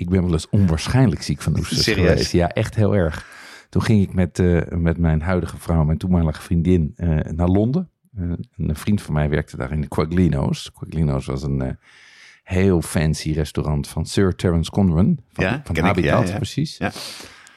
Ik 0.00 0.08
ben 0.08 0.22
wel 0.22 0.32
eens 0.32 0.48
onwaarschijnlijk 0.48 1.22
ziek 1.22 1.40
van 1.42 1.58
oesters 1.58 1.82
Serieus? 1.82 2.08
geweest. 2.08 2.32
Ja, 2.32 2.48
echt 2.48 2.74
heel 2.74 2.94
erg. 2.94 3.26
Toen 3.68 3.82
ging 3.82 4.02
ik 4.02 4.14
met, 4.14 4.38
eh, 4.38 4.60
met 4.68 4.98
mijn 4.98 5.20
huidige 5.22 5.58
vrouw, 5.58 5.84
mijn 5.84 5.98
toenmalige 5.98 6.42
vriendin, 6.42 6.92
eh, 6.96 7.08
naar 7.08 7.48
Londen. 7.48 7.90
Eh, 8.16 8.30
een 8.56 8.76
vriend 8.76 9.02
van 9.02 9.14
mij 9.14 9.28
werkte 9.28 9.56
daar 9.56 9.72
in 9.72 9.80
de 9.80 9.88
Quaglino's. 9.88 10.72
Quaglino's 10.72 11.26
was 11.26 11.42
een 11.42 11.78
heel 12.42 12.82
fancy 12.82 13.32
restaurant 13.32 13.88
van 13.88 14.06
Sir 14.06 14.34
Terence 14.34 14.70
Conran. 14.70 15.18
Van, 15.32 15.44
Ja, 15.44 15.60
van 15.64 15.76
ik, 15.76 15.82
Habitat, 15.82 16.26
ja, 16.26 16.32
ja. 16.32 16.36
precies. 16.36 16.76
Ja. 16.78 16.92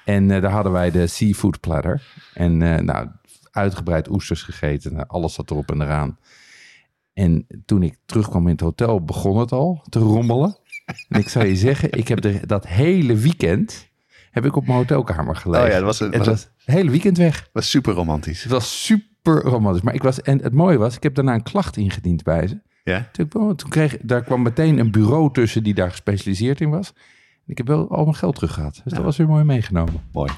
En 0.05 0.27
daar 0.27 0.51
hadden 0.51 0.71
wij 0.71 0.91
de 0.91 1.07
seafood 1.07 1.59
platter. 1.59 2.01
En 2.33 2.57
nou, 2.85 3.07
uitgebreid 3.51 4.09
oesters 4.09 4.41
gegeten. 4.41 5.07
Alles 5.07 5.33
zat 5.33 5.51
erop 5.51 5.71
en 5.71 5.81
eraan. 5.81 6.17
En 7.13 7.47
toen 7.65 7.83
ik 7.83 7.97
terugkwam 8.05 8.43
in 8.45 8.51
het 8.51 8.61
hotel, 8.61 9.03
begon 9.03 9.37
het 9.37 9.51
al 9.51 9.83
te 9.89 9.99
rommelen. 9.99 10.57
En 11.09 11.19
ik 11.19 11.29
zou 11.29 11.45
je 11.45 11.55
zeggen, 11.55 11.91
ik 11.91 12.07
heb 12.07 12.21
de, 12.21 12.39
dat 12.45 12.67
hele 12.67 13.15
weekend 13.15 13.89
heb 14.31 14.45
ik 14.45 14.55
op 14.55 14.65
mijn 14.65 14.77
hotelkamer 14.77 15.35
gelegen. 15.35 15.65
Oh 15.65 15.71
ja, 15.71 15.77
dat 15.77 15.85
was 15.85 15.99
een- 15.99 16.07
het 16.11 16.17
was 16.17 16.27
was 16.27 16.41
het 16.65 16.75
hele 16.75 16.91
weekend 16.91 17.17
weg. 17.17 17.49
was 17.53 17.69
super 17.69 17.93
romantisch. 17.93 18.43
Het 18.43 18.51
was 18.51 18.85
super 18.85 19.41
romantisch. 19.41 19.81
Maar 19.81 19.93
ik 19.93 20.03
was, 20.03 20.21
en 20.21 20.41
het 20.43 20.53
mooie 20.53 20.77
was, 20.77 20.95
ik 20.95 21.03
heb 21.03 21.15
daarna 21.15 21.33
een 21.33 21.43
klacht 21.43 21.77
ingediend 21.77 22.23
bij 22.23 22.47
ze. 22.47 22.59
Ja? 22.83 23.09
Toen, 23.11 23.25
ik- 23.25 23.57
toen 23.57 23.69
kreeg, 23.69 23.97
daar 24.01 24.23
kwam 24.23 24.41
meteen 24.41 24.79
een 24.79 24.91
bureau 24.91 25.33
tussen 25.33 25.63
die 25.63 25.73
daar 25.73 25.89
gespecialiseerd 25.89 26.61
in 26.61 26.69
was. 26.69 26.93
En 27.45 27.51
ik 27.51 27.57
heb 27.57 27.67
wel 27.67 27.89
al 27.89 28.03
mijn 28.03 28.15
geld 28.15 28.35
terug 28.35 28.53
gehad. 28.53 28.81
Dus 28.83 28.93
dat 28.93 29.03
was 29.03 29.17
weer 29.17 29.27
mooi 29.27 29.43
meegenomen. 29.43 30.01
Mooi. 30.11 30.31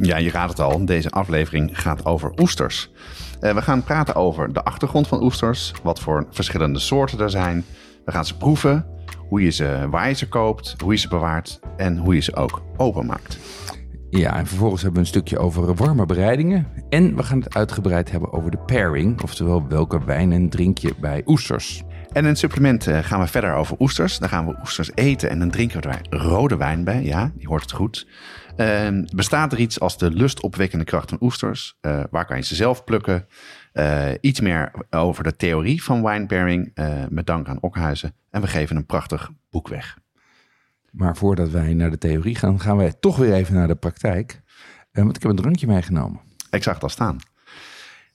Ja, 0.00 0.16
je 0.16 0.30
raadt 0.30 0.50
het 0.50 0.60
al. 0.60 0.84
Deze 0.84 1.10
aflevering 1.10 1.80
gaat 1.80 2.06
over 2.06 2.32
oesters. 2.40 2.90
Eh, 3.40 3.54
we 3.54 3.62
gaan 3.62 3.82
praten 3.82 4.14
over 4.14 4.52
de 4.52 4.64
achtergrond 4.64 5.08
van 5.08 5.22
oesters, 5.22 5.72
wat 5.82 6.00
voor 6.00 6.26
verschillende 6.30 6.78
soorten 6.78 7.20
er 7.20 7.30
zijn. 7.30 7.64
We 8.04 8.12
gaan 8.12 8.24
ze 8.24 8.36
proeven, 8.36 8.86
hoe 9.28 9.42
je 9.42 9.50
ze, 9.50 9.86
waar 9.90 10.08
je 10.08 10.14
ze 10.14 10.28
koopt, 10.28 10.74
hoe 10.82 10.92
je 10.92 10.98
ze 10.98 11.08
bewaart 11.08 11.60
en 11.76 11.96
hoe 11.96 12.14
je 12.14 12.20
ze 12.20 12.36
ook 12.36 12.62
openmaakt. 12.76 13.38
Ja, 14.10 14.36
en 14.36 14.46
vervolgens 14.46 14.82
hebben 14.82 15.00
we 15.00 15.06
een 15.06 15.14
stukje 15.14 15.38
over 15.38 15.74
warme 15.74 16.06
bereidingen. 16.06 16.66
En 16.88 17.16
we 17.16 17.22
gaan 17.22 17.40
het 17.40 17.54
uitgebreid 17.54 18.10
hebben 18.10 18.32
over 18.32 18.50
de 18.50 18.58
pairing. 18.58 19.22
Oftewel, 19.22 19.68
welke 19.68 20.04
wijn 20.04 20.32
en 20.32 20.48
drink 20.48 20.78
je 20.78 20.94
bij 21.00 21.22
oesters. 21.26 21.82
En 22.12 22.22
in 22.22 22.28
het 22.30 22.38
supplement 22.38 22.86
eh, 22.86 22.98
gaan 22.98 23.20
we 23.20 23.26
verder 23.26 23.54
over 23.54 23.76
oesters. 23.78 24.18
Dan 24.18 24.28
gaan 24.28 24.46
we 24.46 24.56
oesters 24.60 24.90
eten 24.94 25.30
en 25.30 25.38
dan 25.38 25.50
drinken 25.50 25.80
we 25.80 25.88
er 25.88 26.02
rode 26.08 26.56
wijn 26.56 26.84
bij. 26.84 27.02
Ja, 27.02 27.32
die 27.34 27.46
hoort 27.46 27.62
het 27.62 27.72
goed. 27.72 28.06
Ehm, 28.56 29.04
bestaat 29.14 29.52
er 29.52 29.58
iets 29.58 29.80
als 29.80 29.98
de 29.98 30.10
lustopwekkende 30.10 30.84
kracht 30.84 31.08
van 31.08 31.18
oesters? 31.20 31.76
Eh, 31.80 32.00
waar 32.10 32.26
kan 32.26 32.36
je 32.36 32.42
ze 32.42 32.54
zelf 32.54 32.84
plukken? 32.84 33.26
Eh, 33.72 34.08
iets 34.20 34.40
meer 34.40 34.72
over 34.90 35.24
de 35.24 35.36
theorie 35.36 35.82
van 35.82 36.02
wine 36.02 36.26
pairing 36.26 36.72
met 37.08 37.26
dank 37.26 37.48
aan 37.48 37.62
Okhuizen. 37.62 38.14
En 38.30 38.40
we 38.40 38.46
geven 38.46 38.76
een 38.76 38.86
prachtig 38.86 39.30
boek 39.50 39.68
weg. 39.68 39.98
Maar 40.90 41.16
voordat 41.16 41.50
wij 41.50 41.74
naar 41.74 41.90
de 41.90 41.98
theorie 41.98 42.34
gaan, 42.34 42.60
gaan 42.60 42.76
wij 42.76 42.92
toch 43.00 43.16
weer 43.16 43.32
even 43.32 43.54
naar 43.54 43.68
de 43.68 43.74
praktijk. 43.74 44.40
Want 44.92 45.16
ik 45.16 45.22
heb 45.22 45.30
een 45.30 45.36
drankje 45.36 45.66
meegenomen. 45.66 46.20
Ik 46.50 46.62
zag 46.62 46.74
het 46.74 46.82
al 46.82 46.88
staan. 46.88 47.18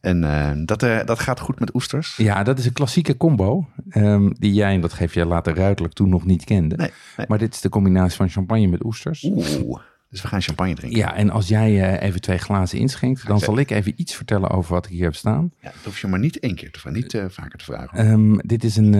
En 0.03 0.23
eh, 0.23 0.51
dat, 0.65 0.83
eh, 0.83 1.05
dat 1.05 1.19
gaat 1.19 1.39
goed 1.39 1.59
met 1.59 1.75
oesters. 1.75 2.15
Ja, 2.15 2.43
dat 2.43 2.59
is 2.59 2.65
een 2.65 2.73
klassieke 2.73 3.17
combo. 3.17 3.67
ehm, 3.89 4.29
die 4.33 4.53
jij, 4.53 4.73
en 4.73 4.81
dat 4.81 4.93
geef 4.93 5.13
je 5.13 5.25
later 5.25 5.55
ruidelijk 5.55 5.93
toen 5.93 6.09
nog 6.09 6.25
niet 6.25 6.43
kende. 6.43 6.75
Nee, 6.75 6.91
nee. 7.17 7.25
Maar 7.29 7.37
dit 7.37 7.53
is 7.53 7.61
de 7.61 7.69
combinatie 7.69 8.15
van 8.15 8.29
champagne 8.29 8.67
met 8.67 8.83
oesters. 8.83 9.23
Oeh, 9.23 9.79
dus 10.09 10.21
we 10.21 10.27
gaan 10.27 10.41
champagne 10.41 10.73
drinken. 10.73 10.99
Ja, 10.99 11.15
en 11.15 11.29
als 11.29 11.47
jij 11.47 11.81
eh, 11.81 12.07
even 12.07 12.21
twee 12.21 12.37
glazen 12.37 12.79
inschenkt, 12.79 13.27
dan 13.27 13.39
zal 13.39 13.57
ik 13.57 13.69
even 13.69 13.93
iets 13.95 14.15
vertellen 14.15 14.49
over 14.49 14.73
wat 14.73 14.85
ik 14.85 14.91
hier 14.91 15.03
heb 15.03 15.15
staan. 15.15 15.51
Ja, 15.59 15.71
dat 15.71 15.83
hoef 15.83 16.01
je 16.01 16.07
maar 16.07 16.19
niet 16.19 16.39
één 16.39 16.55
keer 16.55 16.71
te 16.71 16.79
vragen, 16.79 16.99
niet 16.99 17.23
vaker 17.27 17.57
te 17.57 17.65
vragen. 17.65 17.97
Ehm, 17.97 18.37
dit 18.37 18.63
is 18.63 18.75
een, 18.75 18.91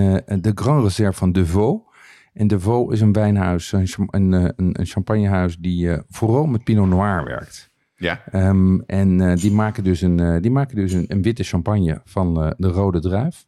de 0.42 0.52
Grand 0.56 0.84
Reserve 0.84 1.18
van 1.18 1.31
De 1.31 1.46
Vaux. 1.46 1.92
En 2.34 2.47
De 2.47 2.59
Vaux 2.59 2.94
is 2.94 3.02
een 3.02 3.13
wijnhuis, 3.13 3.72
een, 3.72 3.88
een, 4.09 4.53
een, 4.56 4.86
champagnehuis 4.86 5.58
die 5.58 5.97
vooral 6.09 6.46
met 6.46 6.63
Pinot 6.63 6.88
Noir 6.88 7.24
werkt. 7.24 7.72
Ja, 8.03 8.22
Ehm, 8.31 8.80
en 8.80 9.22
eh, 9.22 9.36
die 9.36 9.52
maken 9.52 9.84
dus, 9.84 10.02
een, 10.02 10.19
eh, 10.19 10.41
die 10.41 10.52
maken 10.52 10.75
dus 10.75 10.91
een, 10.94 11.06
een 11.08 11.22
witte 11.22 11.44
champagne 11.44 12.02
van 12.06 12.44
eh, 12.44 12.52
de 12.58 12.68
rode 12.68 13.00
druif. 13.00 13.46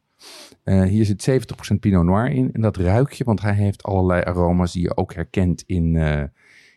Hier 0.64 1.06
zit 1.06 1.22
70% 1.74 1.80
Pinot 1.80 2.04
Noir 2.04 2.30
in. 2.32 2.50
En 2.54 2.62
dat 2.62 2.78
ruik 2.78 3.12
je, 3.12 3.24
want 3.24 3.42
hij 3.42 3.54
heeft 3.54 3.84
allerlei 3.84 4.22
aroma's 4.22 4.72
die 4.72 4.82
je 4.82 4.98
ook 4.98 5.14
herkent 5.14 5.64
in, 5.66 5.96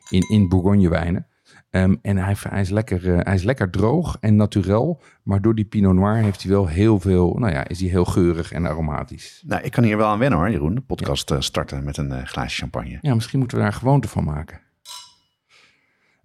in, 0.09 0.29
in 0.29 0.49
Bourgogne 0.49 0.89
wijnen. 0.89 1.27
Ehm, 1.71 1.95
en 2.03 2.17
hij, 2.17 2.35
hij, 2.49 2.61
is 2.61 2.71
lekker, 2.71 3.25
hij 3.25 3.35
is 3.35 3.43
lekker 3.43 3.71
droog 3.71 4.17
en 4.21 4.37
naturel. 4.37 5.01
Maar 5.23 5.41
door 5.41 5.55
die 5.55 5.65
Pinot 5.65 5.95
Noir 5.95 6.17
heeft 6.17 6.43
hij 6.43 6.51
wel 6.51 6.67
heel 6.67 7.01
veel, 7.01 7.35
nou 7.35 7.53
ja, 7.53 7.69
is 7.69 7.81
hij 7.81 7.89
heel 7.89 8.05
geurig 8.05 8.53
en 8.53 8.67
aromatisch. 8.67 9.43
nou, 9.47 9.63
ik 9.63 9.73
kan 9.73 9.85
hier 9.85 9.97
wel 9.97 10.09
aan 10.09 10.19
wennen 10.19 10.39
hoor, 10.39 10.51
Jeroen. 10.51 10.75
De 10.75 10.81
podcast 10.81 11.35
starten 11.39 11.85
met 11.85 11.97
een 11.97 12.27
glaasje 12.27 12.61
champagne. 12.61 12.99
Ja, 13.01 13.15
misschien 13.15 13.39
moeten 13.39 13.57
we 13.59 13.63
daar 13.63 13.73
gewoonte 13.73 14.09
van 14.09 14.25
maken. 14.25 14.61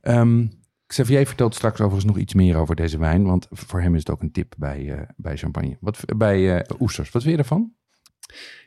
Ehm 0.01 0.45
Xavier 0.93 1.25
vertelt 1.27 1.55
straks 1.55 1.79
overigens 1.79 2.05
nog 2.05 2.17
iets 2.17 2.33
meer 2.33 2.55
over 2.55 2.75
deze 2.75 2.97
wijn. 2.97 3.23
Want 3.25 3.47
voor 3.51 3.81
hem 3.81 3.93
is 3.93 3.99
het 3.99 4.09
ook 4.09 4.21
een 4.21 4.31
tip 4.31 4.53
bij, 4.57 4.93
eh, 4.93 5.01
bij 5.15 5.37
champagne. 5.37 5.77
Wat, 5.79 5.99
bij 6.17 6.57
eh, 6.57 6.79
oesters. 6.79 7.11
Wat 7.11 7.21
vind 7.21 7.35
je 7.35 7.41
ervan? 7.41 7.73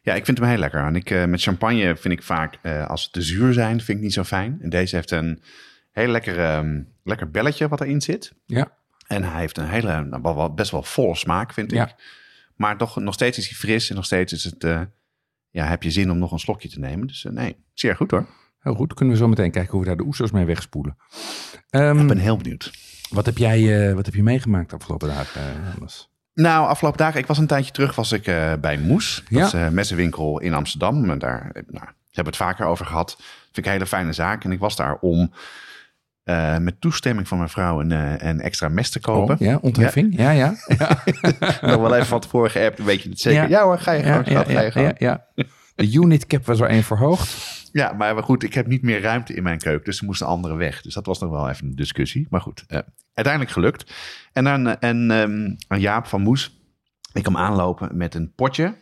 Ja, 0.03 0.15
ik 0.15 0.25
vind 0.25 0.39
hem 0.39 0.49
heel 0.49 0.59
lekker. 0.59 0.81
En 0.81 0.97
ik, 0.97 1.11
eh, 1.11 1.25
met 1.25 1.43
champagne 1.43 1.97
vind 1.97 2.15
ik 2.15 2.23
vaak, 2.23 2.59
als 2.87 3.03
ze 3.03 3.11
te 3.11 3.23
zuur 3.23 3.53
zijn, 3.53 3.81
vind 3.81 3.99
ik 3.99 4.05
niet 4.05 4.13
zo 4.13 4.25
fijn. 4.25 4.59
En 4.61 4.71
deze 4.71 4.97
heeft 4.97 5.11
een 5.11 5.43
heel 5.93 6.09
lekker, 6.09 6.39
ehm, 6.39 6.83
lekker 7.05 7.31
belletje 7.31 7.69
wat 7.69 7.81
erin 7.81 8.01
zit. 8.01 8.33
Ja. 8.47 8.77
En 9.07 9.23
hij 9.23 9.41
heeft 9.41 9.59
een 9.59 9.69
hele, 9.69 10.05
nou, 10.05 10.53
best 10.53 10.71
wel 10.71 10.83
volle 10.83 11.15
smaak, 11.15 11.53
vind 11.53 11.73
ik. 11.73 11.79
Ja. 11.79 11.97
Maar 12.57 12.77
toch, 12.77 12.97
nog 12.97 13.15
steeds 13.15 13.39
is 13.39 13.49
hij 13.49 13.57
fris 13.57 13.91
en 13.91 13.97
nog 13.97 14.05
steeds 14.05 14.33
is 14.33 14.45
het, 14.45 14.63
ja, 15.51 15.67
heb 15.67 15.83
je 15.83 15.91
zin 15.91 16.11
om 16.11 16.19
nog 16.19 16.33
een 16.33 16.39
slokje 16.39 16.69
te 16.69 16.79
nemen. 16.79 17.07
Dus 17.07 17.27
nee, 17.31 17.57
zeer 17.73 17.97
goed 17.97 18.11
hoor. 18.11 18.27
Heel 18.67 18.75
goed. 18.75 18.95
Kunnen 18.95 19.15
we 19.15 19.21
zo 19.21 19.29
meteen 19.29 19.51
kijken 19.51 19.71
hoe 19.73 19.81
we 19.81 19.87
daar 19.87 19.97
de 19.97 20.03
oesters 20.05 20.31
mee 20.31 20.45
wegspoelen. 20.45 20.97
Ehm, 21.71 21.99
Ik 22.01 22.07
ben 22.07 22.19
heel 22.19 22.37
benieuwd. 22.37 22.71
wat, 23.11 23.27
heb 23.27 23.39
jij, 23.39 23.89
eh, 23.89 23.95
wat 23.95 24.05
heb 24.07 24.15
je 24.15 24.23
meegemaakt 24.23 24.71
de 24.71 24.77
afgelopen 24.77 25.09
dagen, 25.09 25.41
eh, 25.41 25.75
Jonas? 25.75 26.11
Nou, 26.35 26.67
afgelopen 26.69 26.99
dagen, 26.99 27.21
ik 27.21 27.27
was 27.27 27.39
een 27.39 27.47
tijdje 27.47 27.73
terug, 27.73 27.95
was 27.95 28.13
ik 28.13 28.27
eh, 28.27 28.53
bij 28.61 28.79
Moes. 28.79 29.23
Dat 29.31 29.39
Ja. 29.39 29.47
is 29.47 29.53
een 29.53 29.75
messenwinkel 29.75 30.41
in 30.41 30.55
Amsterdam. 30.55 31.11
En 31.11 31.19
daar, 31.19 31.51
nou, 31.53 31.65
we 31.87 32.13
hebben 32.13 32.33
het 32.33 32.37
vaker 32.43 32.67
over 32.67 32.87
gehad. 32.87 33.15
Vind 33.45 33.57
ik 33.57 33.65
een 33.67 33.71
hele 33.73 33.87
fijne 33.87 34.13
zaak. 34.13 34.45
En 34.45 34.53
ik 34.53 34.59
was 34.59 34.77
daar 34.77 34.97
om 35.01 35.33
met 36.61 36.81
toestemming 36.81 37.29
van 37.29 37.39
mijn 37.39 37.51
vrouw 37.51 37.81
een, 37.81 37.91
een 38.29 38.41
extra 38.41 38.69
mes 38.69 38.91
te 38.91 39.01
kopen. 39.01 39.35
Oh, 39.35 39.41
ja, 39.41 39.59
ontheffing? 39.61 40.17
Ja, 40.19 40.31
ja. 40.31 40.55
ja. 40.79 41.03
Nog 41.71 41.81
wel 41.81 41.95
even 41.95 42.07
van 42.07 42.21
tevoren 42.21 42.51
geappt, 42.51 42.85
weet 42.85 43.03
je 43.03 43.09
het 43.09 43.21
zeker? 43.21 43.43
Ja, 43.43 43.49
Ja. 43.49 43.63
hoor, 43.65 43.79
ga 43.79 43.93
je 43.93 44.03
gewoon, 44.03 44.23
ja, 44.27 44.43
ga 44.71 44.81
je 44.81 44.95
ja, 44.99 45.25
ja. 45.35 45.45
De 45.77 45.93
unit 45.93 46.27
cap 46.27 46.45
was 46.45 46.61
er 46.61 46.69
één 46.69 46.83
verhoogd. 46.83 47.55
Ja, 47.73 47.93
maar 47.93 48.23
goed, 48.23 48.43
ik 48.43 48.55
heb 48.55 48.67
niet 48.67 48.83
meer 48.83 49.01
ruimte 49.01 49.35
in 49.35 49.43
mijn 49.43 49.59
keuken. 49.59 49.85
Dus 49.85 49.99
er 49.99 50.05
moesten 50.05 50.27
anderen 50.27 50.57
weg. 50.57 50.83
Dus 50.83 50.95
dat 50.95 51.07
was 51.07 51.19
nog 51.19 51.31
wel 51.31 51.49
even 51.49 51.67
een 51.67 51.75
discussie. 51.75 52.27
Maar 52.31 52.41
goed, 52.41 52.65
eh, 52.69 52.79
uiteindelijk 53.15 53.55
gelukt. 53.55 53.93
En 54.33 54.45
dan 54.45 54.67
eh, 54.67 54.91
en, 54.91 55.11
aan 55.69 55.81
Jaap 55.81 56.07
van 56.07 56.21
Moes. 56.21 56.61
Ik 57.13 57.23
kwam 57.23 57.37
aanlopen 57.37 57.97
met 57.97 58.15
een 58.15 58.33
potje. 58.35 58.77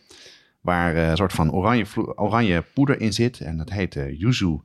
Waar 0.60 0.94
eh, 0.94 1.08
een 1.08 1.16
soort 1.16 1.32
van 1.32 1.52
oranje, 1.52 1.86
oranje 2.14 2.64
poeder 2.74 3.00
in 3.00 3.12
zit. 3.12 3.40
En 3.40 3.56
dat 3.56 3.70
heet 3.70 3.96
eh, 3.96 4.18
Yuzu 4.20 4.60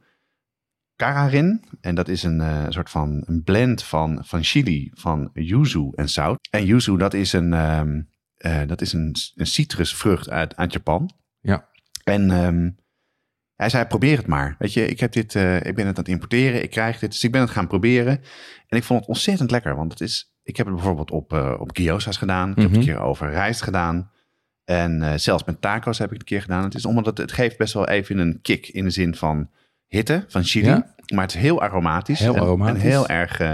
Kararin. 0.96 1.64
En 1.82 1.96
dat 1.96 2.08
is 2.08 2.24
een 2.24 2.42
soort 2.70 2.90
van 2.90 3.24
een 3.26 3.44
blend 3.44 3.84
van, 3.84 4.22
van 4.26 4.44
chili, 4.44 4.92
van 4.94 5.30
yuzu 5.34 5.92
en 5.96 6.10
zout. 6.10 6.48
En 6.50 6.66
yuzu, 6.66 6.98
dat 6.98 7.14
is 7.14 7.34
een, 7.34 7.54
ehm, 7.54 8.02
eh, 8.38 8.68
dat 8.68 8.82
is 8.82 8.94
een, 8.94 9.16
een 9.36 9.46
citrusvrucht 9.46 10.30
uit, 10.30 10.56
uit 10.56 10.74
Japan. 10.74 11.12
En 12.10 12.32
ehm, 12.32 12.70
hij 13.56 13.70
zei, 13.70 13.86
probeer 13.86 14.18
het 14.18 14.28
maar. 14.28 14.56
Weet 14.60 14.74
je, 14.74 14.88
ik, 14.88 15.00
heb 15.00 15.12
dit, 15.12 15.36
eh, 15.36 15.56
ik 15.56 15.76
ben 15.76 15.88
het 15.88 15.98
aan 15.98 16.04
het 16.04 16.08
importeren, 16.08 16.64
ik 16.64 16.70
krijg 16.70 17.00
dit. 17.00 17.12
Dus 17.12 17.24
ik 17.24 17.32
ben 17.32 17.42
het 17.42 17.50
gaan 17.50 17.68
proberen. 17.68 18.22
En 18.68 18.78
ik 18.78 18.84
vond 18.84 19.00
het 19.00 19.10
ontzettend 19.10 19.52
lekker. 19.52 19.76
Want 19.76 19.92
het 19.92 20.02
is, 20.02 20.34
ik 20.44 20.58
heb 20.58 20.66
het 20.66 20.76
bijvoorbeeld 20.76 21.12
op, 21.12 21.34
eh 21.34 21.56
op 21.60 21.70
gyoza's 21.74 22.18
gedaan. 22.18 22.50
Ik 22.50 22.56
heb 22.56 22.64
het 22.64 22.72
Mhm. 22.72 22.80
een 22.80 22.86
keer 22.96 23.00
over 23.00 23.30
rijst 23.30 23.62
gedaan. 23.62 24.12
En 24.66 25.02
eh, 25.04 25.14
zelfs 25.16 25.44
met 25.44 25.62
taco's 25.62 25.98
heb 25.98 26.08
ik 26.08 26.14
het 26.14 26.22
een 26.22 26.28
keer 26.28 26.42
gedaan. 26.42 26.64
Het 26.64 26.76
is 26.76 26.86
omdat 26.86 27.06
het, 27.06 27.18
het 27.18 27.32
geeft 27.32 27.58
best 27.58 27.74
wel 27.74 27.88
even 27.88 28.18
een 28.18 28.40
kick 28.42 28.68
in 28.68 28.84
de 28.84 28.90
zin 28.90 29.16
van 29.16 29.50
hitte, 29.88 30.26
van 30.28 30.44
chili. 30.44 30.66
Ja? 30.68 30.94
Maar 31.14 31.24
het 31.24 31.34
is 31.36 31.42
heel 31.42 31.62
aromatisch. 31.62 32.20
Heel 32.20 32.36
en, 32.36 32.42
aromatisch. 32.42 32.84
En 32.84 32.90
heel 32.90 33.08
erg 33.08 33.40
eh, 33.40 33.54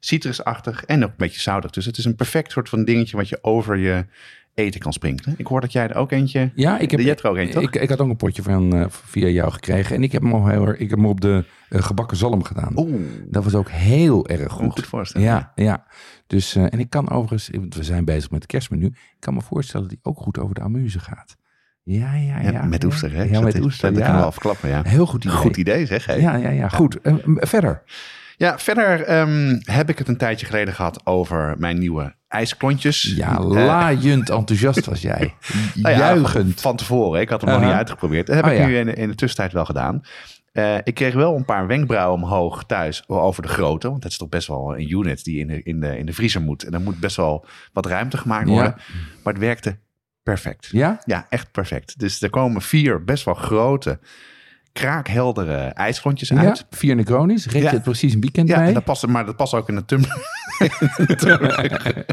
citrusachtig 0.00 0.84
en 0.84 1.04
ook 1.04 1.10
een 1.10 1.14
beetje 1.16 1.40
zoutig. 1.40 1.70
Dus 1.70 1.84
het 1.84 1.98
is 1.98 2.04
een 2.04 2.16
perfect 2.16 2.50
soort 2.52 2.68
van 2.68 2.84
dingetje 2.84 3.16
wat 3.16 3.28
je 3.28 3.38
over 3.42 3.76
je 3.76 4.06
eten 4.54 4.80
kan 4.80 4.92
sprinkelen. 4.92 5.34
Ik 5.38 5.46
hoor 5.46 5.60
dat 5.60 5.72
jij 5.72 5.88
er 5.88 5.96
ook 5.96 6.12
eentje... 6.12 6.50
Ja, 6.54 6.78
ik 6.78 6.90
heb, 6.90 7.00
Je 7.00 7.14
er 7.14 7.28
ook 7.28 7.36
een, 7.36 7.50
toch? 7.50 7.62
ik, 7.62 7.76
ik 7.76 7.88
had 7.88 8.00
ook 8.00 8.08
een 8.08 8.16
potje 8.16 8.42
van 8.42 8.74
eh, 8.76 8.84
via 8.88 9.28
jou 9.28 9.52
gekregen. 9.52 9.96
En 9.96 10.02
ik 10.02 10.12
heb 10.12 10.22
hem, 10.22 10.32
al 10.32 10.46
heel, 10.46 10.66
erg- 10.66 10.78
ik 10.78 10.90
heb 10.90 10.98
hem 10.98 11.06
op 11.08 11.20
de 11.20 11.44
eh, 11.68 11.82
gebakken 11.82 12.16
zalm 12.16 12.42
gedaan. 12.44 12.72
Oeh, 12.78 12.94
Dat 13.28 13.44
was 13.44 13.54
ook 13.54 13.70
heel 13.70 14.26
erg 14.28 14.52
goed. 14.52 14.72
goed. 14.72 14.86
voorstellen. 14.86 15.26
Ja, 15.26 15.52
ja. 15.54 15.84
Dus, 16.26 16.54
eh, 16.56 16.62
en 16.72 16.78
ik 16.78 16.90
kan 16.90 17.10
overigens, 17.10 17.48
want 17.58 17.74
we 17.74 17.84
zijn 17.84 18.04
bezig 18.04 18.30
met 18.30 18.42
het 18.42 18.50
kerstmenu. 18.50 18.86
Ik 18.86 18.96
kan 19.18 19.34
me 19.34 19.40
voorstellen 19.40 19.88
dat 19.88 19.96
die 19.96 20.12
ook 20.12 20.18
goed 20.18 20.38
over 20.38 20.54
de 20.54 20.60
amuse 20.60 20.98
gaat. 21.00 21.36
Ja, 21.82 22.14
ja, 22.14 22.40
ja. 22.40 22.50
Ja, 22.50 22.64
met 22.64 22.84
oester, 22.84 23.12
hè? 23.12 23.22
Ja, 23.22 23.40
met 23.40 23.52
Dat- 23.52 23.62
oester, 23.64 23.88
Dat 23.88 23.98
ja. 23.98 24.04
kunnen 24.04 24.20
we 24.22 24.26
afklappen, 24.28 24.68
ja. 24.68 24.82
Heel 24.82 25.06
goed 25.06 25.24
idee. 25.24 25.36
Goed 25.36 25.56
idee, 25.56 25.86
zeg. 25.86 26.06
Hè? 26.06 26.14
Ja, 26.14 26.36
ja, 26.36 26.50
ja. 26.50 26.68
Goed. 26.68 26.98
Verder. 27.24 27.82
Ja, 28.36 28.58
verder 28.58 29.02
ehm, 29.02 29.58
heb 29.62 29.88
ik 29.88 29.98
het 29.98 30.08
een 30.08 30.16
tijdje 30.16 30.46
geleden 30.46 30.74
gehad 30.74 31.06
over 31.06 31.54
mijn 31.58 31.78
nieuwe 31.78 32.14
ijsklontjes. 32.28 33.02
Ja, 33.16 33.36
Eh, 33.36 33.44
laaiend 33.48 34.30
enthousiast 34.30 34.84
was 34.84 35.00
jij. 35.00 35.34
nou 35.74 35.94
ja, 35.94 35.98
Juichend. 36.00 36.60
Van 36.60 36.76
tevoren. 36.76 37.20
Ik 37.20 37.28
had 37.28 37.40
hem 37.40 37.50
nog 37.50 37.60
niet 37.60 37.70
uitgeprobeerd. 37.72 38.26
Dat 38.26 38.36
heb 38.36 38.44
Oh, 38.44 38.52
ik 38.52 38.58
ja. 38.58 38.66
nu 38.66 38.76
in, 38.76 38.86
de- 38.86 38.94
in 38.94 39.08
de 39.08 39.14
tussentijd 39.14 39.52
wel 39.52 39.64
gedaan. 39.64 40.02
Eh, 40.52 40.76
ik 40.82 40.94
kreeg 40.94 41.14
wel 41.14 41.36
een 41.36 41.44
paar 41.44 41.66
wenkbrauwen 41.66 42.22
omhoog 42.22 42.64
thuis 42.64 43.08
over 43.08 43.42
de 43.42 43.48
grootte. 43.48 43.90
Want 43.90 44.02
dat 44.02 44.10
is 44.10 44.16
toch 44.16 44.28
best 44.28 44.48
wel 44.48 44.74
een 44.78 44.90
unit 44.92 45.24
die 45.24 45.38
in 45.38 45.46
de, 45.46 45.62
in 45.62 45.80
de, 45.80 45.98
in 45.98 46.06
de 46.06 46.12
vriezer 46.12 46.40
moet. 46.42 46.62
En 46.64 46.70
dan 46.72 46.82
moet 46.82 47.00
best 47.00 47.16
wel 47.16 47.46
wat 47.72 47.86
ruimte 47.86 48.16
gemaakt 48.16 48.46
Ja. 48.48 48.52
worden. 48.54 48.74
Maar 49.22 49.32
het 49.32 49.42
werkte 49.42 49.78
perfect. 50.22 50.68
Ja? 50.72 50.98
Ja, 51.04 51.26
echt 51.28 51.50
perfect. 51.52 51.98
Dus 51.98 52.22
er 52.22 52.30
komen 52.30 52.62
vier 52.62 53.04
best 53.04 53.24
wel 53.24 53.34
grote, 53.34 53.98
kraakheldere 54.74 55.56
ijsklontjes 55.56 56.28
Ja? 56.28 56.36
uit. 56.36 56.66
Vier 56.70 56.94
Negronis. 56.94 57.46
Red 57.46 57.62
Ja. 57.62 57.68
je 57.68 57.74
het 57.74 57.82
precies 57.84 58.14
een 58.14 58.20
weekend 58.20 58.48
Ja, 58.48 58.58
mee? 58.58 58.68
en 58.68 58.74
dat 58.74 58.84
past, 58.84 59.06
maar 59.06 59.26
dat 59.26 59.36
past 59.36 59.54
ook 59.54 59.68
in 59.68 59.74
de 59.74 59.84
tumbler. 59.84 60.42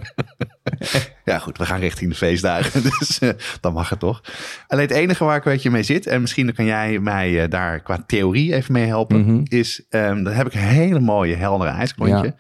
ja, 1.26 1.40
goed, 1.40 1.58
we 1.58 1.66
gaan 1.66 1.80
richting 1.80 2.10
de 2.10 2.16
feestdagen, 2.18 2.82
dus 3.00 3.20
eh, 3.20 3.30
dan 3.60 3.74
mag 3.74 3.90
het 3.90 4.00
toch. 4.00 4.22
Alleen 4.68 4.88
het 4.88 4.96
enige 4.96 5.24
waar 5.24 5.36
ik 5.38 5.46
een 5.46 5.52
beetje 5.52 5.70
mee 5.70 5.84
zit, 5.84 6.08
en 6.08 6.22
misschien 6.22 6.54
kan 6.54 6.66
jij 6.66 7.00
mij 7.00 7.44
eh, 7.44 7.50
daar 7.50 7.80
qua 7.80 8.04
theorie 8.08 8.54
even 8.56 8.74
mee 8.74 8.86
helpen, 8.86 9.20
Mhm. 9.26 9.42
is, 9.44 9.84
ehm, 9.90 10.24
dan 10.24 10.34
heb 10.34 10.48
ik 10.48 10.54
een 10.54 10.60
hele 10.60 11.00
mooie 11.00 11.36
heldere 11.36 11.72
ijsklontje. 11.72 12.26
Ja. 12.26 12.34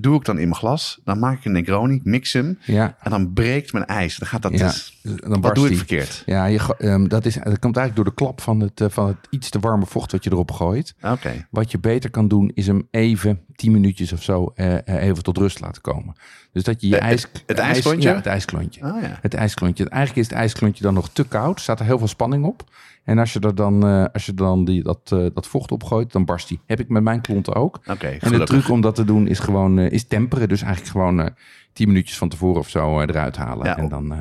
Doe 0.00 0.16
ik 0.16 0.24
dan 0.24 0.38
in 0.38 0.48
mijn 0.48 0.60
glas, 0.60 1.00
dan 1.04 1.18
maak 1.18 1.38
ik 1.38 1.44
een 1.44 1.52
Negroni, 1.52 2.00
mix 2.04 2.32
hem 2.32 2.58
Ja. 2.64 2.96
en 3.00 3.10
dan 3.10 3.32
breekt 3.32 3.72
mijn 3.72 3.86
ijs. 3.86 4.16
Dan 4.16 4.28
gaat 4.28 4.42
dat, 4.42 4.52
Ja. 4.58 4.66
dus, 4.66 4.98
Dan 5.02 5.16
wat 5.30 5.40
barst 5.40 5.54
doe 5.54 5.64
ik 5.64 5.68
die. 5.70 5.78
verkeerd? 5.78 6.22
Ja, 6.26 6.44
je, 6.44 6.74
ehm, 6.78 7.06
dat, 7.08 7.24
is, 7.26 7.34
dat 7.34 7.58
komt 7.58 7.76
eigenlijk 7.76 7.94
door 7.96 8.04
de 8.04 8.14
klap 8.14 8.40
van 8.40 8.60
het, 8.60 8.80
eh, 8.80 8.88
van 8.90 9.06
het 9.06 9.16
iets 9.30 9.50
te 9.50 9.58
warme 9.58 9.86
vocht 9.86 10.12
wat 10.12 10.24
je 10.24 10.30
erop 10.32 10.50
gooit. 10.50 10.94
Oké, 11.00 11.46
Wat 11.50 11.70
je 11.70 11.78
beter 11.78 12.10
kan 12.10 12.28
doen, 12.28 12.50
is 12.54 12.66
hem 12.66 12.88
even, 12.90 13.40
10 13.54 13.72
minuutjes 13.72 14.12
of 14.12 14.22
zo, 14.22 14.52
eh, 14.54 14.74
eh, 14.88 15.02
even 15.06 15.22
tot 15.22 15.38
rust 15.38 15.60
laten 15.60 15.82
komen. 15.82 16.14
Dus 16.56 16.64
dat 16.64 16.80
je 16.80 16.88
je 16.88 16.98
ijs... 16.98 17.22
het- 17.22 17.42
het 17.46 17.58
ijs- 17.58 17.72
ijsklontje? 17.74 18.08
Ja, 18.08 18.14
het 18.14 18.26
ijsklontje. 18.26 18.82
ah 18.82 19.02
ja. 19.02 19.18
Het 19.22 19.34
ijsklontje. 19.34 19.88
Eigenlijk 19.88 20.22
is 20.26 20.30
het 20.30 20.38
ijsklontje 20.38 20.82
dan 20.82 20.94
nog 20.94 21.08
te 21.08 21.24
koud. 21.24 21.60
Staat 21.60 21.80
er 21.80 21.86
heel 21.86 21.98
veel 21.98 22.06
spanning 22.08 22.44
op. 22.44 22.64
En 23.04 23.18
als 23.18 23.32
je 23.32 23.40
er 23.40 23.54
dan, 23.54 23.86
eh, 23.86 24.04
als 24.12 24.26
je 24.26 24.34
dan 24.34 24.64
die, 24.64 24.82
dat, 24.82 24.98
eh, 25.04 25.26
dat 25.34 25.46
vocht 25.46 25.72
opgooit, 25.72 26.12
dan 26.12 26.24
barst 26.24 26.48
die. 26.48 26.60
Heb 26.66 26.80
ik 26.80 26.88
met 26.88 27.02
mijn 27.02 27.20
klonten 27.20 27.54
ook. 27.54 27.80
Oké, 27.90 28.06
En 28.06 28.32
de 28.32 28.44
truc 28.44 28.68
om 28.68 28.80
dat 28.80 28.94
te 28.94 29.04
doen 29.04 29.26
is 29.28 29.38
gewoon 29.38 29.78
eh, 29.78 29.90
is 29.90 30.04
temperen. 30.06 30.48
Dus 30.48 30.62
eigenlijk 30.62 30.92
gewoon 30.92 31.30
10 31.72 31.88
minuutjes 31.88 32.18
van 32.18 32.28
tevoren 32.28 32.60
of 32.60 32.68
zo 32.68 33.00
eruit 33.00 33.36
halen. 33.36 33.66
Ja, 33.66 33.76
en 33.76 33.88
dan, 33.88 34.14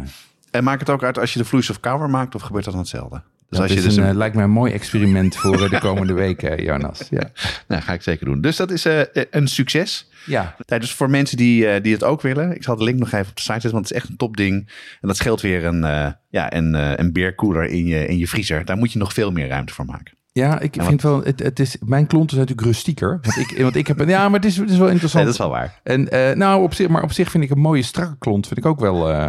En 0.51 0.63
maakt 0.63 0.79
het 0.79 0.89
ook 0.89 1.03
uit 1.03 1.19
als 1.19 1.33
je 1.33 1.39
de 1.39 1.45
vloeistof 1.45 1.79
kouder 1.79 2.09
maakt, 2.09 2.35
of 2.35 2.41
gebeurt 2.41 2.63
dat 2.63 2.73
dan 2.73 2.81
hetzelfde? 2.83 3.21
Dus 3.49 3.59
dat 3.59 3.61
als 3.61 3.71
je 3.71 3.77
is 3.77 3.83
dus 3.83 3.95
een, 3.95 4.03
een- 4.03 4.09
eh, 4.09 4.15
lijkt 4.15 4.35
mij 4.35 4.43
een 4.43 4.49
mooi 4.49 4.73
experiment 4.73 5.35
voor 5.35 5.63
eh, 5.63 5.69
de 5.69 5.79
komende 5.79 6.13
weken, 6.25 6.63
Jonas. 6.63 7.07
Ja. 7.09 7.29
Nou, 7.67 7.81
ga 7.81 7.93
ik 7.93 8.01
zeker 8.01 8.25
doen. 8.25 8.41
Dus 8.41 8.55
dat 8.55 8.71
is 8.71 8.85
eh, 8.85 9.01
een 9.31 9.47
succes. 9.47 10.09
ja. 10.25 10.55
Dus 10.65 10.91
voor 10.93 11.09
mensen 11.09 11.37
die, 11.37 11.67
eh, 11.67 11.83
die 11.83 11.93
het 11.93 12.03
ook 12.03 12.21
willen, 12.21 12.55
ik 12.55 12.63
zal 12.63 12.75
de 12.75 12.83
link 12.83 12.99
nog 12.99 13.11
even 13.11 13.29
op 13.29 13.35
de 13.35 13.41
site 13.41 13.53
zetten, 13.53 13.71
want 13.71 13.87
het 13.87 13.95
is 13.97 14.01
echt 14.01 14.09
een 14.11 14.17
topding. 14.17 14.69
En 15.01 15.07
dat 15.07 15.17
scheelt 15.17 15.41
weer 15.41 15.65
een, 15.65 15.83
eh 15.83 16.07
ja, 16.29 16.53
een, 16.53 16.75
eh, 16.75 16.91
een 16.95 17.13
beerkoeler 17.13 17.63
in 17.65 17.85
je, 17.85 18.07
in 18.07 18.17
je 18.17 18.27
vriezer. 18.27 18.65
Daar 18.65 18.77
moet 18.77 18.91
je 18.91 18.99
nog 18.99 19.13
veel 19.13 19.31
meer 19.31 19.47
ruimte 19.47 19.73
voor 19.73 19.85
maken. 19.85 20.13
Ja, 20.31 20.59
ik 20.59 20.75
vind 20.79 21.01
wel, 21.01 21.23
het, 21.23 21.39
het 21.39 21.59
is, 21.59 21.77
mijn 21.85 22.07
klonten 22.07 22.35
zijn 22.35 22.41
natuurlijk 22.47 22.67
rustieker. 22.75 23.19
Want 23.21 23.37
ik, 23.37 23.57
want 23.61 23.75
ik 23.75 23.87
heb, 23.87 23.99
een- 23.99 24.07
ja, 24.07 24.29
maar 24.29 24.39
het 24.39 24.49
is, 24.49 24.57
het 24.57 24.69
is 24.69 24.77
wel 24.77 24.89
interessant. 24.89 25.23
Nee, 25.25 25.33
dat 25.33 25.41
is 25.41 25.49
wel 25.51 25.59
waar. 25.59 25.79
En 25.83 26.09
eh, 26.09 26.35
nou, 26.35 26.63
op 26.63 26.73
zich, 26.73 26.87
maar 26.87 27.03
op 27.03 27.11
zich 27.11 27.29
vind 27.31 27.43
ik 27.43 27.49
een 27.49 27.59
mooie 27.59 27.81
strakke 27.83 28.15
klont, 28.17 28.47
vind 28.47 28.59
ik 28.59 28.65
ook 28.65 28.79
wel 28.79 29.11
eh, 29.11 29.27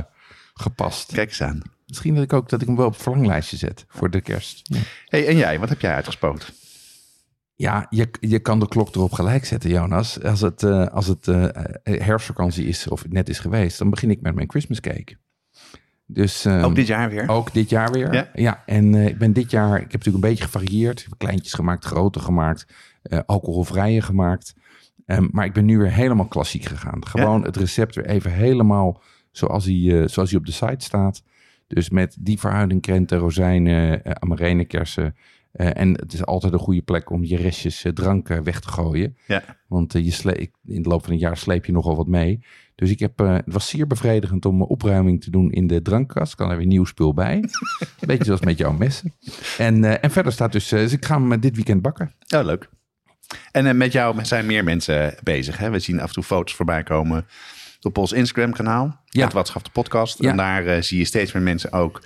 gepast. 0.55 1.13
Kijk 1.13 1.29
eens 1.29 1.43
aan. 1.43 1.63
Misschien 1.87 2.15
dat 2.15 2.25
ik 2.25 2.33
ook 2.33 2.49
dat 2.49 2.61
ik 2.61 2.67
hem 2.67 2.77
wel 2.77 2.87
op 2.87 2.93
het 2.93 3.03
verlanglijstje 3.03 3.57
zet 3.57 3.85
voor 3.89 4.11
de 4.11 4.21
kerst. 4.21 4.61
Ja, 4.63 4.79
Hey, 5.07 5.27
en 5.27 5.37
jij, 5.37 5.59
wat 5.59 5.69
heb 5.69 5.81
jij 5.81 5.95
uitgespoten? 5.95 6.55
ja 7.57 7.87
je, 7.91 8.09
je 8.21 8.39
kan 8.39 8.61
de 8.61 8.69
klok 8.69 8.95
erop 8.95 9.13
gelijk 9.13 9.45
zetten, 9.45 9.71
Jonas. 9.71 10.23
Als 10.23 10.41
het, 10.41 10.63
eh, 10.63 10.87
als 10.87 11.07
het 11.07 11.29
eh, 11.29 11.45
eh, 11.45 12.01
herfstvakantie 12.01 12.67
is 12.67 12.89
of 12.89 13.03
het 13.03 13.13
net 13.13 13.29
is 13.29 13.39
geweest, 13.39 13.79
dan 13.79 13.91
begin 13.91 14.11
ik 14.11 14.21
met 14.21 14.35
mijn 14.35 14.51
Christmas 14.51 14.81
cake. 14.81 15.17
Dus, 16.07 16.45
ehm, 16.45 16.65
ook 16.65 16.75
dit 16.75 16.87
jaar 16.87 17.11
weer? 17.11 17.29
Ook 17.29 17.53
dit 17.53 17.71
jaar 17.71 17.93
weer. 17.93 18.31
Ja? 18.35 18.63
en 18.67 18.95
ik 18.95 19.19
ben 19.19 19.33
dit 19.33 19.51
jaar, 19.51 19.75
ik 19.75 19.81
heb 19.81 19.93
natuurlijk 19.93 20.25
een 20.25 20.31
beetje 20.31 20.45
gevarieerd. 20.45 21.01
Ik 21.01 21.07
heb 21.09 21.19
kleintjes 21.19 21.53
gemaakt, 21.53 21.85
grote 21.85 22.19
gemaakt, 22.19 22.67
alcoholvrije 23.27 24.03
gemaakt. 24.03 24.55
Ehm, 25.07 25.29
maar 25.31 25.45
ik 25.45 25.53
ben 25.53 25.65
nu 25.65 25.79
weer 25.79 25.93
helemaal 25.93 26.27
klassiek 26.27 26.65
gegaan. 26.65 27.07
Gewoon 27.07 27.45
het 27.45 27.57
recept 27.57 27.95
weer 27.95 28.07
even 28.07 28.33
helemaal 28.33 29.03
zoals 29.31 29.65
hij, 29.65 30.09
zoals 30.09 30.31
hij 30.31 30.39
op 30.39 30.47
de 30.47 30.53
site 30.53 30.85
staat. 30.85 31.23
Dus 31.67 31.91
met 31.91 32.17
die 32.21 32.39
verhouding 32.39 32.81
krenten, 32.81 33.19
rozijnen, 33.19 34.03
uh, 34.07 34.13
amarenekersen. 34.19 35.17
Uh, 35.55 35.81
en 35.81 35.93
het 35.93 36.13
is 36.13 36.27
altijd 36.27 36.53
een 36.53 36.59
goede 36.59 36.83
plek 36.83 37.11
om 37.11 37.25
je 37.25 37.37
restjes 37.37 37.85
uh, 37.85 37.93
drank 37.93 38.29
weg 38.29 38.61
te 38.61 38.69
gooien. 38.69 39.17
Ja. 39.27 39.43
Want 39.69 39.93
je 39.93 40.11
sle- 40.11 40.49
in 40.65 40.83
de 40.83 40.89
loop 40.89 41.03
van 41.03 41.13
het 41.13 41.21
jaar 41.21 41.37
sleep 41.37 41.65
je 41.65 41.73
nogal 41.73 41.97
wat 41.97 42.07
mee. 42.07 42.41
Dus 42.75 42.91
ik 42.91 42.99
heb, 42.99 43.19
het 43.19 43.43
was 43.47 43.69
zeer 43.69 43.87
bevredigend 43.87 44.45
om 44.45 44.63
opruiming 44.63 45.23
te 45.23 45.31
doen 45.31 45.53
in 45.53 45.67
de 45.67 45.83
drankkast. 45.83 46.35
Kan 46.35 46.51
er 46.51 46.57
weer 46.57 46.67
nieuw 46.67 46.85
spul 46.85 47.15
bij. 47.15 47.45
Beetje 48.07 48.25
zoals 48.25 48.41
met 48.41 48.59
jouw 48.59 48.73
messen. 48.73 49.13
En, 49.59 50.03
en 50.03 50.11
verder 50.11 50.33
staat 50.33 50.53
dus, 50.53 50.69
dus 50.69 50.93
ik 50.93 51.05
ga 51.05 51.21
hem 51.21 51.41
dit 51.41 51.55
weekend 51.55 51.83
bakken. 51.83 52.15
Oh, 52.37 52.45
leuk. 52.45 52.69
En 53.53 53.77
met 53.77 53.93
jou 53.93 54.25
zijn 54.25 54.47
meer 54.47 54.65
mensen 54.65 55.15
bezig. 55.23 55.59
Hè? 55.59 55.71
We 55.71 55.79
zien 55.79 56.01
af 56.01 56.09
en 56.09 56.15
toe 56.15 56.23
foto's 56.23 56.55
voorbij 56.55 56.83
komen 56.83 57.27
op 57.87 57.99
ons 57.99 58.13
Instagram 58.13 58.53
kanaal. 58.53 59.01
Ja. 59.05 59.25
Het 59.25 59.33
Watschaf 59.33 59.63
de 59.63 59.71
podcast. 59.71 60.23
Ja. 60.23 60.31
En 60.31 60.37
daar 60.37 60.65
uh, 60.65 60.81
zie 60.81 60.99
je 60.99 61.05
steeds 61.05 61.33
meer 61.33 61.43
mensen 61.43 61.73
ook 61.73 62.03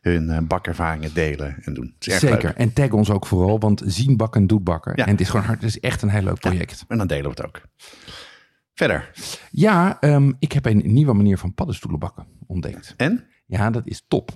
hun 0.00 0.28
uh, 0.28 0.38
bakervaringen 0.38 1.14
delen 1.14 1.56
en 1.60 1.74
doen. 1.74 1.94
Zeker. 1.98 2.30
Leuk. 2.30 2.42
En 2.42 2.72
tag 2.72 2.90
ons 2.90 3.10
ook 3.10 3.26
vooral, 3.26 3.58
want 3.58 3.82
zien 3.84 4.16
bakken 4.16 4.46
doet 4.46 4.64
bakken. 4.64 4.92
Ja. 4.96 5.04
En 5.04 5.10
het 5.10 5.20
is 5.20 5.28
gewoon 5.28 5.46
hard. 5.46 5.60
Het 5.60 5.70
is 5.70 5.80
echt 5.80 6.02
een 6.02 6.08
heel 6.08 6.22
leuk 6.22 6.40
project. 6.40 6.78
Ja. 6.78 6.84
En 6.88 6.98
dan 6.98 7.06
delen 7.06 7.24
we 7.24 7.30
het 7.30 7.44
ook. 7.44 7.60
Verder. 8.74 9.10
Ja, 9.50 9.96
um, 10.00 10.36
ik 10.38 10.52
heb 10.52 10.66
een 10.66 10.82
nieuwe 10.84 11.12
manier 11.12 11.38
van 11.38 11.54
paddenstoelen 11.54 12.00
bakken 12.00 12.26
ontdekt. 12.46 12.94
En? 12.96 13.24
Ja, 13.46 13.70
dat 13.70 13.86
is 13.86 14.04
top. 14.08 14.30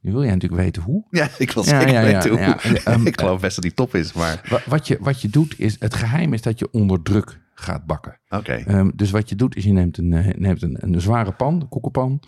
Nu 0.00 0.12
wil 0.12 0.22
jij 0.22 0.32
natuurlijk 0.32 0.62
weten 0.62 0.82
hoe. 0.82 1.06
Ja, 1.10 1.28
ik 1.38 1.50
wil 1.50 1.62
zeker 1.62 1.88
ja, 1.88 2.00
ja, 2.00 2.12
weten 2.12 2.38
ja, 2.38 2.58
hoe. 2.62 2.92
Um, 2.94 3.06
ik 3.12 3.20
geloof 3.20 3.40
best 3.40 3.54
dat 3.54 3.64
die 3.64 3.74
top 3.74 3.94
is, 3.94 4.12
maar... 4.12 4.62
Wat 4.66 4.86
je, 4.86 4.98
wat 5.00 5.20
je 5.20 5.28
doet 5.28 5.54
is, 5.58 5.76
het 5.78 5.94
geheim 5.94 6.32
is 6.32 6.42
dat 6.42 6.58
je 6.58 6.70
onder 6.70 7.02
druk 7.02 7.40
gaat 7.62 7.86
bakken. 7.86 8.20
Oké. 8.28 8.36
Okay. 8.36 8.78
Um, 8.78 8.92
dus 8.94 9.10
wat 9.10 9.28
je 9.28 9.34
doet 9.34 9.56
is, 9.56 9.64
je 9.64 9.72
neemt 9.72 9.98
een, 9.98 10.12
uh, 10.12 10.28
neemt 10.34 10.62
een, 10.62 10.76
een 10.80 11.00
zware 11.00 11.32
pan, 11.32 11.60
een 11.60 11.68
koekenpan. 11.68 12.22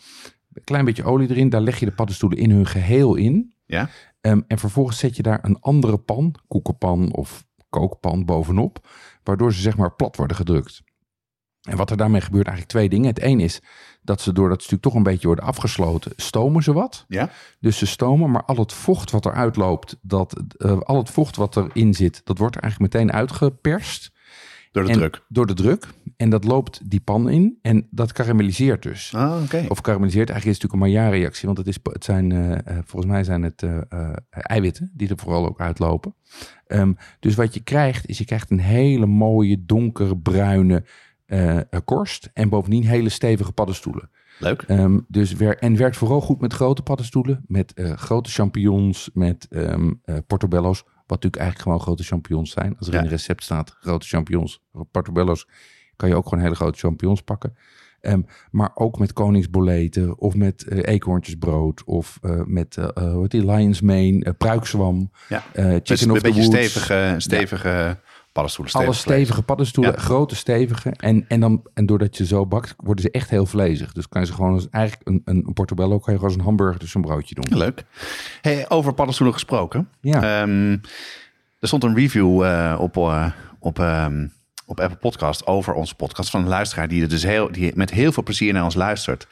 Een 0.53 0.65
klein 0.65 0.85
beetje 0.85 1.05
olie 1.05 1.31
erin. 1.31 1.49
Daar 1.49 1.61
leg 1.61 1.79
je 1.79 1.87
de 1.87 1.95
paddenstoelen 1.95 2.39
in 2.39 2.51
hun 2.51 2.67
geheel 2.67 3.15
in. 3.15 3.55
Ja. 3.65 3.89
Um, 4.21 4.45
en 4.47 4.59
vervolgens 4.59 4.99
zet 4.99 5.17
je 5.17 5.23
daar 5.23 5.39
een 5.43 5.61
andere 5.61 5.99
pan, 5.99 6.35
koekenpan 6.49 7.13
of 7.13 7.45
kookpan 7.69 8.25
bovenop. 8.25 8.87
Waardoor 9.23 9.53
ze 9.53 9.61
zeg 9.61 9.77
maar 9.77 9.95
plat 9.95 10.17
worden 10.17 10.37
gedrukt. 10.37 10.83
En 11.65 11.77
wat 11.77 11.91
er 11.91 11.97
daarmee 11.97 12.21
gebeurt, 12.21 12.47
eigenlijk 12.47 12.77
twee 12.77 12.89
dingen. 12.89 13.07
Het 13.07 13.23
een 13.23 13.41
is 13.41 13.63
dat 14.03 14.21
ze 14.21 14.33
door 14.33 14.49
dat 14.49 14.63
stuk 14.63 14.81
toch 14.81 14.95
een 14.95 15.03
beetje 15.03 15.27
worden 15.27 15.45
afgesloten, 15.45 16.13
stomen 16.17 16.63
ze 16.63 16.73
wat. 16.73 17.05
Ja. 17.09 17.31
Dus 17.61 17.79
ze 17.79 17.87
stomen, 17.87 18.31
maar 18.31 18.45
al 18.45 18.57
het 18.57 18.73
vocht 18.73 19.11
wat 19.11 19.27
eruit 19.27 19.57
loopt, 19.57 19.97
dat, 20.03 20.43
uh, 20.59 20.79
al 20.81 20.97
het 20.97 21.11
vocht 21.11 21.37
wat 21.37 21.57
erin 21.57 21.95
zit, 21.95 22.21
dat 22.25 22.39
wordt 22.39 22.57
er 22.57 22.63
eigenlijk 22.63 22.93
meteen 22.93 23.13
uitgeperst. 23.13 24.13
Door 24.75 24.85
de 24.85 24.91
en, 24.91 24.99
druk. 24.99 25.23
Door 25.29 25.47
de 25.47 25.55
druk. 25.55 25.87
En 26.17 26.31
dat 26.31 26.45
loopt 26.45 26.91
die 26.91 27.01
pan 27.01 27.29
in 27.29 27.59
en 27.63 27.87
dat 27.91 28.13
karamelliseert 28.13 28.83
dus. 28.83 29.13
Ah, 29.15 29.43
okay. 29.43 29.67
Of 29.67 29.81
karamelliseert, 29.81 30.31
eigenlijk 30.31 30.59
is 30.59 30.63
het 30.63 30.73
natuurlijk 30.73 30.73
een 30.73 31.03
Maillard-reactie. 31.03 31.47
Want 31.47 31.59
het, 31.59 31.67
is, 31.67 31.79
het 31.83 32.05
zijn, 32.05 32.31
uh, 32.31 32.59
volgens 32.85 33.13
mij 33.13 33.25
zijn 33.25 33.43
het 33.43 33.63
uh, 33.63 33.79
eiwitten 34.31 34.91
die 34.95 35.09
er 35.09 35.19
vooral 35.19 35.47
ook 35.47 35.61
uitlopen. 35.61 36.15
Um, 36.67 36.97
dus 37.21 37.35
wat 37.35 37.55
je 37.55 37.61
krijgt, 37.61 38.09
is 38.09 38.19
je 38.19 38.25
krijgt 38.25 38.51
een 38.51 38.61
hele 38.61 39.07
mooie 39.07 39.65
donkerbruine 39.65 40.85
uh, 41.27 41.61
korst. 41.85 42.31
En 42.33 42.49
bovendien 42.49 42.87
hele 42.87 43.09
stevige 43.09 43.53
paddenstoelen. 43.53 44.11
Leuk. 44.39 44.65
Um, 44.69 45.05
dus 45.09 45.33
wer, 45.33 45.59
en 45.59 45.77
werkt 45.77 45.97
vooral 45.97 46.21
goed 46.21 46.41
met 46.41 46.53
grote 46.53 46.83
paddenstoelen. 46.83 47.45
Met 47.47 47.73
uh, 47.75 47.93
grote 47.93 48.31
champignons, 48.31 49.11
met 49.13 49.47
um, 49.51 50.01
uh, 50.05 50.17
portobello's. 50.27 50.85
Wat 51.07 51.23
natuurlijk 51.23 51.43
eigenlijk 51.43 51.63
gewoon 51.63 51.81
grote 51.81 52.03
champignons 52.03 52.51
zijn. 52.51 52.79
Als 52.79 52.87
er 52.87 52.93
ja. 52.93 52.99
in 52.99 53.05
een 53.05 53.11
recept 53.11 53.43
staat 53.43 53.77
grote 53.81 54.07
champignons, 54.07 54.63
portobello's, 54.91 55.49
kan 55.97 56.09
je 56.09 56.15
ook 56.15 56.29
gewoon 56.29 56.45
hele 56.45 56.55
grote 56.55 56.79
champignons 56.79 57.23
pakken. 57.23 57.57
Um, 58.01 58.27
maar 58.51 58.71
ook 58.75 58.99
met 58.99 59.13
koningsboleten 59.13 60.19
of 60.19 60.35
met 60.35 60.65
uh, 60.69 60.79
eekhoorntjesbrood 60.83 61.85
of 61.85 62.19
uh, 62.23 62.41
met 62.45 62.77
uh, 62.77 63.15
wat 63.15 63.31
die 63.31 63.47
lion's 63.47 63.81
mane, 63.81 64.35
pruikzwam, 64.39 65.11
ja. 65.29 65.43
chicken 65.53 65.83
dus 65.83 66.03
of 66.03 66.09
een 66.09 66.15
the 66.15 66.21
beetje 66.21 66.43
woods. 66.43 66.71
stevige, 66.71 67.15
stevige 67.19 67.69
ja. 67.69 68.01
Paddenstoelen. 68.35 68.75
Alle 68.75 68.93
stevig 68.93 69.15
stevige 69.15 69.43
paddenstoelen, 69.43 69.93
Ja. 69.93 70.01
grote 70.01 70.37
stevige. 70.37 70.91
En, 70.91 71.25
en, 71.29 71.41
dan, 71.41 71.63
en 71.75 71.87
doordat 71.87 72.17
je 72.17 72.27
zo 72.27 72.47
bakt, 72.47 72.75
worden 72.77 73.05
ze 73.05 73.11
echt 73.11 73.31
heel 73.31 73.47
vlezig. 73.47 73.93
Dus 73.93 74.09
kan 74.09 74.21
je 74.21 74.27
ze 74.27 74.33
gewoon 74.33 74.53
als 74.53 74.69
eigenlijk 74.71 75.09
een, 75.09 75.23
een, 75.25 75.53
portobello, 75.53 75.99
kan 75.99 76.13
je 76.13 76.19
gewoon 76.19 76.25
als 76.25 76.35
een 76.35 76.45
hamburger 76.45 76.79
tussen 76.81 77.01
een 77.01 77.07
broodje 77.07 77.35
doen. 77.35 77.59
Leuk. 77.59 77.85
Hey, 78.41 78.69
over 78.69 78.95
paddenstoelen 78.95 79.35
gesproken. 79.35 79.89
Ja. 80.01 80.43
Ehm, 80.43 80.77
er 81.59 81.69
stond 81.69 81.85
een 81.85 81.95
review 81.95 82.43
eh, 82.43 82.77
op, 82.79 82.97
eh, 82.97 83.31
op, 83.59 83.79
ehm, 83.79 84.27
op 84.67 84.81
Apple 84.81 84.99
Podcast 84.99 85.47
over 85.47 85.75
onze 85.75 85.95
podcast 85.95 86.31
van 86.31 86.41
een 86.41 86.49
luisteraar 86.49 86.89
die, 86.89 87.03
er 87.03 87.09
dus 87.09 87.23
heel, 87.23 87.53
die 87.53 87.73
met 87.75 87.91
heel 87.91 88.13
veel 88.13 88.23
plezier 88.23 88.53
naar 88.53 88.65
ons 88.65 88.75
luistert. 88.75 89.27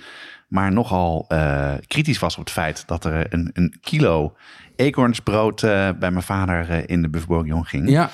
Maar 0.48 0.72
nogal 0.72 1.24
eh, 1.28 1.72
kritisch 1.86 2.18
was 2.18 2.36
op 2.36 2.44
het 2.44 2.52
feit 2.52 2.86
dat 2.86 3.04
er 3.04 3.26
een, 3.34 3.50
een 3.52 3.76
kilo 3.80 4.36
eekhoornsbrood 4.76 5.60
bij 5.60 5.94
mijn 6.10 6.22
vader 6.22 6.90
in 6.90 7.02
de 7.02 7.08
Buff 7.08 7.26
Bourguignon 7.26 7.64
ging. 7.66 7.90
Ja, 7.90 8.10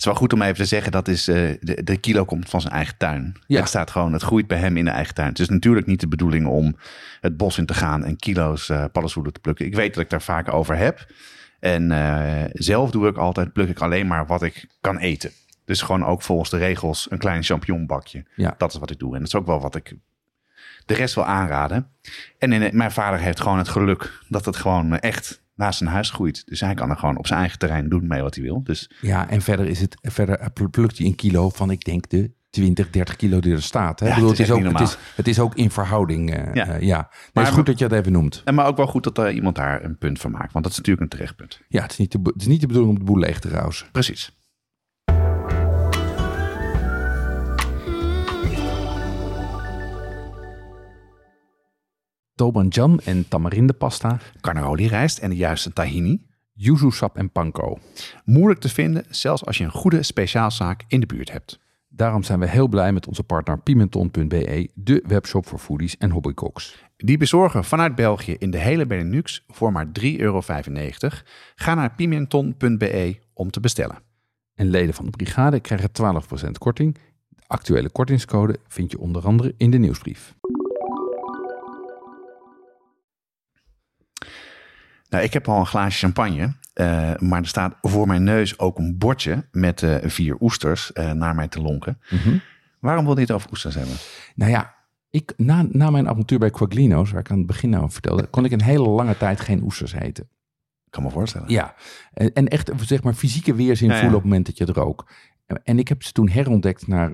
is 0.00 0.04
wel 0.04 0.14
goed 0.14 0.32
om 0.32 0.42
even 0.42 0.56
te 0.56 0.64
zeggen, 0.64 0.92
dat 0.92 1.08
is, 1.08 1.28
eh, 1.28 1.50
de, 1.60 1.82
de 1.84 1.96
kilo 1.96 2.24
komt 2.24 2.48
van 2.48 2.60
zijn 2.60 2.72
eigen 2.72 2.96
tuin. 2.96 3.36
Ja. 3.46 3.58
Het 3.58 3.68
staat 3.68 3.90
gewoon, 3.90 4.12
het 4.12 4.22
groeit 4.22 4.46
bij 4.46 4.58
hem 4.58 4.76
in 4.76 4.84
de 4.84 4.90
eigen 4.90 5.14
tuin. 5.14 5.28
Het 5.28 5.38
is 5.38 5.48
natuurlijk 5.48 5.86
niet 5.86 6.00
de 6.00 6.08
bedoeling 6.08 6.46
om 6.46 6.76
het 7.20 7.36
bos 7.36 7.58
in 7.58 7.66
te 7.66 7.74
gaan 7.74 8.04
en 8.04 8.16
kilo's 8.16 8.68
eh 8.68 8.84
paddenstoelen 8.92 9.32
te 9.32 9.40
plukken. 9.40 9.66
Ik 9.66 9.74
weet 9.74 9.94
dat 9.94 10.02
ik 10.04 10.10
daar 10.10 10.22
vaak 10.22 10.52
over 10.52 10.76
heb. 10.76 11.06
En 11.60 11.92
eh, 11.92 12.50
zelf 12.52 12.90
doe 12.90 13.08
ik 13.08 13.16
altijd, 13.16 13.52
pluk 13.52 13.68
ik 13.68 13.80
alleen 13.80 14.06
maar 14.06 14.26
wat 14.26 14.42
ik 14.42 14.66
kan 14.80 14.98
eten. 14.98 15.30
Dus 15.64 15.82
gewoon 15.82 16.04
ook 16.04 16.22
volgens 16.22 16.50
de 16.50 16.56
regels 16.56 17.06
een 17.10 17.18
klein 17.18 17.42
champignonbakje. 17.42 18.24
Ja. 18.36 18.54
Dat 18.58 18.72
is 18.72 18.78
wat 18.78 18.90
ik 18.90 18.98
doe. 18.98 19.12
En 19.14 19.18
dat 19.18 19.28
is 19.28 19.34
ook 19.34 19.46
wel 19.46 19.60
wat 19.60 19.74
ik 19.74 19.94
de 20.86 20.94
rest 20.94 21.14
wil 21.14 21.24
aanraden. 21.24 21.90
En 22.38 22.52
in, 22.52 22.76
mijn 22.76 22.92
vader 22.92 23.18
heeft 23.18 23.40
gewoon 23.40 23.58
het 23.58 23.68
geluk 23.68 24.20
dat 24.28 24.44
het 24.44 24.56
gewoon 24.56 24.98
echt 24.98 25.39
naast 25.60 25.78
zijn 25.78 25.90
huis 25.90 26.10
groeit. 26.10 26.42
Dus 26.46 26.60
hij 26.60 26.74
kan 26.74 26.90
er 26.90 26.96
gewoon 26.96 27.18
op 27.18 27.26
zijn 27.26 27.40
eigen 27.40 27.58
terrein 27.58 27.88
doen 27.88 28.06
mee 28.06 28.22
wat 28.22 28.34
hij 28.34 28.44
wil. 28.44 28.62
Dus 28.64 28.90
ja, 29.00 29.28
en 29.28 29.40
verder 29.42 29.66
is 29.66 29.80
het, 29.80 29.96
verder 30.00 30.50
pl- 30.52 30.68
plukt 30.70 30.98
hij 30.98 31.06
een 31.06 31.14
kilo 31.14 31.48
van, 31.48 31.70
ik 31.70 31.84
denk, 31.84 32.08
de 32.08 32.30
20, 32.50 32.90
30 32.90 33.16
kilo 33.16 33.40
die 33.40 33.52
er 33.52 33.62
staat. 33.62 34.00
Hè? 34.00 34.06
Ja, 34.06 34.10
Ik 34.10 34.16
bedoel, 34.16 34.30
het 34.30 34.40
is 34.40 34.48
het, 34.48 34.56
is 34.58 34.64
echt 34.64 34.72
ook, 34.74 34.78
het, 34.80 34.88
is, 34.88 34.96
het 35.16 35.28
is 35.28 35.38
ook 35.38 35.54
in 35.54 35.70
verhouding. 35.70 36.34
eh, 36.34 36.54
Ja. 36.54 36.64
Nee, 36.66 36.88
Maar 36.92 37.08
het 37.32 37.46
is 37.46 37.50
goed 37.50 37.66
dat 37.66 37.78
je 37.78 37.84
het 37.84 37.92
even 37.94 38.12
noemt. 38.12 38.42
En 38.44 38.54
maar 38.54 38.66
ook 38.66 38.76
wel 38.76 38.86
goed 38.86 39.04
dat 39.04 39.18
er 39.18 39.30
iemand 39.32 39.56
daar 39.56 39.84
een 39.84 39.98
punt 39.98 40.20
van 40.20 40.30
maakt. 40.30 40.52
Want 40.52 40.64
dat 40.64 40.72
is 40.72 40.78
natuurlijk 40.78 41.04
een 41.12 41.18
terechtpunt. 41.18 41.60
Ja, 41.68 41.82
het 41.82 41.90
is 41.92 41.96
niet 41.98 42.12
de, 42.12 42.18
het 42.22 42.40
is 42.40 42.46
niet 42.46 42.60
de 42.60 42.66
bedoeling 42.66 42.92
om 42.92 42.98
de 42.98 43.04
boel 43.12 43.18
leeg 43.18 43.38
te 43.40 43.48
rousen. 43.48 43.86
Precies. 43.92 44.38
Tobanjan 52.40 53.00
en 53.04 53.28
tamarindepasta, 53.28 54.18
Carnaroli 54.40 54.86
rijst 54.86 55.18
en 55.18 55.30
de 55.30 55.36
juiste 55.36 55.72
tahini. 55.72 56.26
yuzu 56.52 56.90
sap 56.90 57.16
en 57.16 57.30
panko. 57.30 57.78
Moeilijk 58.24 58.60
te 58.60 58.68
vinden, 58.68 59.04
zelfs 59.08 59.44
als 59.44 59.58
je 59.58 59.64
een 59.64 59.70
goede 59.70 60.02
speciaalzaak 60.02 60.84
in 60.88 61.00
de 61.00 61.06
buurt 61.06 61.32
hebt. 61.32 61.60
Daarom 61.88 62.22
zijn 62.22 62.38
we 62.38 62.48
heel 62.48 62.68
blij 62.68 62.92
met 62.92 63.06
onze 63.06 63.22
partner 63.22 63.58
Pimenton.be, 63.58 64.70
de 64.74 65.04
webshop 65.06 65.46
voor 65.46 65.58
foodies 65.58 65.96
en 65.96 66.10
hobbycooks. 66.10 66.84
Die 66.96 67.18
bezorgen 67.18 67.64
vanuit 67.64 67.94
België 67.94 68.36
in 68.38 68.50
de 68.50 68.58
hele 68.58 68.86
Benelux 68.86 69.44
voor 69.46 69.72
maar 69.72 69.86
3,95 69.86 69.92
euro. 70.16 70.42
Ga 71.54 71.74
naar 71.74 71.94
pimenton.be 71.94 73.18
om 73.34 73.50
te 73.50 73.60
bestellen. 73.60 73.98
En 74.54 74.70
leden 74.70 74.94
van 74.94 75.04
de 75.04 75.10
brigade 75.10 75.60
krijgen 75.60 75.90
12% 76.46 76.50
korting. 76.58 76.94
De 77.28 77.42
actuele 77.46 77.90
kortingscode 77.90 78.58
vind 78.68 78.90
je 78.90 78.98
onder 78.98 79.24
andere 79.24 79.54
in 79.56 79.70
de 79.70 79.78
nieuwsbrief. 79.78 80.34
Nou, 85.10 85.24
ik 85.24 85.32
heb 85.32 85.48
al 85.48 85.58
een 85.58 85.66
glaasje 85.66 85.98
champagne, 85.98 86.54
eh, 86.72 87.12
maar 87.18 87.40
er 87.40 87.46
staat 87.46 87.76
voor 87.80 88.06
mijn 88.06 88.24
neus 88.24 88.58
ook 88.58 88.78
een 88.78 88.98
bordje 88.98 89.48
met 89.52 89.82
eh, 89.82 89.96
vier 90.02 90.36
oesters 90.40 90.92
eh, 90.92 91.12
naar 91.12 91.34
mij 91.34 91.48
te 91.48 91.60
lonken. 91.60 91.98
Waarom 92.80 93.04
wil 93.04 93.14
je 93.14 93.20
het 93.20 93.30
over 93.30 93.50
oesters 93.50 93.74
hebben? 93.74 93.94
Nou 94.34 94.50
ja, 94.50 94.74
ik, 95.10 95.32
na, 95.36 95.66
na 95.68 95.90
mijn 95.90 96.08
avontuur 96.08 96.38
bij 96.38 96.50
Quaglino's, 96.50 97.10
waar 97.10 97.20
ik 97.20 97.30
aan 97.30 97.38
het 97.38 97.46
begin 97.46 97.70
nou 97.70 97.82
over 97.82 97.92
vertelde, 97.92 98.26
kon 98.26 98.44
ik 98.44 98.52
een 98.52 98.62
hele 98.62 98.88
lange 98.88 99.16
tijd 99.16 99.40
geen 99.40 99.62
oesters 99.62 99.92
eten. 99.92 100.24
Ik 100.84 100.90
kan 100.96 101.02
me 101.02 101.10
voorstellen. 101.10 101.48
Ja, 101.48 101.74
en, 102.12 102.32
en 102.32 102.48
echt 102.48 102.70
zeg 102.76 103.02
maar 103.02 103.14
fysieke 103.14 103.54
weerzin 103.54 103.88
Ja, 103.88 103.94
ja. 103.94 104.00
voelen 104.00 104.16
op 104.16 104.22
het 104.22 104.30
moment 104.30 104.48
dat 104.48 104.58
je 104.58 104.64
het 104.64 104.76
rook. 104.76 105.10
En 105.64 105.78
ik 105.78 105.88
heb 105.88 106.02
ze 106.02 106.12
toen 106.12 106.28
herontdekt 106.28 106.86
naar 106.86 107.12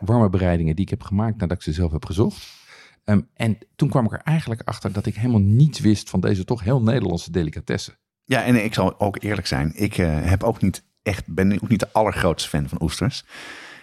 warme 0.00 0.28
bereidingen 0.30 0.74
die 0.76 0.84
ik 0.84 0.90
heb 0.90 1.02
gemaakt 1.02 1.36
nadat 1.36 1.56
ik 1.56 1.62
ze 1.62 1.72
zelf 1.72 1.92
heb 1.92 2.04
gezocht. 2.04 2.65
Ehm, 3.06 3.20
en 3.34 3.58
toen 3.76 3.88
kwam 3.88 4.04
ik 4.04 4.12
er 4.12 4.20
eigenlijk 4.24 4.62
achter 4.64 4.92
dat 4.92 5.06
ik 5.06 5.14
helemaal 5.14 5.40
niets 5.40 5.80
wist 5.80 6.10
van 6.10 6.20
deze 6.20 6.44
toch 6.44 6.62
heel 6.62 6.82
Nederlandse 6.82 7.30
delicatessen. 7.30 7.98
Ja, 8.24 8.44
en 8.44 8.64
ik 8.64 8.74
zal 8.74 9.00
ook 9.00 9.22
eerlijk 9.22 9.46
zijn. 9.46 9.72
Ik 9.74 9.98
eh, 9.98 10.08
heb 10.22 10.42
ook 10.42 10.62
niet 10.62 10.84
echt, 11.02 11.34
ben 11.34 11.52
ook 11.62 11.68
niet 11.68 11.80
de 11.80 11.92
allergrootste 11.92 12.48
fan 12.48 12.68
van 12.68 12.82
oesters. 12.82 13.24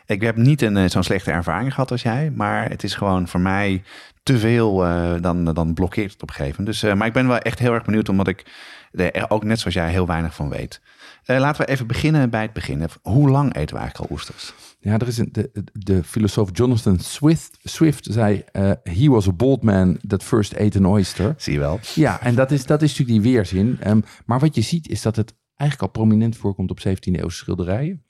Ik 0.06 0.22
heb 0.22 0.36
niet 0.36 0.62
een, 0.62 0.78
eh, 0.78 0.90
zo'n 0.90 1.04
slechte 1.04 1.32
ervaring 1.32 1.74
gehad 1.74 1.92
als 1.92 2.02
jij. 2.02 2.32
Maar 2.32 2.70
het 2.70 2.84
is 2.84 2.96
gewoon 2.96 3.28
voor 3.28 3.40
mij 3.40 3.84
te 4.24 4.38
veel. 4.38 4.86
eh, 4.86 5.22
dan, 5.22 5.44
dan 5.54 5.74
blokkeert 5.74 6.12
het 6.12 6.22
op 6.22 6.30
een 6.30 6.36
gegeven 6.36 6.64
moment. 6.64 6.82
Dus, 6.82 6.94
maar 6.94 7.08
ik 7.08 7.14
ben 7.14 7.28
wel 7.28 7.38
echt 7.38 7.60
heel 7.60 7.74
erg 7.74 7.86
benieuwd. 7.86 8.10
Omdat 8.10 8.28
ik 8.28 8.46
er 8.92 9.30
ook 9.30 9.44
net 9.44 9.60
zoals 9.60 9.76
jij 9.76 9.90
heel 9.90 10.08
weinig 10.08 10.36
van 10.36 10.50
weet. 10.50 10.82
Eh, 11.24 11.40
laten 11.40 11.66
we 11.66 11.72
even 11.72 11.88
beginnen 11.88 12.30
bij 12.30 12.42
het 12.42 12.54
begin. 12.54 12.88
Hoe 13.02 13.30
lang 13.30 13.56
eten 13.56 13.76
we 13.76 13.82
eigenlijk 13.82 14.10
al 14.10 14.16
oesters? 14.16 14.54
Ja, 14.80 14.94
er 14.98 15.08
is 15.08 15.18
een, 15.18 15.30
de, 15.32 15.64
de 15.74 16.04
filosoof 16.04 16.50
Jonathan 16.54 17.00
Swift, 17.00 17.58
Swift 17.64 18.08
zei, 18.12 18.44
eh, 18.52 18.72
he 18.84 19.08
was 19.08 19.28
a 19.28 19.34
bold 19.34 19.64
man 19.64 20.00
that 20.08 20.24
first 20.24 20.60
ate 20.60 20.78
an 20.78 20.88
oyster. 20.88 21.34
Zie 21.38 21.54
je 21.54 21.60
wel. 21.60 21.80
Ja, 21.96 22.22
en 22.22 22.36
dat 22.36 22.52
is, 22.52 22.66
dat 22.66 22.82
is 22.82 22.98
natuurlijk 22.98 23.24
die 23.24 23.34
weerzin. 23.34 23.78
Ehm, 23.80 24.02
maar 24.26 24.40
wat 24.40 24.56
je 24.56 24.62
ziet 24.62 24.90
is 24.90 25.02
dat 25.02 25.16
het 25.16 25.36
eigenlijk 25.56 25.92
al 25.96 26.02
prominent 26.02 26.38
voorkomt 26.38 26.72
op 26.72 26.80
17e 26.80 27.20
eeuwse 27.20 27.38
schilderijen. 27.38 28.04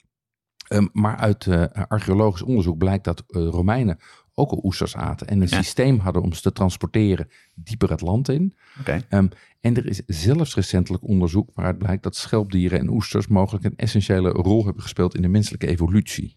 Ehm, 0.68 0.86
maar 0.92 1.16
uit 1.16 1.46
eh, 1.46 1.64
archeologisch 1.88 2.42
onderzoek 2.42 2.78
blijkt 2.78 3.04
dat 3.04 3.24
Romeinen 3.26 3.98
ook 4.34 4.50
al 4.50 4.60
oesters 4.62 4.96
aten. 4.96 5.26
En 5.26 5.40
een 5.40 5.48
Ja. 5.48 5.56
systeem 5.56 5.98
hadden 5.98 6.22
om 6.22 6.32
ze 6.32 6.40
te 6.40 6.52
transporteren 6.52 7.28
dieper 7.54 7.90
het 7.90 8.00
land 8.00 8.28
in. 8.28 8.54
Oké. 8.80 9.00
Ehm, 9.08 9.26
en 9.60 9.76
er 9.76 9.86
is 9.86 10.02
zelfs 10.06 10.54
recentelijk 10.54 11.04
onderzoek 11.04 11.50
waaruit 11.54 11.78
blijkt 11.78 12.02
dat 12.02 12.16
schelpdieren 12.16 12.78
en 12.78 12.88
oesters 12.90 13.26
mogelijk 13.26 13.64
een 13.64 13.76
essentiële 13.76 14.30
rol 14.30 14.64
hebben 14.64 14.82
gespeeld 14.82 15.14
in 15.14 15.22
de 15.22 15.28
menselijke 15.28 15.66
evolutie. 15.66 16.36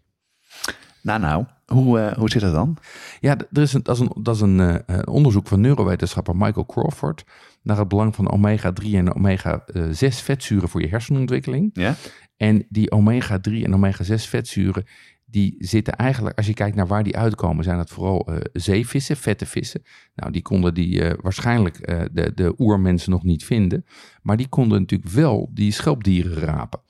Nou, 1.02 1.20
nou. 1.20 1.46
Hoe, 1.66 2.00
eh, 2.00 2.18
hoe 2.18 2.30
zit 2.30 2.42
het 2.42 2.54
dan? 2.54 2.78
Ja, 3.20 3.38
er 3.52 3.62
is 3.62 3.74
een, 3.74 3.84
dat 3.84 3.96
is 3.96 4.02
een, 4.02 4.12
dat 4.22 4.36
is 4.36 4.42
een 4.42 4.60
eh, 4.60 4.76
eh, 4.86 5.00
onderzoek 5.06 5.48
van 5.48 5.62
neurowetenschapper 5.62 6.36
Michael 6.36 6.66
Crawford 6.66 7.24
naar 7.62 7.78
het 7.78 7.88
belang 7.88 8.16
van 8.16 8.32
omega-3 8.32 8.96
en 8.96 9.16
omega-6 9.16 10.22
vetzuren 10.24 10.70
voor 10.70 10.82
je 10.82 10.88
hersenontwikkeling. 10.88 11.70
Ja? 11.74 11.96
En 12.38 12.66
die 12.70 12.92
omega-3 12.92 13.64
en 13.64 13.74
omega-6 13.74 14.30
vetzuren, 14.30 14.86
die 15.30 15.56
zitten 15.60 15.96
eigenlijk, 15.96 16.38
als 16.38 16.48
je 16.48 16.54
kijkt 16.54 16.76
naar 16.76 16.88
waar 16.88 17.04
die 17.04 17.18
uitkomen, 17.18 17.64
zijn 17.64 17.78
het 17.78 17.90
vooral 17.90 18.28
eh, 18.28 18.38
zeevissen, 18.54 19.18
vette 19.18 19.46
vissen. 19.46 19.84
Nou, 20.16 20.32
die 20.32 20.42
konden 20.42 20.74
die 20.74 21.04
eh, 21.04 21.18
waarschijnlijk 21.22 21.78
eh, 21.78 22.02
de, 22.12 22.32
de 22.36 22.54
oermensen 22.58 23.12
nog 23.12 23.24
niet 23.24 23.46
vinden, 23.46 23.86
maar 24.22 24.38
die 24.38 24.48
konden 24.48 24.80
natuurlijk 24.80 25.12
wel 25.12 25.50
die 25.54 25.72
schelpdieren 25.72 26.34
rapen. 26.34 26.82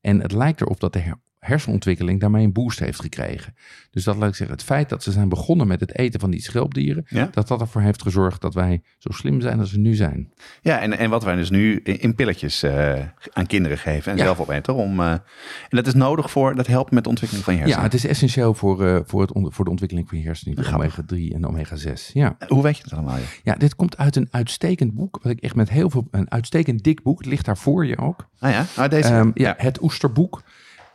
En 0.00 0.20
het 0.20 0.32
lijkt 0.32 0.60
erop 0.60 0.80
dat 0.80 0.92
de 0.92 0.98
hersenontwikkeling 1.46 2.20
daarmee 2.20 2.44
een 2.44 2.52
boost 2.52 2.78
heeft 2.78 3.00
gekregen. 3.00 3.54
Dus 3.90 4.04
dat 4.04 4.16
laat 4.16 4.28
ik 4.28 4.34
zeggen, 4.34 4.56
het 4.56 4.64
feit 4.64 4.88
dat 4.88 5.02
ze 5.02 5.12
zijn 5.12 5.28
begonnen 5.28 5.66
met 5.66 5.80
het 5.80 5.98
eten 5.98 6.20
van 6.20 6.30
die 6.30 6.42
schelpdieren, 6.42 7.04
Ja? 7.08 7.28
dat 7.32 7.48
dat 7.48 7.60
ervoor 7.60 7.82
heeft 7.82 8.02
gezorgd 8.02 8.40
dat 8.40 8.54
wij 8.54 8.82
zo 8.98 9.10
slim 9.12 9.40
zijn 9.40 9.58
als 9.60 9.72
we 9.72 9.78
nu 9.78 9.94
zijn. 9.94 10.32
Ja, 10.60 10.80
en, 10.80 10.98
en 10.98 11.10
wat 11.10 11.24
wij 11.24 11.34
dus 11.34 11.50
nu 11.50 11.80
in, 11.84 12.00
in 12.00 12.14
pilletjes 12.14 12.62
eh, 12.62 13.02
aan 13.32 13.46
kinderen 13.46 13.78
geven 13.78 14.12
en 14.12 14.18
Ja. 14.18 14.24
zelf 14.24 14.40
opeten. 14.40 14.74
Om, 14.74 15.00
eh, 15.00 15.10
en 15.12 15.20
dat 15.68 15.86
is 15.86 15.94
nodig 15.94 16.30
voor, 16.30 16.54
dat 16.54 16.66
helpt 16.66 16.90
met 16.90 17.02
de 17.04 17.08
ontwikkeling 17.08 17.44
van 17.46 17.54
je 17.54 17.60
Ja, 17.60 17.64
hersenen. 17.66 17.90
het 17.90 17.98
is 18.04 18.06
essentieel 18.06 18.54
voor, 18.54 18.86
eh, 18.86 18.98
voor, 19.04 19.20
het 19.20 19.30
voor 19.54 19.64
de 19.64 19.70
ontwikkeling 19.70 20.08
van 20.08 20.18
je 20.18 20.24
hersenen, 20.24 20.64
Grappig. 20.64 20.98
omega-3 20.98 21.34
en 21.34 21.46
omega-6. 21.46 22.12
Ja. 22.12 22.36
Hoe 22.48 22.62
weet 22.62 22.76
je 22.76 22.82
het 22.82 22.92
allemaal? 22.92 23.16
ja, 23.42 23.54
dit 23.54 23.74
komt 23.76 23.96
uit 23.96 24.16
een 24.16 24.28
uitstekend 24.30 24.94
boek, 24.94 25.18
wat 25.22 25.32
ik 25.32 25.40
echt 25.40 25.54
met 25.54 25.70
heel 25.70 25.90
veel, 25.90 26.08
een 26.10 26.30
uitstekend 26.30 26.82
dik 26.84 27.02
boek, 27.02 27.18
het 27.18 27.26
ligt 27.26 27.44
daar 27.44 27.56
voor 27.58 27.86
je 27.86 27.98
ook. 27.98 28.28
Ah 28.38 28.50
ja, 28.50 28.64
ah, 28.76 28.90
deze. 28.90 29.08
Ehm, 29.08 29.30
ja, 29.34 29.54
het 29.56 29.82
Oesterboek. 29.82 30.42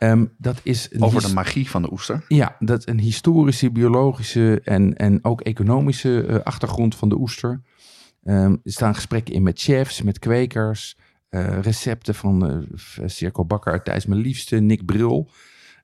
Ehm, 0.02 0.24
dat 0.38 0.60
is 0.62 0.98
Over 0.98 1.22
de 1.22 1.32
magie 1.32 1.70
van 1.70 1.82
de 1.82 1.92
oester. 1.92 2.24
Ja, 2.28 2.56
dat 2.58 2.78
is 2.78 2.86
een 2.86 3.00
historische, 3.00 3.70
biologische 3.70 4.60
en, 4.64 4.96
en 4.96 5.24
ook 5.24 5.40
economische 5.40 6.26
eh, 6.26 6.36
achtergrond 6.36 6.94
van 6.94 7.08
de 7.08 7.18
oester. 7.18 7.62
Ehm, 8.22 8.52
er 8.52 8.72
staan 8.72 8.94
gesprekken 8.94 9.34
in 9.34 9.42
met 9.42 9.60
chefs, 9.60 10.02
met 10.02 10.18
kwekers, 10.18 10.96
eh, 11.28 11.60
recepten 11.60 12.14
van 12.14 12.50
eh, 12.50 13.06
Circo 13.06 13.44
Bakker 13.44 13.72
uit 13.72 13.84
Thijs 13.84 14.06
Mijn 14.06 14.20
Liefste, 14.20 14.56
Nick 14.56 14.84
Bril. 14.84 15.30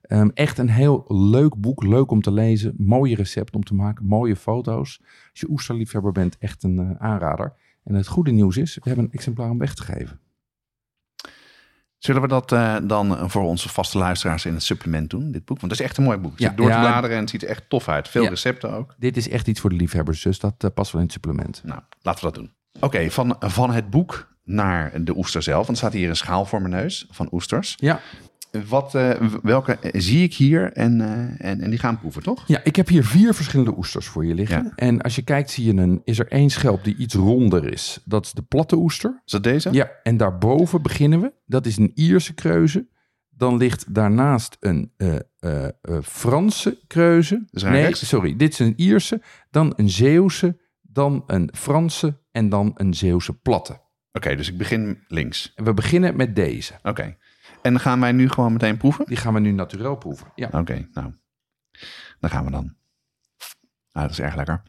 Ehm, 0.01 0.29
echt 0.33 0.57
een 0.57 0.69
heel 0.69 1.05
leuk 1.07 1.55
boek, 1.55 1.83
leuk 1.83 2.11
om 2.11 2.21
te 2.21 2.31
lezen, 2.31 2.73
mooie 2.77 3.15
recepten 3.15 3.55
om 3.55 3.63
te 3.63 3.75
maken, 3.75 4.05
mooie 4.05 4.35
foto's. 4.35 5.01
Als 5.29 5.39
je 5.39 5.49
oesterliefhebber 5.49 6.11
bent, 6.11 6.37
echt 6.37 6.63
een 6.63 6.99
aanrader. 6.99 7.53
En 7.83 7.95
het 7.95 8.07
goede 8.07 8.31
nieuws 8.31 8.57
is, 8.57 8.75
we 8.75 8.81
hebben 8.83 9.05
een 9.05 9.11
exemplaar 9.11 9.49
om 9.49 9.57
weg 9.57 9.73
te 9.75 9.83
geven. 9.83 10.19
Zullen 11.99 12.21
we 12.21 12.27
dat 12.27 12.51
eh, 12.51 12.75
dan 12.83 13.29
voor 13.29 13.41
onze 13.43 13.69
vaste 13.69 13.97
luisteraars 13.97 14.45
in 14.45 14.53
het 14.53 14.63
supplement 14.63 15.09
doen, 15.09 15.31
dit 15.31 15.45
boek? 15.45 15.59
Want 15.59 15.71
het 15.71 15.79
is 15.81 15.85
echt 15.87 15.97
een 15.97 16.03
mooi 16.03 16.17
boek. 16.17 16.37
Je 16.37 16.43
Ja, 16.43 16.47
zit 16.49 16.57
door 16.57 16.69
te 16.71 16.77
bladeren 16.79 17.15
en 17.15 17.21
het 17.21 17.29
ziet 17.29 17.43
er 17.43 17.49
echt 17.49 17.63
tof 17.69 17.87
uit. 17.87 18.07
Veel 18.07 18.23
Ja. 18.23 18.29
recepten 18.29 18.71
ook. 18.71 18.95
Dit 18.97 19.17
is 19.17 19.29
echt 19.29 19.47
iets 19.47 19.59
voor 19.59 19.69
de 19.69 19.75
liefhebbers, 19.75 20.21
dus 20.21 20.39
dat 20.39 20.53
eh, 20.57 20.69
past 20.73 20.91
wel 20.91 21.01
in 21.01 21.07
het 21.07 21.15
supplement. 21.15 21.61
Nou, 21.65 21.79
laten 22.01 22.25
we 22.25 22.31
dat 22.31 22.39
doen. 22.43 22.51
Oké, 22.79 23.09
van, 23.11 23.35
van 23.39 23.71
het 23.71 23.89
boek 23.89 24.27
naar 24.43 25.03
de 25.03 25.17
oester 25.17 25.41
zelf. 25.43 25.57
Want 25.65 25.69
er 25.69 25.75
staat 25.77 25.93
hier 25.93 26.09
een 26.09 26.15
schaal 26.15 26.45
voor 26.45 26.61
mijn 26.61 26.73
neus 26.73 27.05
van 27.11 27.27
oesters. 27.31 27.73
Ja, 27.77 27.99
wat, 28.67 28.95
eh, 28.95 29.21
welke 29.41 29.79
eh, 29.79 30.01
zie 30.01 30.23
ik 30.23 30.33
hier? 30.33 30.73
En, 30.73 31.01
eh, 31.01 31.49
en, 31.49 31.61
en 31.61 31.69
die 31.69 31.79
gaan 31.79 31.99
proeven, 31.99 32.23
toch? 32.23 32.43
Ja, 32.47 32.63
ik 32.63 32.75
heb 32.75 32.87
hier 32.87 33.05
vier 33.05 33.33
verschillende 33.33 33.77
oesters 33.77 34.07
voor 34.07 34.25
je 34.25 34.33
liggen. 34.33 34.63
Ja. 34.63 34.71
En 34.75 35.01
als 35.01 35.15
je 35.15 35.21
kijkt, 35.21 35.49
zie 35.49 35.73
je 35.73 35.81
een, 35.81 36.01
is 36.03 36.19
er 36.19 36.27
één 36.27 36.49
schelp 36.49 36.83
die 36.83 36.95
iets 36.95 37.13
ronder 37.13 37.71
is. 37.71 38.01
Dat 38.05 38.25
is 38.25 38.31
de 38.31 38.41
platte 38.41 38.75
oester. 38.75 39.21
Is 39.25 39.31
dat 39.31 39.43
deze? 39.43 39.71
Ja, 39.71 39.91
en 40.03 40.17
daarboven 40.17 40.81
beginnen 40.81 41.21
we. 41.21 41.33
Dat 41.45 41.65
is 41.65 41.77
een 41.77 41.91
Ierse 41.95 42.33
kreuze. 42.33 42.87
Dan 43.29 43.57
ligt 43.57 43.93
daarnaast 43.93 44.57
een 44.59 44.91
Franse 46.03 46.79
kreuze. 46.87 47.45
Nee, 47.51 47.81
rechts? 47.81 48.07
sorry. 48.07 48.35
Dit 48.35 48.53
is 48.53 48.59
een 48.59 48.73
Ierse, 48.75 49.21
dan 49.49 49.73
een 49.75 49.89
Zeeuwse, 49.89 50.57
dan 50.81 51.23
een 51.27 51.49
Franse 51.53 52.19
en 52.31 52.49
dan 52.49 52.71
een 52.75 52.93
Zeeuwse 52.93 53.33
platte. 53.33 53.79
Oké, 54.11 54.35
dus 54.35 54.49
ik 54.49 54.57
begin 54.57 55.03
links. 55.07 55.51
En 55.55 55.63
we 55.63 55.73
beginnen 55.73 56.15
met 56.15 56.35
deze. 56.35 56.73
Oké. 56.83 57.17
En 57.61 57.71
dan 57.71 57.79
gaan 57.79 57.99
wij 57.99 58.11
nu 58.11 58.29
gewoon 58.29 58.53
meteen 58.53 58.77
proeven? 58.77 59.05
Die 59.05 59.17
gaan 59.17 59.33
we 59.33 59.39
nu 59.39 59.51
naturel 59.51 59.95
proeven. 59.95 60.31
Ja. 60.35 60.49
Oké, 60.51 60.87
nou. 60.93 61.13
Dan 62.19 62.29
gaan 62.29 62.45
we 62.45 62.51
dan. 62.51 62.75
Nou, 63.91 64.07
dat 64.07 64.09
is 64.09 64.19
erg 64.19 64.35
lekker. 64.35 64.63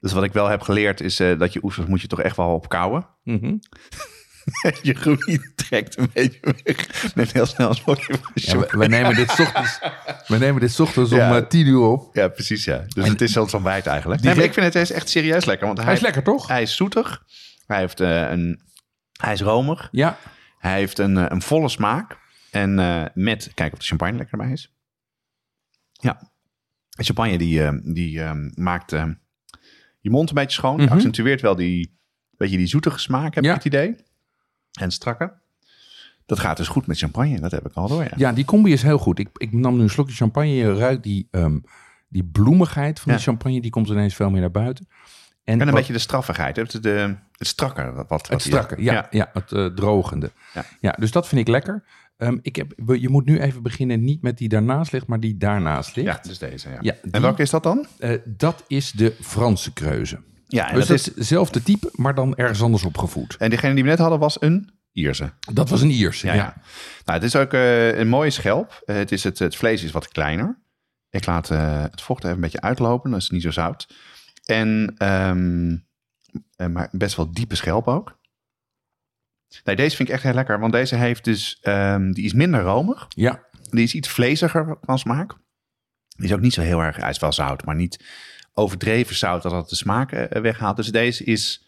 Dus 0.00 0.12
wat 0.12 0.24
ik 0.24 0.32
wel 0.32 0.48
heb 0.48 0.60
geleerd 0.60 1.00
is 1.00 1.20
eh, 1.20 1.38
dat 1.38 1.52
je 1.52 1.64
oesters 1.64 1.86
moet 1.86 2.00
je 2.00 2.06
toch 2.06 2.20
echt 2.20 2.36
wel 2.36 2.54
op 2.54 2.68
kouwen. 2.68 3.06
Mhm. 3.22 3.56
je 4.82 4.94
groei 4.94 5.52
trekt 5.54 5.98
een 5.98 6.10
beetje 6.12 6.54
weg. 6.62 7.14
Met 7.14 7.32
heel 7.32 7.46
snel 7.46 7.70
een 7.86 7.96
Ja, 8.34 8.58
we, 8.58 8.68
we 8.70 8.86
nemen 8.86 9.14
dit 9.14 9.30
ochtends, 9.40 9.78
we 10.26 10.38
nemen 10.38 10.60
dit 10.60 10.80
ochtends 10.80 11.12
om 11.12 11.18
eh, 11.18 11.36
10 11.36 11.66
uur 11.66 11.80
op. 11.80 12.14
Ja, 12.14 12.28
precies 12.28 12.64
ja. 12.64 12.84
Dus 12.88 13.08
het 13.08 13.20
is 13.20 13.32
zo'n 13.32 13.62
wijd 13.62 13.86
eigenlijk. 13.86 14.22
Nee, 14.22 14.34
maar 14.34 14.44
ik 14.44 14.52
vind 14.52 14.74
het 14.74 14.90
echt 14.90 15.08
serieus 15.08 15.44
lekker. 15.44 15.66
Want 15.66 15.78
hij, 15.78 15.86
Hij 15.86 15.96
is 15.96 16.02
lekker, 16.02 16.22
toch? 16.22 16.48
hij 16.48 16.62
is 16.62 16.76
zoetig. 16.76 17.22
Hij, 17.66 17.78
heeft, 17.78 18.00
eh, 18.00 18.30
een, 18.30 18.60
hij 19.20 19.32
is 19.32 19.40
romig. 19.40 19.88
Ja, 19.90 20.18
Hij 20.62 20.74
heeft 20.74 20.98
een, 20.98 21.16
eh, 21.16 21.24
een 21.28 21.42
volle 21.42 21.68
smaak. 21.68 22.18
En 22.50 22.78
eh, 22.78 23.04
met, 23.14 23.50
kijk 23.54 23.72
of 23.72 23.78
de 23.78 23.84
champagne 23.84 24.16
lekker 24.16 24.38
erbij 24.38 24.52
is. 24.52 24.74
Ja. 25.92 26.30
De 26.88 27.04
champagne 27.04 27.38
die, 27.38 27.62
eh, 27.64 27.78
die 27.82 28.22
eh, 28.22 28.32
maakt 28.54 28.92
eh, 28.92 29.04
je 30.00 30.10
mond 30.10 30.28
een 30.28 30.34
beetje 30.34 30.56
schoon. 30.58 30.80
Mhm. 30.80 30.92
Accentueert 30.92 31.40
wel 31.40 31.54
die, 31.56 31.98
beetje 32.30 32.56
die 32.56 32.66
zoetige 32.66 32.98
smaak, 32.98 33.34
heb 33.34 33.44
Ja. 33.44 33.50
ik 33.50 33.56
het 33.56 33.64
idee. 33.64 33.96
En 34.72 34.90
strakke. 34.90 35.32
Dat 36.26 36.38
gaat 36.38 36.56
dus 36.56 36.68
goed 36.68 36.86
met 36.86 36.98
champagne. 36.98 37.40
Dat 37.40 37.50
heb 37.50 37.66
ik 37.66 37.74
al 37.74 37.88
door, 37.88 38.02
ja. 38.02 38.10
ja, 38.16 38.32
die 38.32 38.44
combi 38.44 38.72
is 38.72 38.82
heel 38.82 38.98
goed. 38.98 39.18
Ik, 39.18 39.28
ik 39.32 39.52
nam 39.52 39.76
nu 39.76 39.82
een 39.82 39.90
slokje 39.90 40.14
champagne. 40.14 40.50
Je 40.54 40.74
ruikt 40.74 41.02
die, 41.02 41.28
ehm, 41.30 41.58
die 42.08 42.24
bloemigheid 42.24 43.00
van 43.00 43.10
Ja. 43.12 43.16
die 43.18 43.26
champagne. 43.26 43.60
Die 43.60 43.70
komt 43.70 43.88
ineens 43.88 44.14
veel 44.14 44.30
meer 44.30 44.40
naar 44.40 44.50
buiten. 44.50 44.88
En 45.44 45.60
een 45.60 45.66
wat- 45.66 45.74
beetje 45.74 45.92
de 45.92 45.98
straffigheid. 45.98 46.56
Het, 46.56 46.82
de, 46.82 47.14
het 47.36 47.46
strakke. 47.46 47.92
Wat, 47.92 48.08
wat 48.08 48.28
Het 48.28 48.42
hier- 48.42 48.52
strakke, 48.52 48.82
ja, 48.82 49.06
ja. 49.10 49.30
het 49.32 49.52
eh, 49.52 49.66
drogende. 49.66 50.30
Ja. 50.54 50.64
Ja. 50.80 50.90
dus 50.98 51.10
dat 51.10 51.28
vind 51.28 51.40
ik 51.40 51.48
lekker. 51.48 51.84
Ehm, 52.16 52.38
ik 52.42 52.56
heb, 52.56 52.72
je 52.86 53.08
moet 53.08 53.24
nu 53.24 53.40
even 53.40 53.62
beginnen, 53.62 54.04
niet 54.04 54.22
met 54.22 54.38
die 54.38 54.48
daarnaast 54.48 54.92
ligt, 54.92 55.06
maar 55.06 55.20
die 55.20 55.36
daarnaast 55.36 55.96
ligt. 55.96 56.08
Ja, 56.08 56.20
dus 56.28 56.38
deze. 56.38 56.68
Ja. 56.68 56.76
Ja, 56.80 56.94
die- 57.02 57.12
En 57.12 57.20
welke 57.22 57.42
is 57.42 57.50
dat 57.50 57.62
dan? 57.62 57.86
Eh, 57.98 58.18
dat 58.24 58.64
is 58.66 58.90
de 58.92 59.14
Franse 59.20 59.72
kreuze. 59.72 60.20
Ja, 60.46 60.68
en, 60.68 60.74
dus 60.74 60.86
dat 60.86 60.96
dat 60.98 61.06
is, 61.06 61.14
hetzelfde 61.16 61.62
type, 61.62 61.88
maar 61.92 62.14
dan 62.14 62.34
ergens 62.36 62.62
anders 62.62 62.84
opgevoed. 62.84 63.36
en 63.36 63.50
diegene 63.50 63.74
die 63.74 63.82
we 63.82 63.88
net 63.88 63.98
hadden 63.98 64.18
was 64.18 64.40
een 64.40 64.70
Ierse. 64.92 65.32
Dat 65.52 65.68
was 65.68 65.80
een 65.80 65.90
Ierse, 65.90 66.26
Ja. 66.26 66.34
Nou, 67.04 67.18
het 67.18 67.22
is 67.22 67.36
ook 67.36 67.52
eh, 67.52 67.98
een 67.98 68.08
mooie 68.08 68.30
schelp. 68.30 68.82
Het, 68.84 69.12
is 69.12 69.24
het, 69.24 69.38
het 69.38 69.56
vlees 69.56 69.82
is 69.82 69.90
wat 69.90 70.08
kleiner. 70.08 70.60
Ik 71.10 71.26
laat 71.26 71.48
het 71.48 72.00
vocht 72.00 72.22
even 72.24 72.34
een 72.36 72.40
beetje 72.42 72.60
uitlopen. 72.60 73.10
Dat 73.10 73.20
is 73.20 73.30
niet 73.30 73.42
zo 73.42 73.50
zout. 73.50 73.94
En 74.44 74.94
ehm, 74.98 75.76
eh, 76.56 76.66
maar 76.66 76.88
best 76.92 77.16
wel 77.16 77.32
diepe 77.32 77.54
schelp 77.54 77.88
ook. 77.88 78.20
Nee, 79.64 79.76
deze 79.76 79.96
vind 79.96 80.08
ik 80.08 80.14
echt 80.14 80.22
heel 80.24 80.32
lekker. 80.34 80.60
Want 80.60 80.72
deze 80.72 80.96
heeft 80.96 81.24
dus, 81.24 81.58
ehm, 81.60 82.10
die 82.12 82.24
is 82.24 82.32
minder 82.32 82.60
romig. 82.62 83.06
Ja, 83.08 83.42
Die 83.70 83.82
is 83.82 83.94
iets 83.94 84.08
vleesiger 84.08 84.76
van 84.82 84.98
smaak. 84.98 85.34
Die 86.16 86.26
is 86.26 86.32
ook 86.32 86.40
niet 86.40 86.52
zo 86.52 86.60
heel 86.60 86.80
erg, 86.80 86.96
hij 86.96 87.10
is 87.10 87.18
wel 87.18 87.32
zout, 87.32 87.64
maar 87.64 87.74
niet 87.74 88.04
overdreven 88.54 89.16
zout 89.16 89.42
dat 89.42 89.52
het 89.52 89.68
de 89.68 89.76
smaak 89.76 90.12
eh, 90.12 90.40
weghaalt. 90.42 90.76
Dus 90.76 90.88
deze 90.90 91.24
is, 91.24 91.66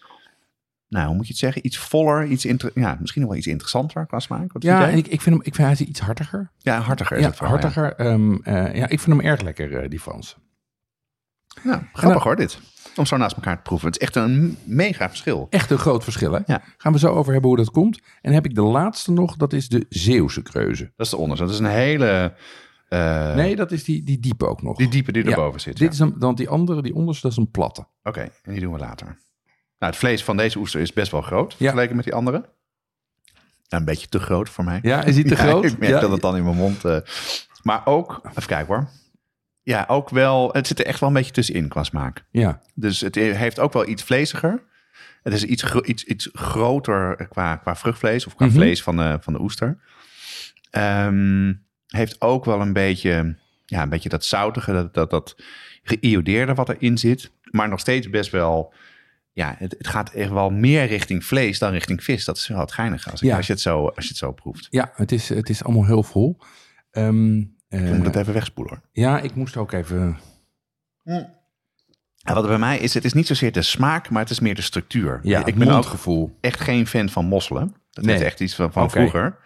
nou, 0.89 1.07
hoe 1.07 1.15
moet 1.17 1.25
je 1.27 1.31
het 1.33 1.41
zeggen? 1.41 1.67
Iets 1.67 1.79
voller, 1.79 2.25
iets 2.27 2.43
ja, 2.75 2.97
misschien 3.01 3.21
nog 3.21 3.31
wel 3.31 3.39
iets 3.39 3.47
interessanter 3.47 4.07
qua 4.07 4.19
smaak. 4.21 4.53
Wat 4.53 4.63
ja 4.63 4.89
en 4.89 4.97
ik, 4.97 5.07
ik, 5.07 5.21
vind 5.21 5.37
hem, 5.37 5.45
ik 5.45 5.55
vind 5.55 5.79
hij 5.79 5.87
iets 5.87 6.01
hartiger. 6.01 6.51
Ja, 6.59 6.81
hartiger 6.81 7.17
is 7.17 7.23
Ja, 7.23 7.29
het 7.29 7.37
vooral, 7.37 7.57
hartiger. 7.59 7.95
ehm, 7.97 8.35
eh, 8.43 8.75
ja, 8.75 8.89
ik 8.89 9.01
vind 9.01 9.17
hem 9.17 9.21
erg 9.27 9.41
lekker, 9.41 9.77
eh, 9.83 9.89
die 9.91 10.01
Franse. 10.01 10.35
Ja. 11.63 11.89
Grappig 11.93 12.23
hoor, 12.23 12.37
dit. 12.37 12.59
Om 12.97 13.07
zo 13.07 13.17
naast 13.17 13.37
elkaar 13.37 13.57
te 13.57 13.63
proeven. 13.63 13.87
Het 13.89 13.97
is 13.97 14.03
echt 14.03 14.17
een 14.17 14.59
mega 14.65 15.09
verschil. 15.09 15.47
Echt 15.51 15.71
een 15.71 15.79
groot 15.79 16.03
verschil, 16.05 16.33
hè? 16.33 16.41
Ja. 16.47 16.63
Gaan 16.77 16.93
we 16.93 16.99
zo 16.99 17.09
over 17.13 17.33
hebben 17.33 17.51
hoe 17.51 17.59
dat 17.59 17.71
komt. 17.71 18.01
En 18.21 18.33
heb 18.33 18.45
ik 18.45 18.55
de 18.55 18.63
laatste 18.63 19.13
nog, 19.13 19.37
dat 19.37 19.53
is 19.53 19.69
de 19.69 19.87
Zeeuwse 19.89 20.43
kreuze. 20.43 20.93
Dat 20.97 21.07
is 21.07 21.11
de 21.13 21.17
onderste. 21.17 21.45
Dat 21.45 21.55
is 21.55 21.61
een 21.61 21.67
hele... 21.67 22.35
eh, 22.89 23.35
nee, 23.35 23.57
dat 23.57 23.73
is 23.73 23.85
die, 23.85 24.03
die 24.03 24.21
diepe 24.21 24.47
ook 24.49 24.63
nog. 24.63 24.77
Die 24.77 24.89
diepe 24.89 25.13
die 25.13 25.25
Ja, 25.25 25.31
erboven 25.31 25.61
zit. 25.61 25.77
Dit 25.77 25.87
ja. 25.87 25.93
is 25.93 25.99
een, 25.99 26.19
dan 26.19 26.35
die 26.35 26.49
andere, 26.49 26.83
die 26.83 26.95
onderste, 26.95 27.23
dat 27.23 27.33
is 27.33 27.39
een 27.39 27.51
platte. 27.51 27.87
Oké, 28.03 28.21
en 28.43 28.53
die 28.53 28.61
doen 28.61 28.73
we 28.73 28.79
later. 28.79 29.07
Nou, 29.79 29.93
het 29.93 29.97
vlees 29.97 30.25
van 30.25 30.37
deze 30.37 30.59
oester 30.59 30.81
is 30.81 30.93
best 30.93 31.11
wel 31.11 31.23
groot, 31.23 31.51
Ja. 31.53 31.57
vergeleken 31.59 31.97
met 31.97 32.05
die 32.05 32.15
andere. 32.15 32.45
Ja, 33.63 33.79
een 33.79 33.85
beetje 33.85 34.09
te 34.09 34.19
groot 34.19 34.49
voor 34.49 34.65
mij. 34.65 34.79
Ja, 34.83 35.03
is 35.05 35.15
die 35.15 35.25
te 35.25 35.37
groot? 35.47 35.65
Ik 35.65 35.79
merk 35.79 36.01
dat 36.01 36.11
het 36.11 36.21
dan 36.21 36.37
in 36.37 36.45
mijn 36.45 36.57
mond... 36.57 36.85
eh, 36.85 36.97
maar 37.63 37.87
ook, 37.87 38.21
even 38.31 38.47
kijken 38.47 38.75
hoor. 38.75 38.89
Ja, 39.65 39.85
ook 39.89 40.11
wel, 40.11 40.49
het 40.53 40.67
zit 40.67 40.79
er 40.79 40.87
echt 40.87 41.01
wel 41.01 41.09
een 41.09 41.15
beetje 41.15 41.33
tussenin 41.33 41.69
qua 41.69 41.83
smaak. 41.85 42.25
Ja, 42.31 42.61
Dus 42.75 43.01
het 43.01 43.15
heeft 43.15 43.59
ook 43.61 43.73
wel 43.73 43.89
iets 43.89 44.03
vleesiger. 44.03 44.63
Het 45.23 45.33
is 45.33 45.45
iets, 45.45 45.75
iets, 45.75 46.05
iets 46.05 46.29
groter 46.33 47.29
qua, 47.29 47.57
qua 47.57 47.77
vruchtvlees 47.77 48.27
of 48.27 48.35
qua 48.35 48.47
Mhm. 48.47 48.55
vlees 48.55 48.83
van 48.83 48.97
de, 48.97 49.19
van 49.21 49.33
de 49.33 49.41
oester. 49.41 49.79
Ehm, 50.71 51.53
heeft 51.87 52.21
ook 52.21 52.45
wel 52.45 52.61
een 52.61 52.73
beetje, 52.73 53.37
ja, 53.67 53.83
een 53.83 53.89
beetje 53.89 54.09
dat 54.09 54.25
zoutige, 54.25 54.73
dat, 54.73 54.95
dat, 54.95 55.11
dat 55.11 55.37
geïodeerde 55.83 56.55
wat 56.55 56.69
erin 56.69 56.99
zit. 56.99 57.31
Maar 57.51 57.69
nog 57.69 57.81
steeds 57.81 58.11
best 58.11 58.31
wel, 58.31 58.73
ja, 59.33 59.55
het, 59.59 59.75
het 59.79 59.89
gaat 59.89 60.11
echt 60.13 60.31
wel 60.31 60.51
meer 60.51 60.87
richting 60.87 61.25
vlees 61.25 61.59
dan 61.59 61.71
richting 61.73 62.05
vis. 62.05 62.25
Dat 62.25 62.37
is 62.37 62.49
wel 62.49 62.59
het 62.61 62.73
geinige 62.73 63.11
als, 63.11 63.23
ik- 63.23 63.29
Ja. 63.29 63.37
als, 63.37 63.47
je, 63.47 63.53
het 63.53 63.63
zo, 63.63 63.87
als 63.87 64.05
je 64.05 64.09
het 64.11 64.19
zo 64.19 64.33
proeft. 64.33 64.67
ja 64.71 64.93
het, 64.95 65.13
is, 65.13 65.29
het 65.29 65.49
is 65.49 65.65
allemaal 65.65 65.87
heel 65.87 66.03
vol. 66.03 66.39
Ehm, 66.91 67.43
eh, 67.75 67.89
Ik 67.91 67.97
moet 67.97 68.07
het 68.07 68.17
even 68.17 68.35
wegspoelen. 68.35 68.75
hoor. 68.75 68.83
ja, 68.93 69.21
ik 69.21 69.35
moest 69.35 69.57
ook 69.57 69.73
even... 69.73 70.19
En 71.05 72.35
wat 72.35 72.43
er 72.43 72.49
bij 72.49 72.59
mij 72.59 72.79
is, 72.79 72.95
het 72.95 73.05
is 73.05 73.13
niet 73.13 73.27
zozeer 73.27 73.53
de 73.53 73.63
smaak, 73.63 74.11
maar 74.11 74.21
het 74.23 74.31
is 74.31 74.41
meer 74.41 74.55
de 74.55 74.63
structuur. 74.63 75.21
Ja, 75.23 75.39
ik 75.41 75.47
het 75.47 75.55
ben 75.55 75.67
ook 75.67 75.73
mondgevoel. 75.73 76.39
echt 76.41 76.61
geen 76.61 76.87
fan 76.87 77.09
van 77.09 77.25
mosselen. 77.25 77.75
Dat 77.91 78.05
Nee. 78.05 78.15
is 78.15 78.21
echt 78.21 78.41
iets 78.41 78.55
van, 78.55 78.73
vroeger. 78.91 79.39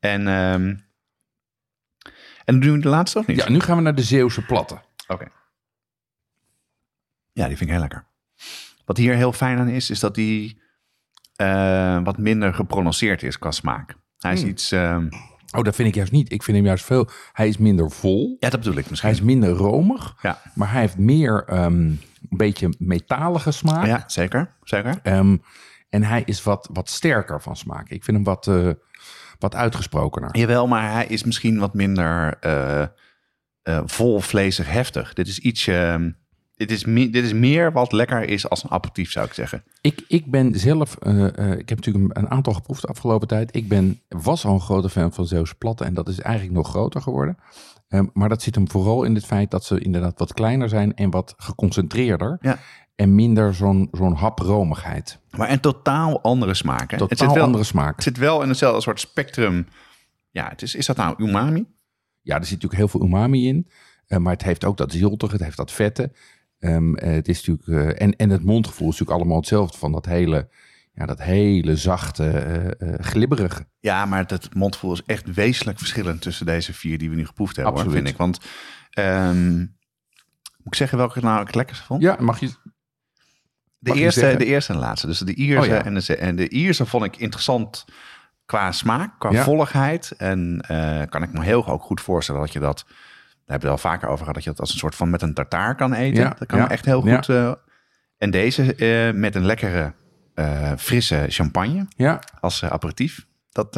En, 0.00 0.28
ehm, 0.28 0.76
en 2.44 2.58
we 2.72 2.78
de 2.82 2.88
laatste 2.88 3.18
of 3.18 3.26
niet? 3.26 3.36
Ja, 3.36 3.48
nu 3.50 3.60
gaan 3.60 3.76
we 3.76 3.82
naar 3.82 3.94
de 3.94 4.02
Zeeuwse 4.02 4.44
platte. 4.44 4.78
Oké. 5.08 5.26
Ja, 7.32 7.46
die 7.46 7.56
vind 7.56 7.60
ik 7.60 7.68
heel 7.70 7.80
lekker. 7.80 8.06
Wat 8.84 8.96
hier 8.96 9.14
heel 9.14 9.32
fijn 9.32 9.58
aan 9.58 9.68
is, 9.68 9.90
is 9.90 10.00
dat 10.00 10.14
die 10.14 10.60
eh, 11.36 12.00
wat 12.04 12.18
minder 12.18 12.54
geprononceerd 12.54 13.22
is 13.22 13.38
qua 13.38 13.50
smaak. 13.50 13.94
Hij 14.18 14.32
is 14.32 14.40
Hmm. 14.40 14.50
iets... 14.50 14.72
ehm, 14.72 15.08
Oh, 15.56 15.64
dat 15.64 15.74
vind 15.74 15.88
ik 15.88 15.94
juist 15.94 16.12
niet. 16.12 16.32
Ik 16.32 16.42
vind 16.42 16.56
hem 16.56 16.66
juist 16.66 16.84
veel... 16.84 17.08
Hij 17.32 17.48
is 17.48 17.58
minder 17.58 17.90
vol. 17.90 18.36
ja, 18.40 18.50
dat 18.50 18.60
bedoel 18.60 18.78
ik 18.78 18.90
misschien. 18.90 19.10
Hij 19.10 19.18
is 19.18 19.24
minder 19.24 19.50
romig. 19.50 20.16
Ja. 20.22 20.40
Maar 20.54 20.72
hij 20.72 20.80
heeft 20.80 20.98
meer 20.98 21.44
ehm, 21.46 21.74
een 21.74 22.00
beetje 22.28 22.68
metalige 22.78 23.50
smaak. 23.50 23.86
ja, 23.86 24.04
zeker. 24.06 24.54
Zeker. 24.62 24.98
Ehm, 25.02 25.36
en 25.88 26.02
hij 26.02 26.22
is 26.24 26.42
wat, 26.42 26.68
wat 26.72 26.88
sterker 26.88 27.42
van 27.42 27.56
smaak. 27.56 27.88
Ik 27.88 28.04
vind 28.04 28.16
hem 28.16 28.26
wat, 28.26 28.46
eh, 28.46 28.70
wat 29.38 29.54
uitgesprokener. 29.54 30.36
Jawel, 30.36 30.66
maar 30.66 30.92
hij 30.92 31.06
is 31.06 31.24
misschien 31.24 31.58
wat 31.58 31.74
minder 31.74 32.38
eh, 32.40 32.86
vol 33.84 34.20
vlezig 34.20 34.70
heftig. 34.70 35.12
Dit 35.12 35.28
is 35.28 35.38
iets... 35.38 35.68
dit, 36.58 36.70
is 36.70 36.84
me- 36.84 37.10
dit 37.10 37.24
is 37.24 37.32
meer 37.32 37.72
wat 37.72 37.92
lekker 37.92 38.22
is 38.28 38.48
als 38.48 38.62
een 38.64 38.70
aperitief, 38.70 39.10
zou 39.10 39.26
ik 39.26 39.32
zeggen. 39.32 39.62
Ik, 39.80 40.04
ik 40.08 40.30
ben 40.30 40.58
zelf, 40.58 40.96
eh, 40.96 41.38
eh, 41.38 41.58
ik 41.58 41.68
heb 41.68 41.84
natuurlijk 41.84 42.18
een, 42.18 42.30
aantal 42.30 42.52
geproefd 42.52 42.80
de 42.82 42.88
afgelopen 42.88 43.28
tijd. 43.28 43.56
Ik 43.56 43.68
ben, 43.68 44.00
was 44.08 44.44
al 44.44 44.54
een 44.54 44.60
grote 44.60 44.88
fan 44.88 45.12
van 45.12 45.26
Zeeuwse 45.26 45.54
platte 45.54 45.84
en 45.84 45.94
dat 45.94 46.08
is 46.08 46.20
eigenlijk 46.20 46.56
nog 46.56 46.68
groter 46.68 47.02
geworden. 47.02 47.36
Ehm, 47.88 48.06
maar 48.12 48.28
dat 48.28 48.42
zit 48.42 48.54
hem 48.54 48.70
vooral 48.70 49.02
in 49.04 49.14
het 49.14 49.24
feit 49.26 49.50
dat 49.50 49.64
ze 49.64 49.80
inderdaad 49.80 50.18
wat 50.18 50.34
kleiner 50.34 50.68
zijn 50.68 50.94
en 50.94 51.10
wat 51.10 51.34
geconcentreerder. 51.36 52.38
Ja. 52.40 52.58
En 52.94 53.14
minder 53.14 53.54
zo'n 53.54 53.88
zo'n 53.92 54.14
hapromigheid. 54.14 55.18
Maar 55.36 55.50
een 55.50 55.60
totaal 55.60 56.22
andere 56.22 56.54
smaak. 56.54 56.90
Hè? 56.90 56.96
Totaal 56.96 57.08
het 57.08 57.18
zit 57.18 57.32
wel, 57.32 57.44
andere 57.44 57.64
smaak. 57.64 57.94
Het 57.94 58.02
zit 58.04 58.16
wel 58.16 58.42
in 58.42 58.48
hetzelfde 58.48 58.80
soort 58.80 59.00
spectrum. 59.00 59.66
Ja, 60.30 60.48
het 60.48 60.62
is, 60.62 60.74
is 60.74 60.86
dat 60.86 60.96
nou 60.96 61.14
umami? 61.18 61.66
Ja, 62.20 62.34
er 62.36 62.44
zit 62.44 62.62
natuurlijk 62.62 62.80
heel 62.80 62.88
veel 62.88 63.02
umami 63.02 63.48
in. 63.48 63.68
eh, 64.06 64.18
maar 64.18 64.32
het 64.32 64.42
heeft 64.42 64.64
ook 64.64 64.76
dat 64.76 64.92
ziltige, 64.92 65.32
het 65.32 65.42
heeft 65.42 65.56
dat 65.56 65.72
vette. 65.72 66.12
Ehm, 66.58 66.94
eh, 66.94 67.12
het 67.12 67.28
is 67.28 67.46
natuurlijk, 67.46 67.96
eh, 67.98 68.06
en, 68.06 68.16
en 68.16 68.30
het 68.30 68.44
mondgevoel 68.44 68.88
is 68.88 68.92
natuurlijk 68.92 69.18
allemaal 69.18 69.36
hetzelfde 69.36 69.78
van 69.78 69.92
dat 69.92 70.06
hele, 70.06 70.48
ja, 70.94 71.06
dat 71.06 71.22
hele 71.22 71.76
zachte, 71.76 72.30
eh, 72.78 73.04
glibberige. 73.04 73.66
Ja, 73.80 74.06
maar 74.06 74.24
het 74.26 74.54
mondgevoel 74.54 74.92
is 74.92 75.02
echt 75.06 75.34
wezenlijk 75.34 75.78
verschillend 75.78 76.22
tussen 76.22 76.46
deze 76.46 76.72
vier 76.72 76.98
die 76.98 77.10
we 77.10 77.16
nu 77.16 77.26
geproefd 77.26 77.56
hebben, 77.56 77.74
hoor, 77.74 77.82
Absoluut. 77.82 78.04
vind 78.04 78.14
ik. 78.14 78.20
Want 78.20 78.40
ehm, 78.90 79.56
moet 79.58 79.68
ik 80.66 80.74
zeggen 80.74 80.98
welke 80.98 81.18
ik 81.18 81.24
nou 81.24 81.44
het 81.44 81.54
lekkerste 81.54 81.84
vond? 81.84 82.02
Ja, 82.02 82.16
mag 82.20 82.40
je. 82.40 82.46
de, 82.46 83.90
mag 83.90 83.96
eerste, 83.96 84.36
de 84.36 84.44
eerste 84.44 84.72
en 84.72 84.78
de 84.78 84.84
laatste. 84.84 85.06
Dus 85.06 85.18
de 85.18 85.34
Ierse 85.34 85.60
Oh 85.60 85.66
ja. 85.66 85.84
en, 85.84 85.94
de, 85.94 86.16
en 86.16 86.36
de 86.36 86.48
Ierse 86.48 86.86
vond 86.86 87.04
ik 87.04 87.16
interessant 87.16 87.84
qua 88.46 88.72
smaak, 88.72 89.18
qua 89.18 89.30
Ja. 89.30 89.42
volligheid. 89.42 90.10
En 90.16 90.64
kan 91.08 91.22
ik 91.22 91.32
me 91.32 91.42
heel 91.42 91.66
ook 91.66 91.82
goed 91.82 92.00
voorstellen 92.00 92.40
dat 92.40 92.52
je 92.52 92.60
dat... 92.60 92.86
Daar 93.48 93.58
hebben 93.58 93.68
we 93.68 93.74
het 93.74 93.84
al 93.84 93.90
vaker 93.90 94.08
over 94.08 94.18
gehad. 94.18 94.34
Dat 94.34 94.44
je 94.44 94.50
dat 94.50 94.60
als 94.60 94.72
een 94.72 94.78
soort 94.78 94.94
van 94.94 95.10
met 95.10 95.22
een 95.22 95.34
tartaar 95.34 95.74
kan 95.74 95.92
eten. 95.92 96.22
Ja, 96.22 96.34
Dat 96.38 96.48
kan 96.48 96.58
ja, 96.58 96.70
echt 96.70 96.84
heel 96.84 97.06
ja. 97.06 97.14
goed. 97.16 97.28
eh, 97.28 97.52
en 98.18 98.30
deze 98.30 98.74
eh, 98.74 99.14
met 99.14 99.34
een 99.34 99.44
lekkere, 99.44 99.92
eh, 100.34 100.72
frisse 100.76 101.24
champagne 101.28 101.86
Ja, 101.96 102.20
als 102.40 102.64
aperitief. 102.64 103.26
Dat... 103.52 103.76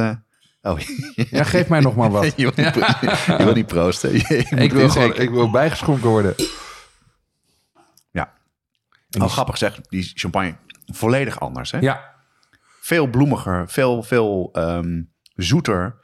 oh, 0.62 0.78
ja 1.30 1.44
geef 1.44 1.68
mij 1.68 1.80
nog 1.80 1.96
maar 1.96 2.10
wat. 2.10 2.24
je, 2.36 2.52
wil 2.52 2.64
niet, 2.64 2.72
pro- 2.72 3.36
je 3.36 3.44
wil 3.44 3.54
niet 3.54 3.66
proosten. 3.66 4.12
Je 4.16 4.22
ik, 4.56 4.72
wil 4.72 4.88
gewoon, 4.88 5.14
ik 5.16 5.30
wil 5.30 5.50
bijgeschonken 5.50 6.08
worden. 6.08 6.34
Ja. 8.10 8.22
Oh, 8.22 8.30
die- 9.08 9.28
grappig 9.28 9.58
zeg, 9.58 9.80
die 9.80 10.10
champagne 10.14 10.54
volledig 10.86 11.40
anders. 11.40 11.70
Hè? 11.70 11.78
Ja, 11.78 12.08
Veel 12.80 13.06
bloemiger, 13.06 13.68
veel, 13.68 14.02
veel 14.02 14.48
ehm, 14.52 15.02
zoeter. 15.34 15.98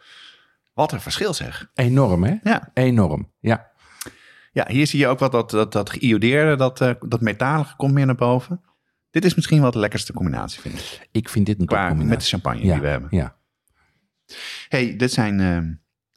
Wat 0.77 0.93
een 0.93 1.01
verschil 1.01 1.35
zeg. 1.35 1.71
enorm 1.75 2.25
hè? 2.25 2.35
Ja. 2.43 2.71
Enorm, 2.75 3.33
ja. 3.41 3.71
Ja, 4.53 4.65
hier 4.69 4.87
zie 4.87 4.99
je 4.99 5.07
ook 5.07 5.19
wat 5.19 5.33
dat, 5.33 5.51
dat, 5.51 5.73
dat 5.73 5.91
geïodeerde, 5.91 6.57
dat, 6.57 6.81
eh, 6.81 6.91
dat 7.01 7.21
metalige 7.21 7.77
komt 7.77 7.93
meer 7.93 8.07
naar 8.07 8.15
boven. 8.15 8.61
Dit 9.11 9.25
is 9.25 9.35
misschien 9.35 9.61
wel 9.61 9.71
de 9.71 9.79
lekkerste 9.79 10.12
combinatie, 10.12 10.61
vind 10.61 10.75
ik. 10.79 11.09
Ik 11.12 11.29
vind 11.29 11.47
dit 11.47 11.61
een 11.61 11.67
Qua 11.67 11.77
topcombinatie. 11.77 12.15
met 12.17 12.21
de 12.21 12.29
champagne 12.29 12.65
ja, 12.65 12.73
die 12.73 12.83
we 12.83 12.89
hebben. 12.89 13.09
Ja. 13.12 13.37
hey, 14.69 14.97
dit 14.97 15.12
zijn 15.12 15.41
ehm, 15.41 15.73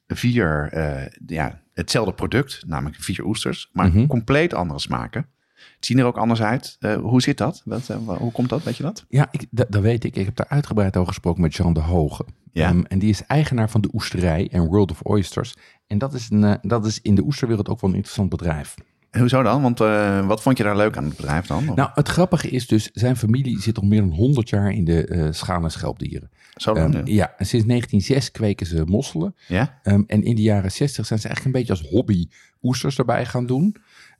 vier, 0.07 0.69
eh, 0.71 1.05
ja, 1.25 1.61
hetzelfde 1.73 2.13
product, 2.13 2.63
namelijk 2.67 3.01
vier 3.03 3.23
oesters, 3.25 3.69
maar 3.73 3.87
Mhm. 3.87 4.07
compleet 4.07 4.53
andere 4.53 4.79
smaken. 4.79 5.29
Het 5.75 5.85
zien 5.85 5.99
er 5.99 6.05
ook 6.05 6.17
anders 6.17 6.41
uit. 6.41 6.75
Eh, 6.79 6.95
hoe 6.95 7.21
zit 7.21 7.37
dat? 7.37 7.61
Wat, 7.65 7.89
eh, 7.89 7.97
hoe 7.97 8.31
komt 8.31 8.49
dat? 8.49 8.63
Weet 8.63 8.77
je 8.77 8.83
dat? 8.83 9.05
Ja, 9.09 9.27
ik, 9.31 9.45
dat, 9.51 9.65
dat 9.71 9.81
weet 9.81 10.03
ik. 10.03 10.15
Ik 10.15 10.25
heb 10.25 10.35
daar 10.35 10.47
uitgebreid 10.49 10.95
over 10.97 11.07
gesproken 11.07 11.41
met 11.41 11.55
Jean 11.55 11.73
de 11.73 11.79
Hoge. 11.79 12.25
Ja. 12.51 12.67
Ehm, 12.69 12.81
en 12.87 12.99
die 12.99 13.09
is 13.09 13.25
eigenaar 13.25 13.69
van 13.69 13.81
de 13.81 13.89
oesterij 13.93 14.47
en 14.51 14.65
World 14.65 14.91
of 14.91 15.01
Oysters. 15.01 15.55
En 15.87 15.97
dat 15.97 16.13
is, 16.13 16.27
een, 16.29 16.43
eh, 16.43 16.53
dat 16.61 16.85
is 16.85 17.01
in 17.01 17.15
de 17.15 17.23
oesterwereld 17.23 17.69
ook 17.69 17.81
wel 17.81 17.89
een 17.89 17.95
interessant 17.95 18.29
bedrijf. 18.29 18.75
En 19.09 19.19
Hoezo 19.19 19.43
dan? 19.43 19.61
Want 19.61 19.79
wat 20.27 20.41
vond 20.41 20.57
je 20.57 20.63
daar 20.63 20.75
leuk 20.77 20.97
aan 20.97 21.03
het 21.05 21.15
bedrijf 21.15 21.45
dan? 21.47 21.69
Of- 21.69 21.75
Nou, 21.75 21.89
het 21.93 22.07
grappige 22.07 22.49
is 22.49 22.67
dus, 22.67 22.89
zijn 22.93 23.15
familie 23.17 23.61
zit 23.61 23.77
al 23.77 23.87
meer 23.87 23.99
dan 23.99 24.11
100 24.11 24.49
jaar 24.49 24.71
in 24.71 24.85
de 24.85 25.27
schaal- 25.31 25.63
en 25.63 25.71
schelpdieren. 25.71 26.29
Zo 26.55 26.73
lang, 26.73 26.95
Ehm, 26.95 27.07
ja. 27.07 27.13
ja, 27.13 27.33
en 27.37 27.45
sinds 27.45 27.65
1906 27.65 28.31
kweken 28.31 28.65
ze 28.65 28.83
mosselen. 28.85 29.35
ja? 29.47 29.79
Ehm, 29.83 30.03
en 30.07 30.23
in 30.23 30.35
de 30.35 30.41
jaren 30.41 30.71
60 30.71 31.05
zijn 31.05 31.19
ze 31.19 31.27
eigenlijk 31.27 31.55
een 31.55 31.61
beetje 31.65 31.81
als 31.83 31.91
hobby 31.91 32.27
oesters 32.61 32.97
erbij 32.97 33.25
gaan 33.25 33.45
doen. 33.45 33.75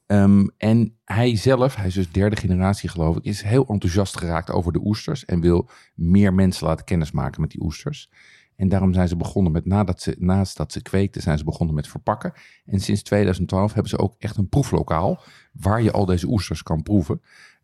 Ehm, 0.10 0.48
en 0.58 0.98
hij 1.06 1.36
zelf, 1.36 1.76
hij 1.76 1.88
is 1.88 1.94
dus 1.94 2.12
derde 2.12 2.36
generatie 2.36 2.90
geloof 2.90 3.18
ik, 3.18 3.24
is 3.24 3.42
heel 3.42 3.68
enthousiast 3.68 4.18
geraakt 4.18 4.52
over 4.52 4.72
de 4.74 4.82
oesters. 4.84 5.26
En 5.26 5.42
wil 5.42 5.70
meer 5.96 6.34
mensen 6.34 6.68
laten 6.68 6.86
kennismaken 6.86 7.42
met 7.42 7.52
die 7.52 7.62
oesters. 7.62 8.12
En 8.56 8.70
daarom 8.70 8.94
zijn 8.94 9.08
ze 9.08 9.16
begonnen 9.16 9.52
met, 9.52 9.66
nadat 9.66 10.02
ze, 10.02 10.16
naast 10.20 10.58
dat 10.58 10.72
ze 10.72 10.82
kweekten, 10.82 11.22
zijn 11.22 11.38
ze 11.38 11.44
begonnen 11.44 11.76
met 11.76 11.88
verpakken. 11.88 12.34
En 12.66 12.80
sinds 12.80 13.02
2012 13.02 13.74
hebben 13.74 13.90
ze 13.90 13.98
ook 13.98 14.16
echt 14.20 14.38
een 14.38 14.50
proeflokaal 14.50 15.24
waar 15.54 15.82
je 15.82 15.92
al 15.92 16.06
deze 16.06 16.28
oesters 16.28 16.64
kan 16.64 16.84
proeven. 16.84 17.22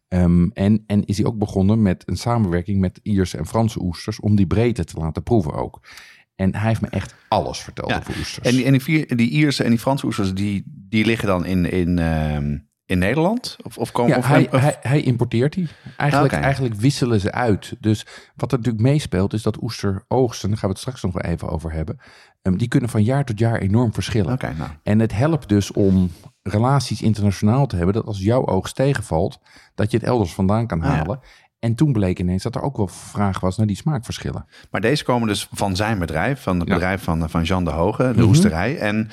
Ehm, 0.08 0.50
en, 0.54 0.84
en 0.88 1.06
is 1.06 1.18
hij 1.18 1.26
ook 1.26 1.38
begonnen 1.38 1.82
met 1.82 2.04
een 2.06 2.18
samenwerking 2.18 2.80
met 2.80 3.00
Ierse 3.04 3.38
en 3.38 3.46
Franse 3.46 3.82
oesters 3.82 4.20
om 4.20 4.36
die 4.36 4.48
breedte 4.48 4.84
te 4.84 4.98
laten 4.98 5.24
proeven 5.24 5.54
ook. 5.54 5.82
En 6.36 6.56
hij 6.56 6.67
heeft 6.67 6.82
me 6.82 6.88
echt 6.88 7.15
alles 7.28 7.60
verteld 7.60 7.89
Ja, 7.89 7.98
over 7.98 8.17
oesters. 8.17 8.48
En, 8.48 8.56
die, 8.56 8.65
en 8.65 8.71
die, 8.71 8.82
vier, 8.82 9.15
die 9.15 9.30
Ierse 9.30 9.63
en 9.63 9.69
die 9.69 9.80
Franse 9.80 10.06
oesters, 10.06 10.34
die, 10.34 10.63
die 10.67 11.06
liggen 11.06 11.28
dan 11.28 11.45
in, 11.45 11.71
in, 11.71 12.00
ehm, 12.00 12.58
in 12.86 12.98
Nederland? 12.98 13.58
Of, 13.63 13.78
of 13.78 13.91
komen 13.91 14.12
Ja, 14.12 14.17
of, 14.17 14.28
hij, 14.28 14.48
of- 14.52 14.60
hij, 14.60 14.78
hij 14.82 15.02
importeert 15.02 15.54
die. 15.54 15.67
Eigenlijk, 15.98 16.34
eigenlijk 16.34 16.76
wisselen 16.76 17.19
ze 17.19 17.32
uit. 17.32 17.76
Dus 17.80 18.06
wat 18.36 18.52
er 18.52 18.58
natuurlijk 18.58 18.84
meespeelt 18.84 19.34
is 19.34 19.41
dat 19.41 19.62
oesteroogsten, 19.62 20.50
daar 20.50 20.58
gaan 20.58 20.69
we 20.69 20.74
het 20.76 20.84
straks 20.84 21.02
nog 21.04 21.13
wel 21.13 21.32
even 21.32 21.50
over 21.50 21.71
hebben, 21.71 21.98
ehm, 22.41 22.56
die 22.58 22.67
kunnen 22.67 22.89
van 22.89 23.04
jaar 23.04 23.26
tot 23.26 23.39
jaar 23.39 23.60
enorm 23.60 23.93
verschillen. 23.93 24.38
Nou. 24.58 24.69
En 24.84 25.00
het 25.00 25.13
helpt 25.13 25.50
dus 25.50 25.71
om 25.71 26.12
relaties 26.43 27.02
internationaal 27.02 27.67
te 27.67 27.76
hebben, 27.76 27.93
dat 27.93 28.06
als 28.06 28.19
jouw 28.19 28.45
oogst 28.48 28.76
tegenvalt, 28.76 29.39
dat 29.76 29.91
je 29.91 29.98
het 29.98 30.06
elders 30.06 30.34
vandaan 30.34 30.67
kan 30.67 30.82
Ah, 30.82 31.02
ja. 31.08 31.19
En 31.65 31.75
toen 31.75 31.91
bleek 31.93 32.19
ineens 32.19 32.43
dat 32.43 32.56
er 32.56 32.62
ook 32.62 32.78
wel 32.78 32.88
vraag 32.88 33.39
was 33.39 33.58
naar 33.58 33.67
die 33.67 33.75
smaakverschillen. 33.75 34.45
Maar 34.71 34.82
deze 34.82 35.04
komen 35.04 35.28
dus 35.28 35.47
van 35.51 35.75
zijn 35.75 35.99
bedrijf, 35.99 36.41
van 36.41 36.60
het 36.60 36.67
Ja. 36.67 36.73
bedrijf 36.73 37.04
van, 37.04 37.30
van 37.30 37.43
Jean 37.43 37.63
de 37.63 37.69
Hoge, 37.71 38.04
de 38.04 38.19
Mhm. 38.19 38.28
oesterij. 38.28 38.78
En 38.78 39.10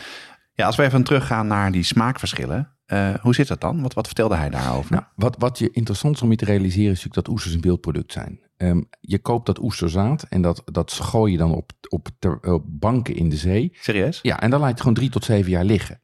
ja, 0.53 0.67
als 0.67 0.77
we 0.77 0.83
even 0.83 1.03
teruggaan 1.03 1.47
naar 1.47 1.73
die 1.73 1.83
smaakverschillen, 1.83 2.77
eh, 2.87 3.15
hoe 3.21 3.35
zit 3.35 3.49
dat 3.49 3.61
dan? 3.61 3.83
Wat, 3.83 3.95
wat 3.95 4.07
vertelde 4.07 4.37
hij 4.37 4.51
daarover? 4.51 4.93
Nou, 4.93 5.05
wat, 5.17 5.37
wat 5.39 5.59
je 5.59 5.71
interessant 5.71 6.15
is 6.17 6.23
om 6.23 6.31
je 6.31 6.37
te 6.37 6.45
realiseren 6.45 6.91
is 6.91 6.97
natuurlijk 6.97 7.15
dat 7.27 7.29
oesters 7.29 7.55
een 7.55 7.61
beeldproduct 7.61 8.13
zijn. 8.13 8.41
Ehm, 8.57 8.81
je 9.01 9.19
koopt 9.19 9.47
dat 9.47 9.63
oesterzaad 9.63 10.23
en 10.29 10.43
dat, 10.43 10.63
dat 10.65 10.93
gooi 10.93 11.33
je 11.33 11.39
dan 11.39 11.53
op, 11.55 11.73
op, 11.89 12.09
ter- 12.19 12.41
op 12.55 12.63
banken 12.67 13.15
in 13.17 13.29
de 13.29 13.37
zee. 13.37 13.71
Serieus? 13.81 14.19
Ja, 14.23 14.41
en 14.41 14.51
dan 14.51 14.59
laat 14.59 14.69
je 14.69 14.73
het 14.75 14.81
gewoon 14.83 14.97
drie 14.97 15.11
tot 15.11 15.25
zeven 15.25 15.51
jaar 15.51 15.65
liggen. 15.65 16.01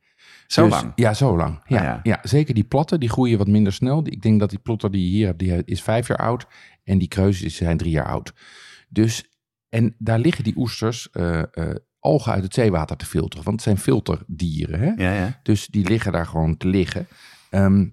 Zo 0.49 0.63
Dus- 0.69 0.73
lang? 0.73 0.93
Ja, 0.95 1.15
zo 1.15 1.37
lang. 1.37 1.61
Ja, 1.67 1.79
Ah, 1.79 1.85
ja. 1.85 2.01
ja. 2.03 2.19
zeker 2.23 2.55
die 2.55 2.65
platten, 2.65 3.01
die 3.01 3.09
groeien 3.09 3.39
wat 3.39 3.47
minder 3.47 3.73
snel. 3.73 4.01
Ik 4.07 4.23
denk 4.23 4.41
dat 4.41 4.51
die 4.51 4.59
plotter 4.59 4.91
die 4.91 5.03
je 5.05 5.09
hier 5.11 5.27
hebt, 5.27 5.39
die 5.39 5.65
is 5.65 5.83
vijf 5.83 6.09
jaar 6.09 6.19
oud. 6.19 6.47
En 6.85 6.99
die 6.99 7.09
kreuzes 7.09 7.57
zijn 7.57 7.77
drie 7.77 7.91
jaar 7.91 8.07
oud. 8.07 8.33
Dus, 8.89 9.25
en 9.69 9.95
daar 9.99 10.19
liggen 10.19 10.45
die 10.45 10.57
oesters 10.57 11.11
eh, 11.11 11.39
eh, 11.39 11.75
algen 11.99 12.33
uit 12.33 12.43
het 12.43 12.55
zeewater 12.55 12.97
te 12.97 13.07
filteren. 13.07 13.45
Want 13.45 13.57
het 13.57 13.65
zijn 13.65 13.79
filterdieren, 13.79 14.81
hè? 14.81 14.93
Ja, 15.05 15.13
ja. 15.15 15.41
Dus 15.43 15.67
die 15.67 15.89
liggen 15.89 16.13
daar 16.13 16.27
gewoon 16.27 16.57
te 16.57 16.69
liggen. 16.69 17.07
Ehm, 17.51 17.87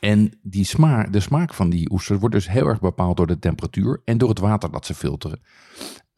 en 0.00 0.38
die 0.42 0.64
smaak, 0.64 1.12
de 1.12 1.20
smaak 1.20 1.54
van 1.54 1.70
die 1.70 1.90
oesters 1.90 2.18
wordt 2.20 2.34
dus 2.34 2.48
heel 2.48 2.66
erg 2.66 2.80
bepaald 2.80 3.16
door 3.16 3.26
de 3.26 3.38
temperatuur 3.38 4.02
en 4.04 4.18
door 4.18 4.28
het 4.28 4.38
water 4.38 4.70
dat 4.70 4.86
ze 4.86 4.94
filteren. 4.94 5.40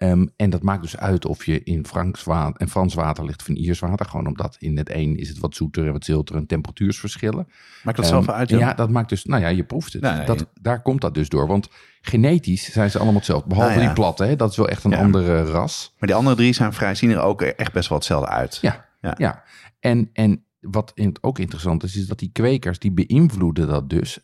Ehm, 0.01 0.27
en 0.37 0.51
dat 0.51 0.63
maakt 0.63 0.83
dus 0.83 0.97
uit 0.97 1.27
of 1.27 1.47
je 1.47 1.63
in 1.63 1.87
water, 2.25 2.61
en 2.61 2.69
Frans 2.69 2.95
water 2.95 3.25
ligt 3.25 3.41
of 3.41 3.49
in 3.49 3.57
Iers 3.57 3.79
water. 3.79 4.07
Gewoon 4.07 4.27
omdat 4.27 4.57
in 4.59 4.77
het 4.77 4.91
een 4.95 5.17
is 5.17 5.29
het 5.29 5.39
wat 5.39 5.55
zoeter 5.55 5.87
en 5.87 5.93
wat 5.93 6.05
zilter 6.05 6.37
en 6.37 6.47
temperatuursverschillen. 6.47 7.49
Maakt 7.83 7.97
dat 7.97 8.07
zoveel 8.07 8.29
Ehm, 8.33 8.39
uit? 8.39 8.49
Ja, 8.49 8.75
dat 8.75 8.91
maakt 8.91 9.09
dus, 9.09 9.25
nou 9.25 9.43
ja, 9.43 9.49
je 9.49 9.65
proeft 9.65 9.93
het. 9.93 10.03
Nou, 10.03 10.17
nee, 10.17 10.27
dat, 10.27 10.47
daar 10.61 10.83
komt 10.83 11.01
dat 11.01 11.15
dus 11.15 11.29
door. 11.29 11.47
Want 11.47 11.69
genetisch 12.01 12.73
zijn 12.73 12.91
ze 12.91 12.97
allemaal 12.97 13.15
hetzelfde. 13.17 13.49
Behalve 13.49 13.71
Nou 13.71 13.81
ja. 13.83 13.87
die 13.87 13.97
platte, 13.97 14.25
hè? 14.25 14.37
dat 14.37 14.51
is 14.51 14.57
wel 14.57 14.69
echt 14.69 14.85
een 14.85 14.91
Ja. 14.91 14.99
andere 14.99 15.43
ras. 15.45 15.95
Maar 15.99 16.09
die 16.09 16.17
andere 16.19 16.37
drie 16.37 16.53
zijn 16.53 16.73
vrij, 16.73 16.95
zien 16.95 17.11
er 17.11 17.21
ook 17.21 17.43
echt 17.43 17.73
best 17.73 17.89
wel 17.89 17.99
hetzelfde 17.99 18.29
uit. 18.31 18.59
Ja, 18.61 18.87
Ja. 19.01 19.15
ja. 19.19 19.43
En, 19.81 20.11
en 20.13 20.45
wat 20.61 20.93
in, 20.95 21.17
ook 21.21 21.39
interessant 21.39 21.83
is, 21.83 21.97
is 21.97 22.07
dat 22.07 22.19
die 22.19 22.31
kwekers, 22.33 22.79
die 22.79 22.93
beïnvloeden 22.93 23.67
dat 23.69 23.91
dus 23.91 24.19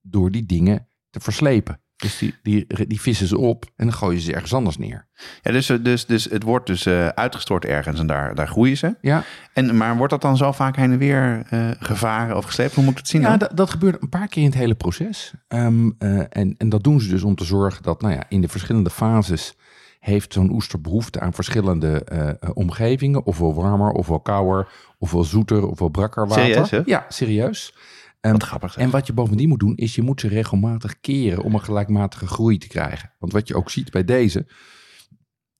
door 0.00 0.30
die 0.30 0.46
dingen 0.46 0.88
te 1.10 1.20
verslepen. 1.20 1.80
Dus 1.98 2.18
die, 2.18 2.34
die, 2.42 2.86
die 2.86 3.00
vissen 3.00 3.26
ze 3.26 3.38
op 3.38 3.64
en 3.76 3.86
dan 3.86 3.94
gooien 3.94 4.20
ze 4.20 4.32
ergens 4.32 4.54
anders 4.54 4.78
neer. 4.78 5.06
Ja, 5.42 5.52
dus, 5.52 5.66
dus, 5.82 6.06
dus 6.06 6.24
het 6.24 6.42
wordt 6.42 6.66
dus 6.66 6.86
eh, 6.86 7.08
uitgestort 7.08 7.64
ergens 7.64 8.00
en 8.00 8.06
daar, 8.06 8.34
daar 8.34 8.48
groeien 8.48 8.76
ze. 8.76 8.96
Ja, 9.00 9.24
En, 9.52 9.76
maar 9.76 9.96
wordt 9.96 10.12
dat 10.12 10.22
dan 10.22 10.36
zo 10.36 10.52
vaak 10.52 10.76
heen 10.76 10.92
en 10.92 10.98
weer 10.98 11.46
eh, 11.50 11.70
gevaren 11.78 12.36
of 12.36 12.44
gesleept? 12.44 12.74
Hoe 12.74 12.84
moet 12.84 12.92
ik 12.92 12.98
het 12.98 13.08
zien 13.08 13.20
ja 13.20 13.36
dat, 13.36 13.70
gebeurt 13.70 14.02
een 14.02 14.08
paar 14.08 14.28
keer 14.28 14.42
in 14.42 14.48
het 14.48 14.58
hele 14.58 14.74
proces. 14.74 15.32
Ehm, 15.48 15.90
eh, 15.98 16.18
en, 16.18 16.54
en 16.58 16.68
dat 16.68 16.84
doen 16.84 17.00
ze 17.00 17.08
dus 17.08 17.22
om 17.22 17.34
te 17.34 17.44
zorgen 17.44 17.82
dat 17.82 18.00
nou 18.00 18.14
ja, 18.14 18.24
in 18.28 18.40
de 18.40 18.48
verschillende 18.48 18.90
fases 18.90 19.56
heeft 20.00 20.32
zo'n 20.32 20.52
oester 20.52 20.80
behoefte 20.80 21.20
aan 21.20 21.32
verschillende 21.32 22.06
omgevingen. 22.54 23.26
Ofwel 23.26 23.54
warmer, 23.54 23.90
ofwel 23.90 24.20
kouder, 24.20 24.68
ofwel 24.98 25.24
zoeter, 25.24 25.66
ofwel 25.66 25.88
brakker 25.88 26.26
water. 26.26 26.44
Serieus, 26.44 26.70
hè? 26.70 26.82
Ja, 26.84 27.06
serieus. 27.08 27.74
Wat 28.20 28.42
grappig. 28.42 28.72
zeg. 28.72 28.84
En 28.84 28.90
wat 28.90 29.06
je 29.06 29.12
bovendien 29.12 29.48
moet 29.48 29.60
doen, 29.60 29.76
is 29.76 29.94
je 29.94 30.02
moet 30.02 30.20
ze 30.20 30.28
regelmatig 30.28 31.00
keren 31.00 31.42
om 31.42 31.54
een 31.54 31.62
gelijkmatige 31.64 32.26
groei 32.26 32.58
te 32.58 32.68
krijgen. 32.68 33.14
Want 33.18 33.32
wat 33.32 33.48
je 33.48 33.54
ook 33.54 33.70
ziet 33.70 33.90
bij 33.90 34.04
deze, 34.04 34.46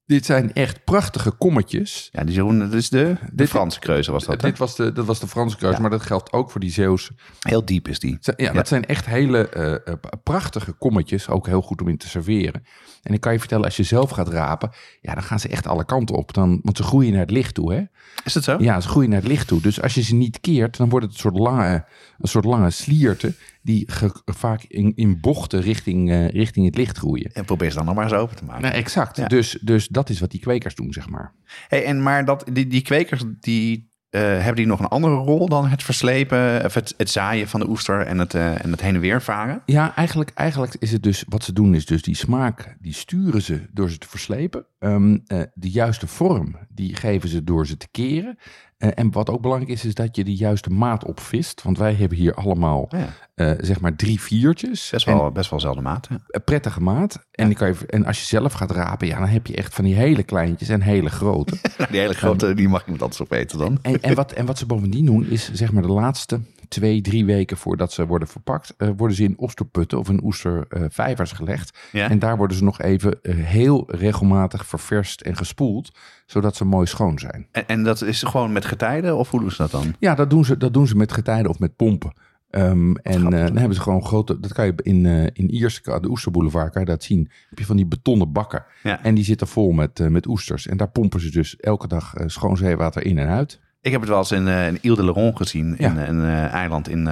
dit 0.08 0.26
zijn 0.26 0.52
echt 0.52 0.84
prachtige 0.84 1.30
kommetjes. 1.30 2.08
Ja, 2.12 2.24
die 2.24 2.34
Jeroen, 2.34 2.58
dat 2.58 2.72
is 2.72 2.88
de, 2.88 3.16
de 3.20 3.28
Dit- 3.32 3.48
Franse 3.48 3.78
kreuze 3.78 4.12
was 4.12 4.24
dat. 4.24 4.42
hè? 4.42 4.48
Dit 4.48 4.58
was 4.58 4.76
de, 4.76 4.92
dat 4.92 5.04
was 5.06 5.20
de 5.20 5.26
Franse 5.26 5.56
kruis, 5.56 5.74
Ja. 5.74 5.80
maar 5.80 5.90
dat 5.90 6.02
geldt 6.02 6.32
ook 6.32 6.50
voor 6.50 6.60
die 6.60 6.70
Zeeuwse. 6.70 7.10
Heel 7.40 7.64
diep 7.64 7.88
is 7.88 7.98
die. 7.98 8.18
Ja, 8.20 8.32
Ja. 8.36 8.52
dat 8.52 8.68
zijn 8.68 8.84
echt 8.84 9.06
hele 9.06 9.48
eh, 9.48 9.72
eh, 9.74 9.94
prachtige 10.22 10.72
kommetjes, 10.72 11.28
ook 11.28 11.46
heel 11.46 11.62
goed 11.62 11.80
om 11.80 11.88
in 11.88 11.96
te 11.98 12.08
serveren. 12.08 12.62
En 13.02 13.14
ik 13.14 13.20
kan 13.20 13.32
je 13.32 13.38
vertellen, 13.38 13.64
als 13.64 13.76
je 13.76 13.82
zelf 13.82 14.10
gaat 14.10 14.28
rapen, 14.28 14.70
ja, 15.00 15.14
dan 15.14 15.22
gaan 15.22 15.40
ze 15.40 15.48
echt 15.48 15.66
alle 15.66 15.84
kanten 15.84 16.14
op. 16.16 16.34
Dan, 16.34 16.60
want 16.62 16.76
ze 16.76 16.82
groeien 16.82 17.10
naar 17.12 17.20
het 17.20 17.30
licht 17.30 17.54
toe, 17.54 17.72
hè? 17.74 17.82
Is 18.24 18.32
dat 18.32 18.44
zo? 18.44 18.56
Ja, 18.60 18.80
ze 18.80 18.88
groeien 18.88 19.10
naar 19.10 19.18
het 19.20 19.28
licht 19.28 19.46
toe. 19.48 19.60
Dus 19.60 19.82
als 19.82 19.94
je 19.94 20.02
ze 20.02 20.14
niet 20.14 20.40
keert, 20.40 20.76
dan 20.76 20.88
wordt 20.88 21.04
het 21.06 21.14
een 21.14 21.20
soort 21.20 21.38
lange, 21.38 21.84
een 22.18 22.28
soort 22.28 22.44
lange 22.44 22.70
slierte 22.70 23.34
die 23.68 23.88
vaak 24.24 24.62
in, 24.62 24.92
in 24.94 25.20
bochten 25.20 25.60
richting, 25.60 26.10
eh, 26.10 26.28
richting 26.28 26.66
het 26.66 26.76
licht 26.76 26.98
groeien. 26.98 27.30
En 27.32 27.44
probeer 27.44 27.70
ze 27.70 27.76
dan 27.76 27.84
nog 27.84 27.94
maar 27.94 28.04
eens 28.04 28.12
open 28.12 28.36
te 28.36 28.44
maken. 28.44 28.62
Nou, 28.62 28.74
exact. 28.74 29.16
Ja. 29.16 29.26
Dus, 29.26 29.58
dus 29.60 29.88
dat 29.88 30.10
is 30.10 30.20
wat 30.20 30.30
die 30.30 30.40
kwekers 30.40 30.74
doen, 30.74 30.92
zeg 30.92 31.08
maar. 31.08 31.34
Hey, 31.68 31.84
en 31.84 32.02
maar 32.02 32.24
dat, 32.24 32.44
die, 32.52 32.66
die 32.66 32.82
kwekers, 32.82 33.24
die, 33.40 33.88
eh, 34.10 34.20
hebben 34.20 34.54
die 34.56 34.66
nog 34.66 34.80
een 34.80 34.88
andere 34.88 35.14
rol 35.14 35.48
dan 35.48 35.66
het 35.68 35.82
verslepen, 35.82 36.64
of 36.64 36.74
het, 36.74 36.94
het 36.96 37.10
zaaien 37.10 37.48
van 37.48 37.60
de 37.60 37.68
oester 37.68 38.06
en 38.06 38.18
het, 38.18 38.34
eh, 38.34 38.64
en 38.64 38.70
het 38.70 38.80
heen 38.80 38.94
en 38.94 39.00
weer 39.00 39.22
varen? 39.22 39.62
Ja, 39.66 39.94
eigenlijk, 39.96 40.30
eigenlijk 40.34 40.76
is 40.78 40.92
het 40.92 41.02
dus, 41.02 41.24
wat 41.28 41.44
ze 41.44 41.52
doen 41.52 41.74
is 41.74 41.86
dus 41.86 42.02
die 42.02 42.16
smaak, 42.16 42.76
die 42.80 42.94
sturen 42.94 43.42
ze 43.42 43.60
door 43.72 43.90
ze 43.90 43.98
te 43.98 44.08
verslepen. 44.08 44.66
Ehm, 44.78 45.18
eh, 45.26 45.40
de 45.54 45.70
juiste 45.70 46.06
vorm, 46.06 46.56
die 46.68 46.94
geven 46.96 47.28
ze 47.28 47.44
door 47.44 47.66
ze 47.66 47.76
te 47.76 47.88
keren. 47.90 48.38
En 48.78 49.12
wat 49.12 49.30
ook 49.30 49.40
belangrijk 49.40 49.72
is, 49.72 49.84
is 49.84 49.94
dat 49.94 50.16
je 50.16 50.24
de 50.24 50.34
juiste 50.34 50.70
maat 50.70 51.04
opvist. 51.04 51.62
Want 51.62 51.78
wij 51.78 51.94
hebben 51.94 52.18
hier 52.18 52.34
allemaal, 52.34 52.88
Ja. 53.34 53.56
zeg 53.60 53.80
maar, 53.80 53.96
drie 53.96 54.20
viertjes. 54.20 54.90
Best 54.90 55.06
En 55.06 55.16
wel, 55.16 55.30
best 55.30 55.50
wel 55.50 55.60
zelfde 55.60 55.82
maat. 55.82 56.08
een 56.28 56.44
prettige 56.44 56.80
maat. 56.80 57.26
En, 57.30 57.46
die 57.46 57.56
kan 57.56 57.68
je, 57.68 57.86
en 57.86 58.04
als 58.04 58.18
je 58.20 58.24
zelf 58.26 58.52
gaat 58.52 58.70
rapen, 58.70 59.06
ja, 59.06 59.18
dan 59.18 59.28
heb 59.28 59.46
je 59.46 59.54
echt 59.56 59.74
van 59.74 59.84
die 59.84 59.94
hele 59.94 60.22
kleintjes 60.22 60.68
en 60.68 60.80
hele 60.82 61.10
grote. 61.10 61.56
Die 61.90 62.00
hele 62.00 62.14
grote, 62.14 62.54
die 62.54 62.68
mag 62.68 62.84
iemand 62.84 63.02
anders 63.02 63.20
opeten 63.22 63.58
dan. 63.58 63.78
En, 63.82 64.07
en, 64.08 64.14
wat, 64.14 64.32
en 64.32 64.46
wat 64.46 64.58
ze 64.58 64.66
bovendien 64.66 65.04
doen, 65.04 65.26
is 65.26 65.52
zeg 65.52 65.72
maar 65.72 65.82
de 65.82 65.92
laatste 65.92 66.40
twee, 66.68 67.00
drie 67.00 67.24
weken 67.24 67.56
voordat 67.56 67.92
ze 67.92 68.06
worden 68.06 68.28
verpakt, 68.28 68.74
eh, 68.76 68.88
worden 68.96 69.16
ze 69.16 69.22
in 69.22 69.36
oesterputten 69.38 69.98
of 69.98 70.08
in 70.08 70.24
oestervijvers 70.24 71.32
gelegd. 71.32 71.78
Ja? 71.92 72.10
En 72.10 72.18
daar 72.18 72.36
worden 72.36 72.56
ze 72.56 72.64
nog 72.64 72.80
even 72.80 73.22
eh, 73.22 73.34
heel 73.34 73.84
regelmatig 73.86 74.66
ververst 74.66 75.20
en 75.20 75.36
gespoeld, 75.36 75.92
zodat 76.26 76.56
ze 76.56 76.64
mooi 76.64 76.86
schoon 76.86 77.18
zijn. 77.18 77.46
En, 77.52 77.66
en 77.66 77.84
dat 77.84 78.02
is 78.02 78.22
gewoon 78.22 78.52
met 78.52 78.64
getijden 78.64 79.16
of 79.16 79.30
hoe 79.30 79.40
doen 79.40 79.50
ze 79.50 79.56
dat 79.56 79.70
dan? 79.70 79.94
Ja, 79.98 80.14
dat 80.14 80.30
doen 80.30 80.44
ze, 80.44 80.56
dat 80.56 80.72
doen 80.72 80.86
ze 80.86 80.96
met 80.96 81.12
getijden 81.12 81.50
of 81.50 81.58
met 81.58 81.76
pompen. 81.76 82.12
Ehm, 82.50 82.94
en 82.94 83.22
dan 83.22 83.32
hebben 83.32 83.74
ze 83.74 83.80
gewoon 83.80 84.04
grote, 84.04 84.40
dat 84.40 84.52
kan 84.52 84.66
je 84.66 84.74
in, 84.82 85.06
in 85.32 85.50
Ierseke, 85.50 86.00
de 86.00 86.10
Oesterboulevard, 86.10 86.72
kan 86.72 86.80
je 86.80 86.88
dat 86.88 87.02
zien. 87.02 87.30
Heb 87.48 87.58
je 87.58 87.64
van 87.64 87.76
die 87.76 87.86
betonnen 87.86 88.32
bakken. 88.32 88.64
Ja. 88.82 89.02
En 89.02 89.14
die 89.14 89.24
zitten 89.24 89.46
vol 89.46 89.72
met, 89.72 90.10
met 90.10 90.26
oesters. 90.26 90.66
En 90.66 90.76
daar 90.76 90.90
pompen 90.90 91.20
ze 91.20 91.30
dus 91.30 91.56
elke 91.56 91.88
dag 91.88 92.14
schoon 92.26 92.56
zeewater 92.56 93.04
in 93.04 93.18
en 93.18 93.28
uit. 93.28 93.60
Ik 93.80 93.92
heb 93.92 94.00
het 94.00 94.10
wel 94.10 94.18
eens 94.18 94.32
in, 94.32 94.48
eh 94.48 94.66
in 94.66 94.78
Ile 94.80 94.96
de 94.96 95.04
Leron 95.04 95.36
gezien, 95.36 95.74
Ja. 95.78 95.88
in 95.90 95.98
eh, 95.98 96.08
een 96.08 96.22
eh, 96.24 96.52
eiland 96.52 96.88
in, 96.88 97.08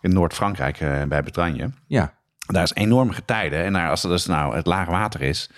in 0.00 0.12
Noord-Frankrijk 0.12 0.78
bij 1.08 1.22
Bretagne. 1.22 1.70
Ja, 1.86 2.12
Daar 2.46 2.62
is 2.62 2.74
enorm 2.74 3.10
getijden. 3.10 3.64
En 3.64 3.72
daar, 3.72 3.90
als 3.90 4.02
er 4.02 4.08
dus 4.10 4.26
nou 4.26 4.56
het 4.56 4.66
laag 4.66 4.88
water 4.88 5.20
is, 5.20 5.50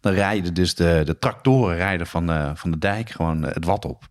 dan 0.00 0.12
rijden 0.12 0.54
dus 0.54 0.74
de, 0.74 1.02
de 1.04 1.18
tractoren 1.18 1.76
rijden 1.76 2.06
van 2.06 2.26
de, 2.26 2.50
van 2.54 2.70
de 2.70 2.78
dijk 2.78 3.10
gewoon 3.10 3.42
het 3.42 3.64
wat 3.64 3.84
op. 3.84 4.04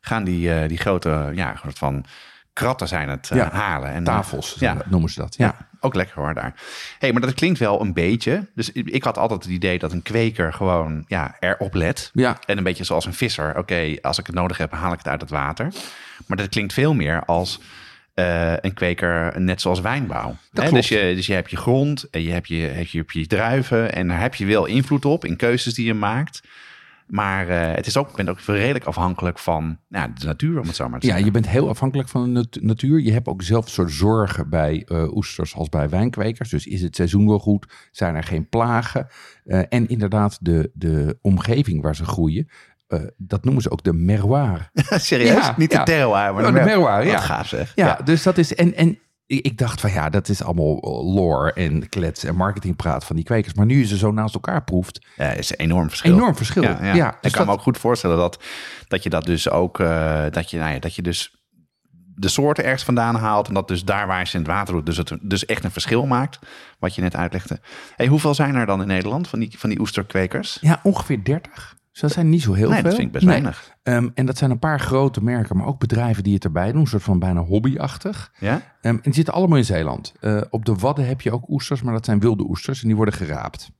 Gaan 0.00 0.24
die, 0.24 0.66
die 0.66 0.78
grote, 0.78 1.30
ja, 1.34 1.54
van 1.62 2.04
kratten 2.52 2.88
zijn 2.88 3.08
het 3.08 3.30
eh, 3.30 3.36
Ja, 3.36 3.50
halen. 3.50 3.90
En, 3.90 4.04
tafels 4.04 4.56
Ja. 4.58 4.76
noemen 4.84 5.10
ze 5.10 5.20
dat. 5.20 5.34
Ja. 5.36 5.44
Ja, 5.46 5.66
ook 5.80 5.94
lekker 5.94 6.16
hoor 6.16 6.34
daar. 6.34 6.54
hey, 6.98 7.12
maar 7.12 7.20
dat 7.20 7.34
klinkt 7.34 7.58
wel 7.58 7.80
een 7.80 7.92
beetje. 7.92 8.48
Dus 8.54 8.72
ik 8.72 9.04
had 9.04 9.18
altijd 9.18 9.42
het 9.42 9.52
idee 9.52 9.78
dat 9.78 9.92
een 9.92 10.02
kweker 10.02 10.52
gewoon 10.52 11.04
ja, 11.06 11.36
erop 11.40 11.74
let. 11.74 12.10
Ja. 12.12 12.38
En 12.46 12.58
een 12.58 12.64
beetje 12.64 12.84
zoals 12.84 13.06
een 13.06 13.14
visser. 13.14 13.58
Oké, 13.58 13.96
als 14.00 14.18
ik 14.18 14.26
het 14.26 14.34
nodig 14.34 14.58
heb, 14.58 14.72
haal 14.72 14.92
ik 14.92 14.98
het 14.98 15.08
uit 15.08 15.20
het 15.20 15.30
water. 15.30 15.72
Maar 16.26 16.36
dat 16.36 16.48
klinkt 16.48 16.72
veel 16.72 16.94
meer 16.94 17.24
als 17.24 17.60
eh, 18.14 18.56
een 18.56 18.74
kweker, 18.74 19.40
net 19.40 19.60
zoals 19.60 19.80
wijnbouw. 19.80 20.36
Hè, 20.52 20.70
dus, 20.70 20.88
je, 20.88 21.12
dus 21.14 21.26
je 21.26 21.32
hebt 21.34 21.50
je 21.50 21.56
grond, 21.56 22.10
en 22.10 22.22
je 22.22 22.32
hebt 22.32 22.48
je, 22.48 22.54
heb 22.56 22.86
je, 22.86 22.98
heb 22.98 23.10
je 23.10 23.26
druiven. 23.26 23.92
En 23.92 24.08
daar 24.08 24.20
heb 24.20 24.34
je 24.34 24.46
wel 24.46 24.64
invloed 24.66 25.04
op 25.04 25.24
in 25.24 25.36
keuzes 25.36 25.74
die 25.74 25.86
je 25.86 25.94
maakt. 25.94 26.42
Maar 27.12 27.48
eh, 27.48 27.74
het 27.74 27.86
is 27.86 27.96
ook, 27.96 28.08
ik 28.10 28.16
ben 28.16 28.28
ook 28.28 28.38
redelijk 28.40 28.84
afhankelijk 28.84 29.38
van 29.38 29.78
nou, 29.88 30.10
de 30.14 30.26
natuur, 30.26 30.60
om 30.60 30.66
het 30.66 30.76
zo 30.76 30.88
maar 30.88 31.00
te 31.00 31.06
Ja, 31.06 31.12
zeggen. 31.12 31.32
je 31.32 31.40
bent 31.40 31.48
heel 31.52 31.68
afhankelijk 31.68 32.08
van 32.08 32.22
de 32.24 32.28
nat- 32.30 32.58
natuur. 32.60 33.00
Je 33.00 33.12
hebt 33.12 33.26
ook 33.28 33.42
zelf 33.42 33.68
soort 33.68 33.90
zorgen 33.90 34.48
bij 34.48 34.82
eh, 34.86 35.14
oesters 35.16 35.54
als 35.54 35.68
bij 35.68 35.88
wijnkwekers. 35.88 36.50
Dus 36.50 36.66
is 36.66 36.82
het 36.82 36.96
seizoen 36.96 37.26
wel 37.28 37.38
goed? 37.38 37.72
Zijn 37.90 38.14
er 38.14 38.22
geen 38.24 38.48
plagen? 38.48 39.06
Eh, 39.44 39.58
en 39.68 39.88
inderdaad, 39.88 40.38
de, 40.40 40.70
de 40.74 41.18
omgeving 41.20 41.82
waar 41.82 41.96
ze 41.96 42.04
groeien, 42.04 42.48
dat 43.16 43.44
noemen 43.44 43.62
ze 43.62 43.70
ook 43.70 43.82
de 43.82 43.92
merroir. 43.92 44.70
Serieus? 44.88 45.28
Ja, 45.46 45.54
Niet 45.56 45.70
de 45.70 45.76
ja. 45.76 45.82
terroir, 45.82 46.34
maar 46.34 46.46
Oh, 46.46 46.54
de 46.54 46.60
merroir, 46.64 47.06
ja. 47.06 47.18
Gaaf 47.18 47.48
zeg. 47.48 47.72
Ja, 47.74 48.00
dus 48.04 48.22
dat 48.22 48.38
is. 48.38 48.54
En, 48.54 48.74
en 48.74 48.98
ik 49.36 49.46
ik 49.46 49.58
dacht 49.58 49.80
van 49.80 49.92
ja, 49.92 50.08
dat 50.10 50.28
is 50.28 50.42
allemaal 50.42 50.80
lore 51.14 51.52
en 51.52 51.88
klets 51.88 52.24
en 52.24 52.34
marketingpraat 52.36 53.04
van 53.04 53.16
die 53.16 53.24
kwekers. 53.24 53.54
Maar 53.54 53.66
nu 53.66 53.78
je 53.78 53.86
ze 53.86 53.96
zo 53.96 54.10
naast 54.12 54.34
elkaar 54.34 54.64
proeft, 54.64 55.06
Ja, 55.16 55.30
is 55.30 55.50
een 55.50 55.56
enorm 55.56 55.88
verschil. 55.88 56.12
enorm 56.14 56.36
verschil. 56.36 56.62
Ja, 56.62 56.78
ja. 56.82 56.94
Ja, 56.94 57.08
ik 57.14 57.22
dus 57.22 57.32
kan 57.32 57.46
me 57.46 57.52
ook 57.52 57.60
goed 57.60 57.78
voorstellen 57.78 58.16
dat, 58.16 58.42
dat 58.88 59.02
je 59.02 59.10
dat 59.10 59.24
dus 59.24 59.50
ook, 59.50 59.80
eh, 59.80 60.24
dat, 60.30 60.50
je, 60.50 60.58
nou 60.58 60.72
ja, 60.72 60.78
dat 60.78 60.94
je 60.94 61.02
dus 61.02 61.36
de 62.14 62.28
soorten 62.28 62.64
ergens 62.64 62.84
vandaan 62.84 63.14
haalt 63.14 63.48
en 63.48 63.54
dat 63.54 63.68
dus 63.68 63.84
daar 63.84 64.06
waar 64.06 64.26
ze 64.26 64.34
in 64.36 64.42
het 64.42 64.50
water 64.50 64.74
doet, 64.74 64.86
dus 64.86 64.96
het 64.96 65.12
dus 65.20 65.46
echt 65.46 65.64
een 65.64 65.70
verschil 65.70 66.06
maakt, 66.06 66.38
wat 66.78 66.94
je 66.94 67.02
net 67.02 67.16
uitlegde. 67.16 67.60
Hey, 67.96 68.06
hoeveel 68.06 68.34
zijn 68.34 68.54
er 68.54 68.66
dan 68.66 68.80
in 68.80 68.86
Nederland 68.86 69.28
van 69.28 69.38
die, 69.38 69.54
van 69.58 69.70
die 69.70 69.80
oesterkwekers? 69.80 70.58
Ja, 70.60 70.80
ongeveer 70.82 71.24
30. 71.24 71.76
Dus 71.92 72.00
dat 72.00 72.12
zijn 72.12 72.28
niet 72.28 72.42
zo 72.42 72.52
heel 72.52 72.68
nee, 72.68 72.80
veel. 72.80 72.84
dat 72.84 72.94
vind 72.94 73.06
ik 73.06 73.12
best 73.12 73.24
Nee. 73.24 73.34
weinig. 73.34 73.76
Ehm, 73.82 74.08
en 74.14 74.26
dat 74.26 74.38
zijn 74.38 74.50
een 74.50 74.58
paar 74.58 74.80
grote 74.80 75.22
merken, 75.22 75.56
maar 75.56 75.66
ook 75.66 75.78
bedrijven 75.78 76.22
die 76.22 76.34
het 76.34 76.44
erbij 76.44 76.72
doen. 76.72 76.80
Een 76.80 76.86
soort 76.86 77.02
van 77.02 77.18
bijna 77.18 77.40
hobbyachtig. 77.40 78.32
Ja? 78.38 78.62
Ehm, 78.80 78.94
en 78.94 79.00
die 79.02 79.14
zitten 79.14 79.34
allemaal 79.34 79.58
in 79.58 79.64
Zeeland. 79.64 80.14
Eh, 80.20 80.40
op 80.50 80.64
de 80.64 80.74
Wadden 80.74 81.06
heb 81.06 81.20
je 81.20 81.32
ook 81.32 81.48
oesters, 81.48 81.82
maar 81.82 81.92
dat 81.94 82.04
zijn 82.04 82.20
wilde 82.20 82.44
oesters. 82.48 82.80
En 82.80 82.86
die 82.86 82.96
worden 82.96 83.14
geraapt. 83.14 83.70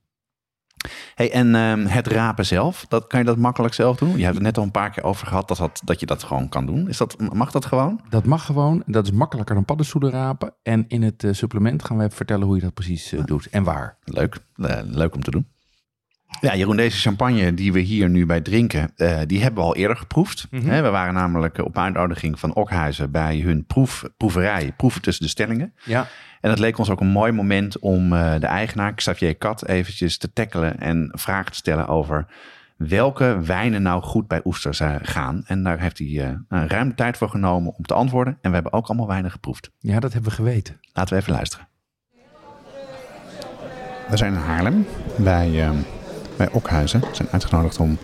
Hey, 1.15 1.31
en 1.31 1.55
ehm, 1.55 1.85
het 1.85 2.07
rapen 2.07 2.45
zelf, 2.45 2.85
dat, 2.87 3.07
kan 3.07 3.19
je 3.19 3.25
dat 3.25 3.37
makkelijk 3.37 3.73
zelf 3.73 3.97
doen? 3.97 4.17
Je 4.17 4.23
hebt 4.23 4.35
het 4.35 4.43
net 4.43 4.57
al 4.57 4.63
een 4.63 4.71
paar 4.71 4.89
keer 4.89 5.03
over 5.03 5.27
gehad 5.27 5.47
dat, 5.47 5.57
dat, 5.57 5.81
dat 5.85 5.99
je 5.99 6.05
dat 6.05 6.23
gewoon 6.23 6.49
kan 6.49 6.65
doen. 6.65 6.89
Is 6.89 6.97
dat, 6.97 7.33
mag 7.33 7.51
dat 7.51 7.65
gewoon? 7.65 7.99
Dat 8.09 8.25
mag 8.25 8.45
gewoon. 8.45 8.83
Dat 8.85 9.05
is 9.05 9.11
makkelijker 9.11 9.55
dan 9.55 9.65
paddenstoelen 9.65 10.11
rapen. 10.11 10.53
En 10.63 10.85
in 10.87 11.01
het 11.01 11.23
eh, 11.23 11.33
supplement 11.33 11.85
gaan 11.85 11.97
we 11.97 12.03
even 12.03 12.15
vertellen 12.15 12.45
hoe 12.45 12.55
je 12.55 12.61
dat 12.61 12.73
precies 12.73 13.13
eh, 13.13 13.23
doet 13.23 13.47
en 13.49 13.63
waar. 13.63 13.97
Leuk, 14.03 14.37
leuk 14.85 15.15
om 15.15 15.23
te 15.23 15.31
doen. 15.31 15.47
Ja, 16.41 16.55
Jeroen, 16.55 16.75
deze 16.75 16.97
champagne 16.97 17.53
die 17.53 17.73
we 17.73 17.79
hier 17.79 18.09
nu 18.09 18.25
bij 18.25 18.41
drinken, 18.41 18.91
eh, 18.95 19.19
die 19.25 19.41
hebben 19.41 19.63
we 19.63 19.69
al 19.69 19.75
eerder 19.75 19.97
geproefd. 19.97 20.47
Hè, 20.51 20.81
we 20.81 20.89
waren 20.89 21.13
namelijk 21.13 21.57
op 21.57 21.77
uitnodiging 21.77 22.39
van 22.39 22.55
Okhuizen 22.55 23.11
bij 23.11 23.39
hun 23.39 23.65
proef, 23.65 24.03
proeverij, 24.17 24.73
proeven 24.77 25.01
tussen 25.01 25.23
de 25.23 25.29
stellingen. 25.29 25.73
Ja. 25.83 26.07
En 26.41 26.49
het 26.49 26.59
leek 26.59 26.77
ons 26.77 26.89
ook 26.89 26.99
een 26.99 27.07
mooi 27.07 27.31
moment 27.31 27.79
om 27.79 28.13
eh, 28.13 28.39
de 28.39 28.45
eigenaar, 28.45 28.93
Xavier 28.93 29.35
Kat, 29.35 29.67
eventjes 29.67 30.17
te 30.17 30.33
tackelen 30.33 30.79
en 30.79 31.09
vragen 31.11 31.51
te 31.51 31.57
stellen 31.57 31.87
over 31.87 32.25
welke 32.77 33.39
wijnen 33.41 33.81
nou 33.81 34.01
goed 34.01 34.27
bij 34.27 34.41
oesters 34.43 34.79
eh, 34.79 34.95
gaan. 35.01 35.43
En 35.45 35.63
daar 35.63 35.79
heeft 35.79 35.97
hij 35.97 36.39
een 36.47 36.67
ruim 36.69 36.89
de 36.89 36.95
tijd 36.95 37.17
voor 37.17 37.29
genomen 37.29 37.73
om 37.75 37.83
te 37.83 37.93
antwoorden. 37.93 38.37
En 38.41 38.49
we 38.49 38.55
hebben 38.55 38.73
ook 38.73 38.87
allemaal 38.87 39.07
wijnen 39.07 39.31
geproefd. 39.31 39.71
ja, 39.79 39.99
dat 39.99 40.13
hebben 40.13 40.29
we 40.29 40.35
geweten. 40.35 40.79
Laten 40.93 41.13
we 41.13 41.21
even 41.21 41.33
luisteren. 41.33 41.67
We 44.09 44.17
zijn 44.17 44.33
in 44.33 44.39
Haarlem 44.39 44.85
bij, 45.17 45.69
bij 46.37 46.49
Okhuizen. 46.51 47.01
Zijn 47.11 47.27
uitgenodigd 47.31 47.79
om 47.79 47.97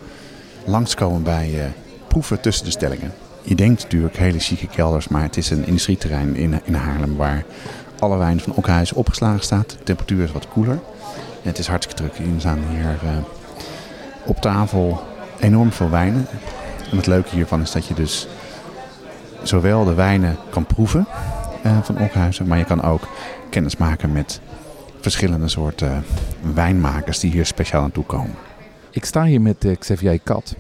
langs 0.65 0.89
te 0.89 0.96
komen 0.96 1.24
bij 1.24 1.60
eh, 1.60 1.65
proeven 2.08 2.42
tussen 2.42 2.65
de 2.65 2.72
stellingen. 2.72 3.13
Je 3.42 3.56
denkt 3.56 3.84
natuurlijk 3.84 4.18
hele 4.18 4.39
chique 4.39 4.68
kelders, 4.68 5.08
maar 5.08 5.22
het 5.22 5.38
is 5.38 5.50
een 5.50 5.65
industrieterrein 5.65 6.36
in, 6.36 6.62
in 6.63 6.74
Haarlem 6.74 7.15
waar 7.15 7.46
alle 8.00 8.18
wijn 8.18 8.39
van 8.39 8.54
Okhuizen 8.54 8.96
opgeslagen 8.96 9.44
staat. 9.44 9.70
De 9.70 9.84
temperatuur 9.84 10.24
is 10.24 10.32
wat 10.32 10.48
koeler. 10.48 10.80
Het 11.42 11.58
is 11.58 11.68
hartstikke 11.68 12.02
druk. 12.02 12.28
Hier 12.28 12.39
staan 12.39 12.60
hier 12.70 12.98
eh, 13.04 13.10
op 14.26 14.42
tafel 14.42 15.04
enorm 15.39 15.72
veel 15.72 15.89
wijnen. 15.89 16.28
En 16.92 16.98
het 16.98 17.08
leuke 17.08 17.36
hiervan 17.36 17.62
is 17.62 17.72
dat 17.72 17.86
je 17.86 17.94
dus 17.94 18.28
zowel 19.44 19.86
de 19.86 19.94
wijnen 19.94 20.38
kan 20.50 20.65
proeven 20.65 21.06
eh, 21.63 21.78
van 21.84 22.00
Okhuizen, 22.00 22.48
maar 22.48 22.58
je 22.58 22.65
kan 22.65 22.84
ook 22.84 23.08
kennis 23.50 23.78
maken 23.78 24.12
met 24.12 24.39
verschillende 25.10 25.48
soorten 25.48 25.91
eh, 25.91 26.54
wijnmakers 26.54 27.19
die 27.19 27.32
hier 27.32 27.45
speciaal 27.45 27.82
naartoe 27.82 28.06
komen. 28.06 28.36
Ik 28.91 29.06
sta 29.06 29.24
hier 29.24 29.41
met 29.41 29.65
eh, 29.65 29.78
Xavier 29.78 30.19
Kat. 30.19 30.56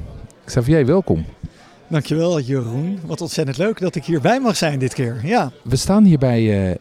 Xavier, 0.45 0.85
welkom. 0.85 1.25
Dankjewel 1.87 2.39
Jeroen. 2.39 2.99
Wat 3.05 3.21
ontzettend 3.21 3.57
leuk 3.57 3.79
dat 3.79 3.95
ik 3.95 4.05
hierbij 4.05 4.39
mag 4.39 4.55
zijn 4.55 4.79
dit 4.79 4.93
keer. 4.93 5.19
Ja, 5.23 5.51
We 5.61 5.75
staan 5.75 6.03
hier 6.03 6.17
bij 6.17 6.39
eh, 6.39 6.71
eh, 6.71 6.77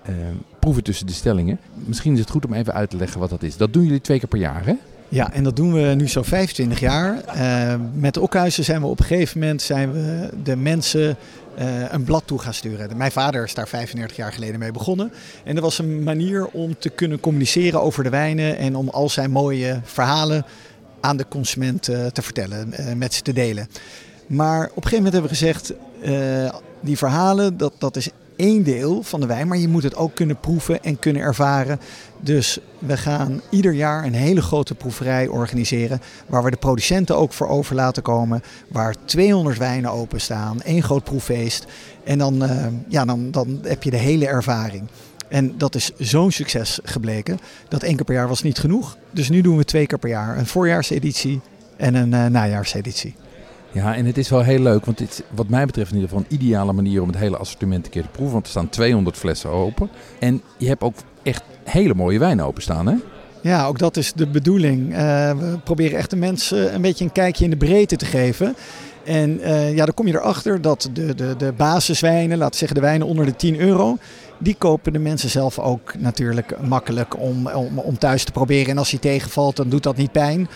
proeven 0.59 0.83
tussen 0.83 1.07
de 1.07 1.13
stellingen. 1.13 1.59
Misschien 1.75 2.13
is 2.13 2.19
het 2.19 2.31
goed 2.31 2.47
om 2.47 2.53
even 2.53 2.75
uit 2.75 2.91
te 2.91 2.97
leggen 2.97 3.21
wat 3.21 3.31
dat 3.31 3.43
is. 3.43 3.57
Dat 3.57 3.73
doen 3.73 3.85
jullie 3.85 4.01
twee 4.01 4.19
keer 4.19 4.29
per 4.29 4.39
jaar, 4.39 4.67
hè? 4.67 4.75
Ja 5.09 5.33
en 5.33 5.45
dat 5.45 5.57
doen 5.57 5.73
we 5.73 5.81
nu 5.81 6.09
zo 6.09 6.23
25 6.23 6.81
jaar. 6.81 7.25
Eh, 7.25 7.75
met 7.93 8.15
de 8.15 8.21
Okhuizen 8.21 8.65
zijn 8.65 8.81
we 8.81 8.87
op 8.87 8.99
een 8.99 9.05
gegeven 9.05 9.41
moment 9.41 9.63
zijn 9.63 9.93
we 9.93 10.29
de 10.43 10.57
mensen 10.57 11.17
eh, 11.57 11.93
een 11.93 12.05
blad 12.05 12.23
toe 12.27 12.39
gaan 12.39 12.55
sturen. 12.55 12.97
Mijn 12.97 13.13
vader 13.13 13.45
is 13.45 13.55
daar 13.55 13.69
35 13.69 14.17
jaar 14.17 14.33
geleden 14.33 14.59
mee 14.59 14.73
begonnen. 14.73 15.13
En 15.45 15.55
dat 15.55 15.65
was 15.65 15.79
een 15.79 16.03
manier 16.03 16.47
om 16.47 16.79
te 16.79 16.89
kunnen 16.89 17.21
communiceren 17.21 17.83
over 17.83 18.05
de 18.05 18.11
wijnen 18.11 18.59
en 18.59 18.77
om 18.77 18.89
al 18.89 19.09
zijn 19.09 19.31
mooie 19.31 19.81
verhalen 19.85 20.45
aan 21.01 21.17
de 21.17 21.27
consument 21.29 21.89
eh, 21.89 22.07
te 22.07 22.23
vertellen, 22.23 22.75
met 22.97 23.15
ze 23.15 23.23
te 23.23 23.33
delen. 23.33 23.69
Maar 24.27 24.65
op 24.65 24.77
een 24.77 24.83
gegeven 24.83 25.05
moment 25.05 25.13
hebben 25.13 25.31
we 25.31 25.37
gezegd, 25.37 25.73
die 26.81 26.97
verhalen, 26.97 27.57
dat, 27.57 27.73
dat 27.79 27.97
is 27.97 28.11
één 28.39 28.63
deel 28.63 29.03
van 29.03 29.21
de 29.21 29.27
wijn, 29.27 29.49
maar 29.49 29.59
je 29.59 29.69
moet 29.69 29.83
het 29.83 29.97
ook 29.97 30.15
kunnen 30.15 30.41
proeven 30.41 30.85
en 30.85 30.99
kunnen 30.99 31.23
ervaren. 31.23 31.81
Dus 32.21 32.59
we 32.79 32.97
gaan 32.97 33.41
ieder 33.51 33.73
jaar 33.73 34.05
een 34.05 34.15
hele 34.15 34.43
grote 34.43 34.75
proeverij 34.75 35.27
organiseren, 35.27 36.01
waar 36.27 36.45
we 36.45 36.51
de 36.51 36.57
producenten 36.57 37.17
ook 37.17 37.33
voor 37.33 37.49
over 37.49 37.75
laten 37.75 38.03
komen, 38.03 38.43
waar 38.69 38.95
200 39.05 39.59
wijnen 39.59 39.91
openstaan, 39.91 40.63
één 40.63 40.83
groot 40.83 41.05
proeffeest. 41.05 41.67
En 42.05 42.19
dan, 42.19 42.45
eh, 42.45 42.67
ja, 42.89 43.05
dan, 43.05 43.31
dan 43.31 43.59
heb 43.63 43.83
je 43.83 43.91
de 43.91 43.97
hele 43.97 44.27
ervaring. 44.27 44.89
En 45.29 45.59
dat 45.59 45.75
is 45.75 45.93
zo'n 45.99 46.31
succes 46.31 46.79
gebleken, 46.83 47.39
dat 47.69 47.83
één 47.83 47.97
keer 47.97 48.05
per 48.05 48.15
jaar 48.15 48.29
was 48.29 48.43
niet 48.43 48.59
genoeg. 48.59 48.97
Dus 49.11 49.29
nu 49.29 49.41
doen 49.41 49.57
we 49.57 49.65
twee 49.65 49.87
keer 49.87 49.99
per 49.99 50.09
jaar, 50.09 50.39
een 50.39 50.47
voorjaarseditie 50.47 51.41
en 51.77 51.95
een 51.95 52.15
eh, 52.15 52.27
najaarseditie. 52.27 53.15
Ja, 53.73 53.97
en 53.97 54.07
het 54.07 54.19
is 54.19 54.29
wel 54.29 54.43
heel 54.43 54.59
leuk, 54.59 54.85
want 54.85 54.99
dit 54.99 55.11
is 55.11 55.21
wat 55.35 55.49
mij 55.49 55.67
betreft 55.67 55.91
in 55.91 55.97
ieder 55.97 56.11
geval 56.11 56.25
een 56.29 56.37
ideale 56.39 56.73
manier 56.73 57.03
om 57.03 57.09
het 57.09 57.19
hele 57.19 57.37
assortiment 57.37 57.85
een 57.85 57.91
keer 57.91 58.03
te 58.03 58.09
proeven. 58.09 58.33
Want 58.33 58.45
er 58.45 58.51
staan 58.51 58.69
200 58.69 59.17
flessen 59.17 59.51
open. 59.51 59.91
En 60.19 60.43
je 60.57 60.69
hebt 60.69 60.83
ook 60.83 60.95
echt 61.23 61.43
hele 61.65 61.95
mooie 61.95 62.19
wijnen 62.19 62.45
openstaan, 62.45 62.87
hè? 62.87 62.95
Ja, 63.43 63.67
ook 63.67 63.79
dat 63.79 63.97
is 63.97 64.13
de 64.13 64.27
bedoeling. 64.27 64.95
Eh, 64.95 64.99
we 65.39 65.59
proberen 65.65 65.99
echt 65.99 66.11
de 66.11 66.17
mensen 66.17 66.75
een 66.75 66.81
beetje 66.81 67.05
een 67.05 67.13
kijkje 67.13 67.45
in 67.45 67.51
de 67.51 67.57
breedte 67.57 67.97
te 67.97 68.05
geven. 68.05 68.57
En 69.05 69.41
uh, 69.41 69.75
ja, 69.75 69.85
dan 69.85 69.95
kom 69.95 70.07
je 70.07 70.15
erachter 70.15 70.61
dat 70.63 70.91
de, 70.93 71.15
de, 71.15 71.37
de 71.37 71.53
basiswijnen, 71.57 72.39
laten 72.39 72.53
we 72.53 72.59
zeggen 72.59 72.77
de 72.77 72.83
wijnen 72.83 73.07
onder 73.07 73.25
de 73.25 73.37
10 73.37 73.61
euro, 73.61 73.97
die 74.39 74.55
kopen 74.59 74.93
de 74.93 74.99
mensen 74.99 75.31
zelf 75.31 75.59
ook 75.59 75.95
natuurlijk 75.99 76.61
makkelijk 76.61 77.21
om, 77.21 77.49
om, 77.49 77.79
om 77.79 77.99
thuis 77.99 78.25
te 78.25 78.33
proberen. 78.33 78.71
En 78.71 78.79
als 78.79 78.91
hij 78.91 79.01
tegenvalt, 79.01 79.57
dan 79.57 79.69
doet 79.69 79.83
dat 79.83 79.97
niet 79.97 80.13
pijn. 80.13 80.49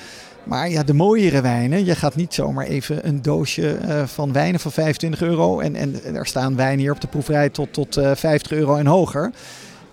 Maar 0.44 0.70
ja, 0.70 0.83
de 0.83 0.94
mooiere 0.94 1.40
wijnen, 1.40 1.85
je 1.85 1.94
gaat 1.94 2.16
niet 2.16 2.35
zomaar 2.35 2.66
even 2.66 3.09
een 3.09 3.22
doosje 3.22 3.78
uh, 3.85 4.02
van 4.07 4.33
wijnen 4.33 4.61
van 4.61 4.72
25 4.72 5.22
euro. 5.22 5.61
En, 5.61 5.76
en 5.76 6.14
er 6.14 6.26
staan 6.26 6.57
wijnen 6.57 6.78
hier 6.78 6.92
op 6.92 7.00
de 7.00 7.07
proeverij 7.07 7.48
tot, 7.48 7.72
tot 7.72 7.98
uh, 7.98 8.11
50 8.14 8.52
euro 8.52 8.76
en 8.76 8.87
hoger. 8.87 9.31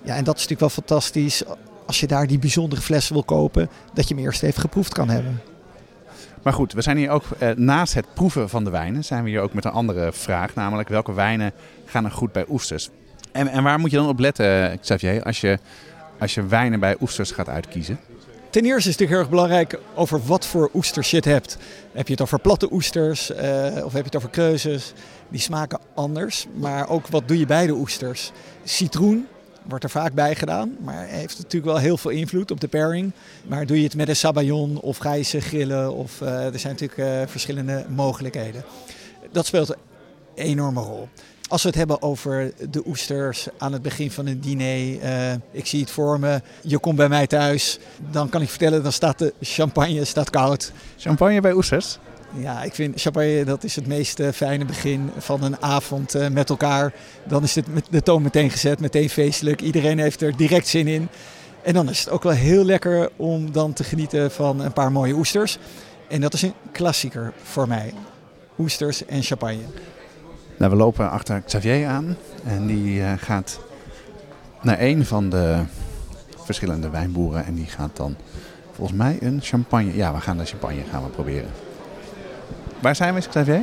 Ja, 0.03 0.15
en 0.15 0.23
dat 0.23 0.35
is 0.35 0.41
natuurlijk 0.47 0.59
wel 0.59 0.69
fantastisch 0.69 1.43
als 1.89 1.99
je 1.99 2.07
daar 2.07 2.27
die 2.27 2.39
bijzondere 2.39 2.81
flessen 2.81 3.13
wil 3.13 3.23
kopen, 3.23 3.69
dat 3.93 4.07
je 4.07 4.13
hem 4.15 4.23
eerst 4.23 4.43
even 4.43 4.61
geproefd 4.61 4.93
kan 4.93 5.09
hebben. 5.09 5.41
Maar 6.43 6.53
goed, 6.53 6.73
we 6.73 6.81
zijn 6.81 6.97
hier 6.97 7.09
ook 7.09 7.23
eh, 7.39 7.49
naast 7.55 7.93
het 7.93 8.05
proeven 8.13 8.49
van 8.49 8.63
de 8.63 8.69
wijnen, 8.69 9.03
zijn 9.03 9.23
we 9.23 9.29
hier 9.29 9.41
ook 9.41 9.53
met 9.53 9.65
een 9.65 9.71
andere 9.71 10.11
vraag, 10.13 10.55
namelijk 10.55 10.89
welke 10.89 11.13
wijnen 11.13 11.51
gaan 11.85 12.05
er 12.05 12.11
goed 12.11 12.31
bij 12.31 12.45
oesters? 12.49 12.89
En, 13.31 13.47
en 13.47 13.63
waar 13.63 13.79
moet 13.79 13.91
je 13.91 13.97
dan 13.97 14.07
op 14.07 14.19
letten, 14.19 14.79
Xavier, 14.79 15.23
als 15.23 15.41
je, 15.41 15.59
als 16.19 16.33
je 16.33 16.45
wijnen 16.45 16.79
bij 16.79 16.95
oesters 17.01 17.31
gaat 17.31 17.49
uitkiezen? 17.49 17.99
Ten 18.49 18.65
eerste 18.65 18.89
is 18.89 18.99
het 18.99 19.09
heel 19.09 19.17
erg 19.17 19.29
belangrijk 19.29 19.79
over 19.95 20.25
wat 20.25 20.45
voor 20.45 20.69
oesters 20.73 21.09
je 21.09 21.15
het 21.15 21.25
hebt. 21.25 21.57
Heb 21.91 22.07
je 22.07 22.13
het 22.13 22.21
over 22.21 22.39
platte 22.39 22.71
oesters 22.71 23.31
uh, 23.31 23.37
of 23.83 23.93
heb 23.93 24.01
je 24.01 24.03
het 24.03 24.15
over 24.15 24.29
kreuzes? 24.29 24.93
Die 25.27 25.39
smaken 25.39 25.79
anders, 25.93 26.47
maar 26.53 26.89
ook 26.89 27.07
wat 27.07 27.27
doe 27.27 27.39
je 27.39 27.45
bij 27.45 27.67
de 27.67 27.73
oesters? 27.73 28.31
Citroen 28.63 29.27
wordt 29.67 29.83
er 29.83 29.89
vaak 29.89 30.13
bij 30.13 30.35
gedaan, 30.35 30.77
maar 30.79 31.05
heeft 31.07 31.37
natuurlijk 31.37 31.71
wel 31.71 31.77
heel 31.77 31.97
veel 31.97 32.11
invloed 32.11 32.51
op 32.51 32.59
de 32.59 32.67
pairing. 32.67 33.11
Maar 33.47 33.65
doe 33.65 33.77
je 33.77 33.83
het 33.83 33.95
met 33.95 34.09
een 34.09 34.15
sabayon 34.15 34.79
of 34.79 34.97
ga 34.97 35.13
je 35.13 35.23
ze 35.23 35.39
grillen 35.39 35.93
of 35.93 36.21
uh, 36.21 36.53
er 36.53 36.59
zijn 36.59 36.75
natuurlijk 36.79 37.21
uh, 37.21 37.27
verschillende 37.31 37.85
mogelijkheden. 37.89 38.63
Dat 39.31 39.45
speelt 39.45 39.69
een 39.69 39.77
enorme 40.35 40.81
rol. 40.81 41.07
Als 41.49 41.61
we 41.61 41.67
het 41.67 41.77
hebben 41.77 42.01
over 42.01 42.51
de 42.69 42.83
oesters 42.87 43.47
aan 43.57 43.73
het 43.73 43.81
begin 43.81 44.11
van 44.11 44.25
een 44.25 44.39
diner, 44.39 45.03
uh, 45.03 45.33
ik 45.51 45.65
zie 45.65 45.79
het 45.79 45.91
voor 45.91 46.19
me, 46.19 46.41
je 46.61 46.77
komt 46.77 46.95
bij 46.95 47.09
mij 47.09 47.27
thuis, 47.27 47.79
dan 48.11 48.29
kan 48.29 48.41
ik 48.41 48.49
vertellen, 48.49 48.83
dan 48.83 48.91
staat 48.91 49.19
de 49.19 49.33
champagne 49.41 50.05
staat 50.05 50.29
koud. 50.29 50.71
Champagne 50.97 51.41
bij 51.41 51.53
oesters? 51.53 51.99
Ja, 52.35 52.63
ik 52.63 52.73
vind 52.73 53.01
champagne 53.01 53.43
dat 53.43 53.63
is 53.63 53.75
het 53.75 53.87
meest 53.87 54.21
fijne 54.33 54.65
begin 54.65 55.11
van 55.17 55.43
een 55.43 55.61
avond 55.61 56.15
uh, 56.15 56.27
met 56.27 56.49
elkaar. 56.49 56.93
Dan 57.23 57.43
is 57.43 57.55
het 57.55 57.73
met 57.73 57.85
de 57.89 58.03
toon 58.03 58.21
meteen 58.21 58.49
gezet, 58.49 58.79
meteen 58.79 59.09
feestelijk. 59.09 59.61
Iedereen 59.61 59.99
heeft 59.99 60.21
er 60.21 60.37
direct 60.37 60.67
zin 60.67 60.87
in. 60.87 61.09
En 61.61 61.73
dan 61.73 61.89
is 61.89 61.99
het 61.99 62.09
ook 62.09 62.23
wel 62.23 62.33
heel 62.33 62.65
lekker 62.65 63.09
om 63.15 63.51
dan 63.51 63.73
te 63.73 63.83
genieten 63.83 64.31
van 64.31 64.59
een 64.59 64.73
paar 64.73 64.91
mooie 64.91 65.13
oesters. 65.13 65.57
En 66.07 66.21
dat 66.21 66.33
is 66.33 66.41
een 66.41 66.53
klassieker 66.71 67.33
voor 67.43 67.67
mij. 67.67 67.93
Oesters 68.57 69.05
en 69.05 69.23
champagne. 69.23 69.63
Nou, 70.59 70.71
we 70.71 70.77
lopen 70.77 71.09
achter 71.09 71.41
Xavier 71.41 71.87
aan 71.87 72.17
en 72.43 72.67
die 72.67 72.99
uh, 72.99 73.11
gaat 73.17 73.59
naar 74.61 74.79
een 74.79 75.05
van 75.05 75.29
de 75.29 75.59
verschillende 76.37 76.89
wijnboeren 76.89 77.45
en 77.45 77.55
die 77.55 77.65
gaat 77.65 77.89
dan 77.93 78.15
volgens 78.71 78.97
mij 78.97 79.17
een 79.21 79.39
champagne. 79.41 79.95
Ja, 79.95 80.13
we 80.13 80.19
gaan 80.19 80.37
de 80.37 80.45
champagne 80.45 80.81
gaan 80.91 81.03
we 81.03 81.09
proberen. 81.09 81.49
Waar 82.79 82.95
zijn 82.95 83.13
we, 83.13 83.19
Xavier? 83.19 83.61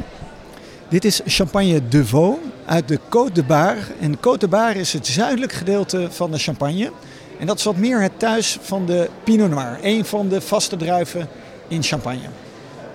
Dit 0.89 1.05
is 1.05 1.21
Champagne 1.25 1.89
de 1.89 2.07
Vaux 2.07 2.39
uit 2.67 2.89
de 2.89 2.99
Côte 2.99 3.33
de 3.33 3.45
Bar. 3.45 3.77
En 4.01 4.17
Côte 4.17 4.39
de 4.39 4.49
Bar 4.49 4.77
is 4.77 4.93
het 4.93 5.07
zuidelijk 5.07 5.53
gedeelte 5.53 6.09
van 6.11 6.31
de 6.31 6.39
Champagne. 6.39 6.93
En 7.39 7.47
dat 7.47 7.59
is 7.59 7.65
wat 7.65 7.77
meer 7.77 8.01
het 8.01 8.19
thuis 8.19 8.59
van 8.61 8.87
de 8.87 9.11
Pinot 9.25 9.51
Noir, 9.51 9.79
een 9.83 10.05
van 10.05 10.29
de 10.29 10.41
vaste 10.41 10.77
druiven 10.77 11.29
in 11.69 11.83
Champagne. 11.83 12.29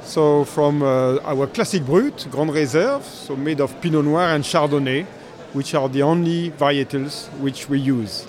So 0.06 0.46
from 0.46 0.82
uh, 0.82 1.20
our 1.24 1.48
classic 1.48 1.86
brut, 1.86 2.28
Grande 2.32 2.54
Reserve, 2.54 3.04
so 3.26 3.36
made 3.36 3.64
of 3.64 3.80
Pinot 3.80 4.04
Noir 4.04 4.34
and 4.34 4.44
Chardonnay, 4.44 5.06
which 5.54 5.74
are 5.74 5.90
the 5.90 6.04
only 6.04 6.52
varietals 6.58 7.30
which 7.40 7.68
we 7.68 7.92
use. 7.92 8.24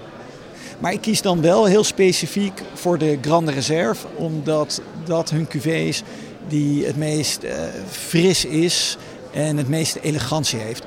Maar 0.78 0.92
ik 0.92 1.00
kies 1.00 1.22
dan 1.22 1.40
wel 1.40 1.64
heel 1.64 1.84
specifiek 1.84 2.62
voor 2.74 2.98
de 2.98 3.18
Grande 3.20 3.52
Reserve, 3.52 4.06
omdat 4.16 4.80
dat 5.04 5.30
hun 5.30 5.46
cuvée 5.46 5.88
is 5.88 6.02
die 6.48 6.86
het 6.86 6.96
meest 6.96 7.44
uh, 7.44 7.50
fris 7.90 8.44
is 8.44 8.96
en 9.32 9.56
het 9.56 9.68
meeste 9.68 10.00
elegantie 10.00 10.58
heeft. 10.58 10.84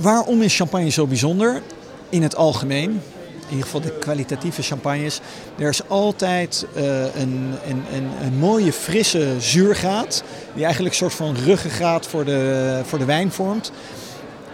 Waarom 0.00 0.42
is 0.42 0.56
champagne 0.56 0.88
zo 0.88 1.06
bijzonder? 1.06 1.62
In 2.08 2.22
het 2.22 2.36
algemeen, 2.36 3.00
in 3.46 3.52
ieder 3.52 3.64
geval 3.64 3.80
de 3.80 3.98
kwalitatieve 3.98 4.62
champagnes. 4.62 5.20
Er 5.58 5.68
is 5.68 5.88
altijd 5.88 6.66
uh, 6.76 6.82
een, 7.14 7.54
een, 7.68 8.10
een, 8.22 8.38
mooie 8.38 8.72
frisse 8.72 9.34
zuurgraad. 9.38 10.22
Die 10.54 10.64
eigenlijk 10.64 10.94
een 10.94 11.00
soort 11.00 11.14
van 11.14 11.36
ruggengraat 11.44 12.06
voor 12.06 12.24
de, 12.24 12.80
voor 12.84 12.98
de 12.98 13.04
wijn 13.04 13.32
vormt. 13.32 13.72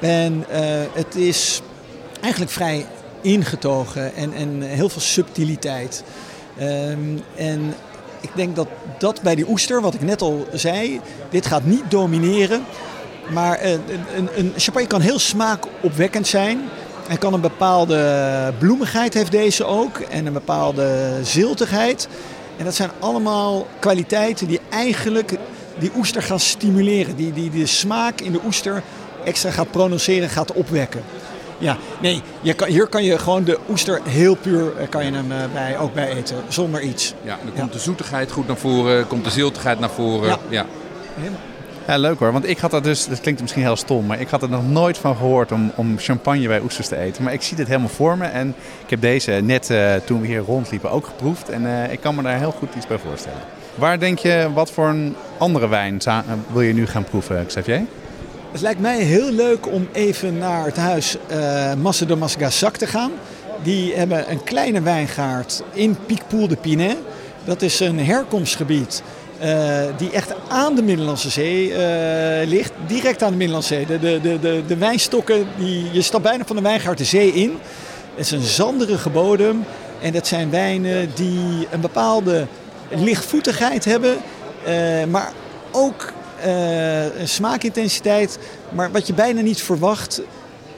En 0.01 0.45
uh, 0.51 0.57
het 0.93 1.15
is 1.15 1.61
eigenlijk 2.21 2.53
vrij 2.53 2.87
ingetogen 3.21 4.15
en, 4.15 4.33
en 4.33 4.63
heel 4.63 4.89
veel 4.89 5.01
subtiliteit. 5.01 6.05
Um, 6.61 7.21
en 7.37 7.75
ik 8.21 8.31
denk 8.35 8.57
dat 8.57 8.69
dat 8.99 9.23
bij 9.23 9.35
die 9.35 9.49
oester, 9.49 9.81
wat 9.81 9.95
ik 9.95 10.03
net 10.03 10.23
al 10.23 10.47
zei, 10.53 11.01
dit 11.31 11.47
gaat 11.47 11.65
niet 11.65 11.91
domineren. 11.91 12.65
Maar 13.33 13.65
een, 13.65 13.81
een, 14.17 14.29
een 14.37 14.53
champagne 14.57 14.89
kan 14.89 15.01
heel 15.01 15.19
smaakopwekkend 15.19 16.27
zijn. 16.27 16.61
En 17.09 17.19
kan 17.19 17.35
een 17.35 17.41
bepaalde 17.41 18.53
bloemigheid 18.59 19.15
heeft 19.15 19.31
deze 19.31 19.65
ook. 19.65 19.99
En 19.99 20.27
een 20.27 20.33
bepaalde 20.33 21.19
ziltigheid. 21.23 22.09
En 22.57 22.65
dat 22.65 22.75
zijn 22.75 22.91
allemaal 22.99 23.67
kwaliteiten 23.79 24.47
die 24.47 24.61
eigenlijk 24.69 25.39
die 25.79 25.91
oester 25.97 26.23
gaan 26.23 26.41
stimuleren. 26.41 27.17
Die, 27.17 27.33
die 27.33 27.51
de 27.51 27.67
smaak 27.67 28.21
in 28.21 28.33
de 28.33 28.41
oester 28.47 28.83
extra 29.25 29.51
gaat 29.51 29.71
prononceren, 29.71 30.29
gaat 30.29 30.53
opwekken. 30.53 31.03
Ja, 31.59 31.77
nee, 32.01 32.23
je 32.41 32.55
kan, 32.55 32.69
hier 32.69 32.87
kan 32.87 33.05
je 33.05 33.19
gewoon 33.19 33.45
de 33.45 33.59
oester 33.71 34.01
heel 34.05 34.35
puur 34.35 34.77
eh, 34.77 34.89
kan 34.89 35.05
je 35.05 35.13
hem 35.13 35.33
uh, 35.33 35.37
bij, 35.53 35.79
ook 35.79 35.95
bij 35.95 36.09
eten, 36.09 36.37
zonder 36.49 36.81
iets. 36.81 37.15
Ja, 37.23 37.39
dan 37.45 37.53
komt 37.53 37.73
ja. 37.73 37.79
de 37.79 37.79
zoetigheid 37.79 38.33
goed 38.33 38.47
naar 38.47 38.57
voren, 38.57 39.07
komt 39.07 39.25
de 39.25 39.31
ziltigheid 39.31 39.79
naar 39.79 39.91
voren. 39.91 40.29
Ja. 40.29 40.39
ja. 40.49 40.67
Ja, 41.87 41.97
leuk 41.97 42.19
hoor. 42.19 42.33
Want 42.33 42.49
ik 42.49 42.59
had 42.59 42.71
dat 42.71 42.85
dus, 42.85 43.07
dat 43.07 43.21
klinkt 43.21 43.41
misschien 43.41 43.63
heel 43.63 43.77
stom, 43.77 44.07
maar 44.07 44.21
ik 44.21 44.29
had 44.29 44.43
er 44.43 44.49
nog 44.49 44.69
nooit 44.69 44.99
van 44.99 45.17
gehoord 45.17 45.53
om, 45.53 45.73
om 45.75 45.99
champagne 45.99 46.47
bij 46.47 46.61
oesters 46.61 46.89
te 46.89 46.97
eten. 46.97 47.23
Maar 47.23 47.33
ik 47.33 47.43
zie 47.43 47.57
dit 47.57 47.67
helemaal 47.67 47.89
voor 47.89 48.17
me 48.17 48.25
en 48.25 48.49
ik 48.85 48.91
heb 48.91 49.01
deze 49.01 49.31
net 49.33 49.71
uh, 49.71 49.95
toen 49.95 50.21
we 50.21 50.27
hier 50.27 50.39
rondliepen 50.39 50.91
ook 50.91 51.07
geproefd. 51.07 51.49
En 51.49 51.63
uh, 51.63 51.93
ik 51.93 52.01
kan 52.01 52.15
me 52.15 52.23
daar 52.23 52.39
heel 52.39 52.51
goed 52.51 52.75
iets 52.77 52.87
bij 52.87 52.99
voorstellen. 52.99 53.39
Waar 53.75 53.99
denk 53.99 54.19
je, 54.19 54.51
wat 54.55 54.71
voor 54.71 54.89
een 54.89 55.17
andere 55.39 55.69
wijn 55.69 56.01
wil 56.53 56.61
je 56.61 56.75
nu 56.75 56.87
gaan 56.87 57.05
proeven, 57.05 57.47
Xavier? 57.47 57.83
Het 58.53 58.61
lijkt 58.61 58.81
mij 58.81 58.99
heel 58.99 59.31
leuk 59.31 59.73
om 59.73 59.89
even 59.93 60.39
naar 60.39 60.65
het 60.65 60.77
huis 60.77 61.17
Massa 61.79 62.05
de 62.05 62.17
Masgasak 62.17 62.77
te 62.77 62.87
gaan. 62.87 63.11
Die 63.63 63.95
hebben 63.95 64.31
een 64.31 64.45
kleine 64.45 64.81
wijngaard 64.81 65.63
in 65.73 65.97
Picpoul 66.07 66.49
de 66.49 66.57
Pinet. 66.57 66.97
Dat 67.45 67.63
is 67.63 67.81
een 67.81 67.99
herkomstgebied 67.99 69.03
die 69.97 70.11
echt 70.11 70.35
aan 70.49 70.75
de 70.75 70.83
Middellandse 70.83 71.31
Zee 71.31 71.69
uh, 71.69 71.77
ligt. 72.49 72.73
Direct 72.87 73.23
aan 73.23 73.31
de 73.31 73.37
Middellandse 73.37 73.75
Zee. 73.75 73.87
De, 73.87 73.99
de, 73.99 74.39
de, 74.41 74.63
de, 74.67 74.77
wijnstokken, 74.77 75.47
die, 75.59 75.93
je 75.93 76.03
stapt 76.03 76.23
bijna 76.23 76.45
van 76.45 76.57
de 76.57 76.63
wijngaard 76.63 76.99
de 76.99 77.05
zee 77.05 77.33
in. 77.33 77.59
Het 78.15 78.25
is 78.25 78.31
een 78.31 78.43
zanderige 78.43 79.11
bodem. 79.11 79.65
En 80.01 80.13
dat 80.13 80.27
zijn 80.27 80.51
wijnen 80.51 81.11
die 81.15 81.67
een 81.71 81.81
bepaalde 81.81 82.47
lichtvoetigheid 82.89 83.85
hebben. 83.85 84.17
Uh, 84.69 85.05
maar 85.05 85.33
ook 85.71 86.13
een 87.19 87.29
smaakintensiteit, 87.29 88.39
maar 88.71 88.91
wat 88.91 89.07
je 89.07 89.15
bijna 89.15 89.41
niet 89.41 89.63
verwacht, 89.63 90.21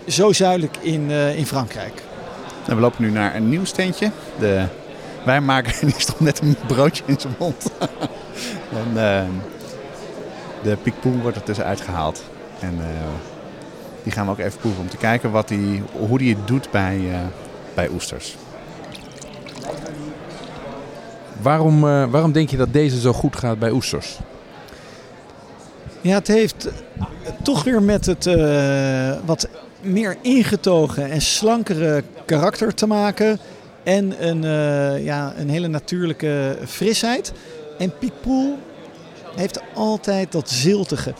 zo 0.09 0.33
zuidelijk 0.33 0.77
in, 0.81 1.11
in 1.11 1.47
Frankrijk. 1.47 2.03
We 2.67 2.75
lopen 2.75 3.03
nu 3.03 3.11
naar 3.11 3.35
een 3.35 3.49
nieuw 3.49 3.65
steentje. 3.65 4.11
De 4.39 4.65
wijnmaker 5.25 5.77
die 5.87 5.95
stond 5.97 6.21
net 6.21 6.41
een 6.41 6.57
broodje 6.67 7.03
in 7.07 7.21
zijn 7.21 7.35
mond. 7.39 7.71
En 8.73 8.89
uh, 8.95 9.23
de 10.63 10.77
pikpoen 10.83 11.21
wordt 11.21 11.37
er 11.37 11.43
tussenuit 11.43 11.81
gehaald. 11.81 12.23
En 12.61 12.79
die 14.03 14.13
gaan 14.13 14.27
we 14.27 14.33
ook 14.33 14.39
even 14.39 14.59
proeven 14.59 14.83
om 14.83 14.89
te 14.89 14.97
kijken 14.97 15.31
wat 15.31 15.49
die, 15.49 15.83
hoe 16.09 16.19
die 16.19 16.35
het 16.35 16.47
doet 16.47 16.71
bij, 16.71 17.01
bij 17.75 17.89
oesters. 17.91 18.37
Waarom, 21.43 21.81
waarom 22.11 22.33
denk 22.33 22.51
je 22.51 22.57
dat 22.57 22.73
deze 22.73 23.01
zo 23.01 23.13
goed 23.13 23.37
gaat 23.37 23.59
bij 23.59 23.71
oesters? 23.71 24.19
Ja, 26.05 26.15
het 26.15 26.27
heeft 26.27 26.69
toch 27.43 27.65
weer 27.65 27.83
met 27.83 28.07
het 28.07 28.27
uh, 28.27 29.13
wat 29.25 29.49
meer 29.81 30.17
ingetogen 30.21 31.11
en 31.11 31.21
slankere 31.21 32.03
karakter 32.25 32.75
te 32.75 32.87
maken. 32.87 33.39
En 33.83 34.27
een, 34.29 34.43
uh, 34.43 35.05
ja, 35.05 35.33
een 35.37 35.49
hele 35.49 35.69
natuurlijke 35.69 36.59
frisheid. 36.67 37.33
En 37.79 37.93
Piekpoel 37.99 38.59
heeft 39.37 39.61
altijd 39.75 40.33
dat 40.33 40.51
ziltige. 40.51 41.15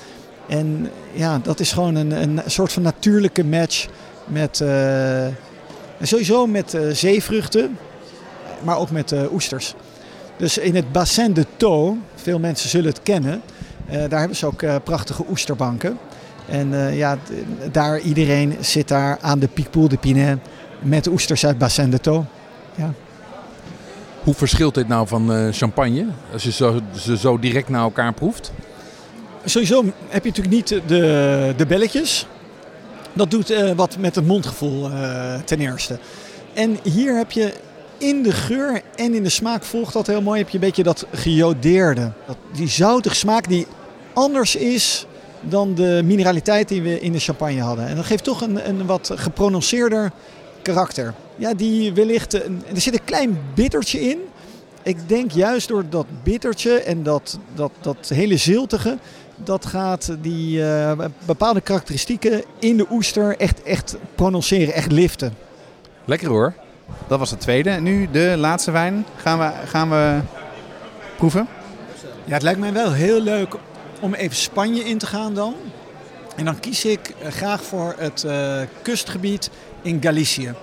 En 0.49 0.91
ja, 1.13 1.39
dat 1.39 1.61
is 1.61 1.73
gewoon 1.73 1.95
een, 1.95 2.11
een 2.23 2.41
soort 2.47 2.73
van 2.73 2.83
natuurlijke 2.83 3.45
match 3.45 3.87
met 4.27 4.61
uh, 4.61 5.27
sowieso 6.03 6.47
met 6.47 6.79
zeevruchten, 6.93 7.79
maar 8.63 8.79
ook 8.79 8.91
met 8.91 9.15
oesters. 9.33 9.75
Dus 10.37 10.59
in 10.59 10.75
het 10.75 10.93
bassin 10.93 11.33
de 11.33 11.47
Thau, 11.57 11.99
veel 12.15 12.39
mensen 12.39 12.69
zullen 12.69 12.91
het 12.91 13.03
kennen, 13.03 13.43
daar 14.09 14.19
hebben 14.19 14.37
ze 14.37 14.47
ook 14.47 14.65
prachtige 14.85 15.25
oesterbanken. 15.31 15.99
En 16.49 16.95
ja, 16.95 17.19
daar 17.73 18.01
iedereen 18.01 18.57
zit 18.61 18.89
daar 18.89 19.19
aan 19.21 19.39
de 19.39 19.49
Picpoul 19.49 19.89
de 19.89 19.97
Pinet 19.97 20.39
met 20.81 21.07
oesters 21.07 21.47
uit 21.47 21.59
Bassin 21.59 21.91
de 21.91 22.01
Taux. 22.01 22.27
Ja. 22.75 22.93
Hoe 24.25 24.35
verschilt 24.35 24.75
dit 24.75 24.89
nou 24.89 25.09
van 25.09 25.53
champagne? 25.53 26.07
Als 26.33 26.43
je 26.43 26.53
zo, 26.53 26.81
ze 26.99 27.17
zo 27.17 27.39
direct 27.39 27.69
naar 27.69 27.83
elkaar 27.83 28.13
proeft? 28.13 28.53
Sowieso 29.45 29.85
heb 30.09 30.25
je 30.25 30.29
natuurlijk 30.29 30.57
niet 30.57 30.69
de, 30.87 31.55
de 31.57 31.67
belletjes. 31.67 32.27
Dat 33.13 33.31
doet 33.31 33.51
uh, 33.51 33.71
wat 33.71 33.97
met 33.99 34.15
het 34.15 34.27
mondgevoel 34.27 34.91
uh, 34.91 35.35
ten 35.45 35.61
eerste. 35.61 35.99
En 36.53 36.79
hier 36.83 37.17
heb 37.17 37.31
je 37.31 37.53
in 37.99 38.23
de 38.23 38.33
geur 38.33 38.83
en 38.97 39.15
in 39.15 39.23
de 39.23 39.29
smaak 39.29 39.65
volgt 39.65 39.93
dat 39.93 40.07
heel 40.07 40.23
mooi. 40.23 40.39
Heb 40.39 40.49
je 40.49 40.55
een 40.55 40.65
beetje 40.65 40.83
dat 40.83 41.07
gejodeerde. 41.13 42.13
Dat, 42.27 42.37
die 42.53 42.69
zoutige 42.69 43.15
smaak 43.15 43.49
die 43.49 43.67
anders 44.13 44.57
is 44.57 45.07
dan 45.41 45.75
de 45.75 46.01
mineraliteit 46.05 46.69
die 46.69 46.83
we 46.83 47.01
in 47.01 47.13
de 47.13 47.19
champagne 47.19 47.61
hadden. 47.61 47.87
En 47.87 47.97
dat 47.97 48.05
geeft 48.05 48.25
toch 48.25 48.41
een, 48.41 48.69
een 48.69 48.87
wat 48.87 49.11
geprononceerder 49.15 50.13
karakter. 50.63 51.15
Ja, 51.37 51.55
die 51.55 51.93
wellicht... 51.93 52.35
er 52.35 52.51
zit 52.75 52.95
een 52.95 53.05
klein 53.05 53.39
bittertje 53.55 54.01
in. 54.01 54.19
Ik 54.83 55.09
denk 55.09 55.31
juist 55.31 55.69
door 55.69 55.85
dat 55.89 56.07
bittertje 56.23 56.81
en 56.81 57.03
dat, 57.03 57.39
dat, 57.55 57.71
dat 57.81 58.09
hele 58.09 58.37
ziltige 58.37 58.99
dat 59.37 59.67
gaat 59.67 60.17
die 60.21 60.59
uh, 60.59 60.93
bepaalde 61.27 61.61
karakteristieken 61.61 62.45
in 62.59 62.77
de 62.77 62.87
oester 62.91 63.37
echt, 63.37 63.63
echt 63.63 63.97
prononceren, 64.15 64.75
echt 64.75 64.93
liften. 64.93 65.35
Lekker 66.05 66.29
hoor. 66.29 66.55
Dat 67.07 67.19
was 67.19 67.31
de 67.31 67.37
tweede. 67.37 67.71
Nu 67.71 68.09
de 68.11 68.35
laatste 68.37 68.71
wijn. 68.71 69.07
Gaan 69.17 69.39
we, 69.39 69.51
gaan 69.67 69.91
we 69.91 70.21
proeven? 71.17 71.49
Ja, 72.25 72.33
het 72.33 72.43
lijkt 72.43 72.61
mij 72.61 72.73
wel 72.73 72.93
heel 72.93 73.21
leuk 73.21 73.55
om 74.01 74.15
even 74.15 74.37
Spanje 74.37 74.85
in 74.85 74.99
te 74.99 75.07
gaan 75.07 75.35
dan. 75.35 75.55
En 76.37 76.45
dan 76.45 76.61
kies 76.61 76.85
ik 76.85 77.09
eh, 77.09 77.31
graag 77.31 77.65
voor 77.65 77.95
het 77.99 78.25
uh, 78.27 78.61
kustgebied 78.83 79.51
in 79.83 80.03
Galicië. 80.03 80.55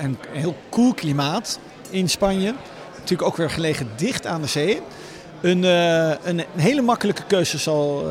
Een 0.00 0.18
heel 0.32 0.56
koel 0.68 0.94
klimaat 0.94 1.58
in 1.90 2.08
Spanje. 2.08 2.54
Natuurlijk 2.94 3.28
ook 3.28 3.36
weer 3.36 3.50
gelegen 3.50 3.88
dicht 3.96 4.26
aan 4.26 4.40
de 4.40 4.46
zee. 4.46 4.80
Een, 5.40 5.62
uh, 5.62 6.08
een, 6.24 6.44
hele 6.56 6.82
makkelijke 6.82 7.22
keuze 7.26 7.58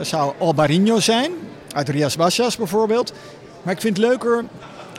zou 0.01 0.33
Albarino 0.39 0.99
zijn, 0.99 1.31
uit 1.71 1.89
Rias 1.89 2.15
Baixas 2.15 2.57
bijvoorbeeld. 2.57 3.13
Maar 3.63 3.73
ik 3.73 3.81
vind 3.81 3.97
het 3.97 4.05
leuker 4.05 4.45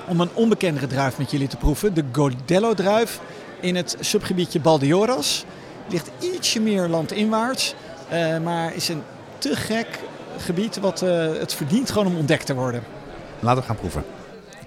om 0.09 0.20
een 0.20 0.28
onbekendere 0.34 0.86
druif 0.86 1.18
met 1.18 1.30
jullie 1.30 1.48
te 1.48 1.57
proeven. 1.57 1.94
De 1.94 2.04
Godello-druif 2.12 3.20
in 3.61 3.76
het 3.76 3.96
subgebiedje 4.00 4.61
Baldioras. 4.61 5.44
Ligt 5.88 6.11
ietsje 6.20 6.61
meer 6.61 6.88
landinwaarts, 6.88 7.74
uh, 8.12 8.38
maar 8.38 8.74
is 8.74 8.88
een 8.88 9.02
te 9.38 9.57
gek 9.57 9.86
gebied 10.38 10.78
wat 10.80 11.00
het 11.00 11.54
verdient 11.54 11.90
gewoon 11.90 12.07
om 12.07 12.16
ontdekt 12.16 12.46
te 12.46 12.54
worden. 12.54 12.82
Laten 13.40 13.61
we 13.61 13.66
gaan 13.66 13.76
proeven. 13.76 14.15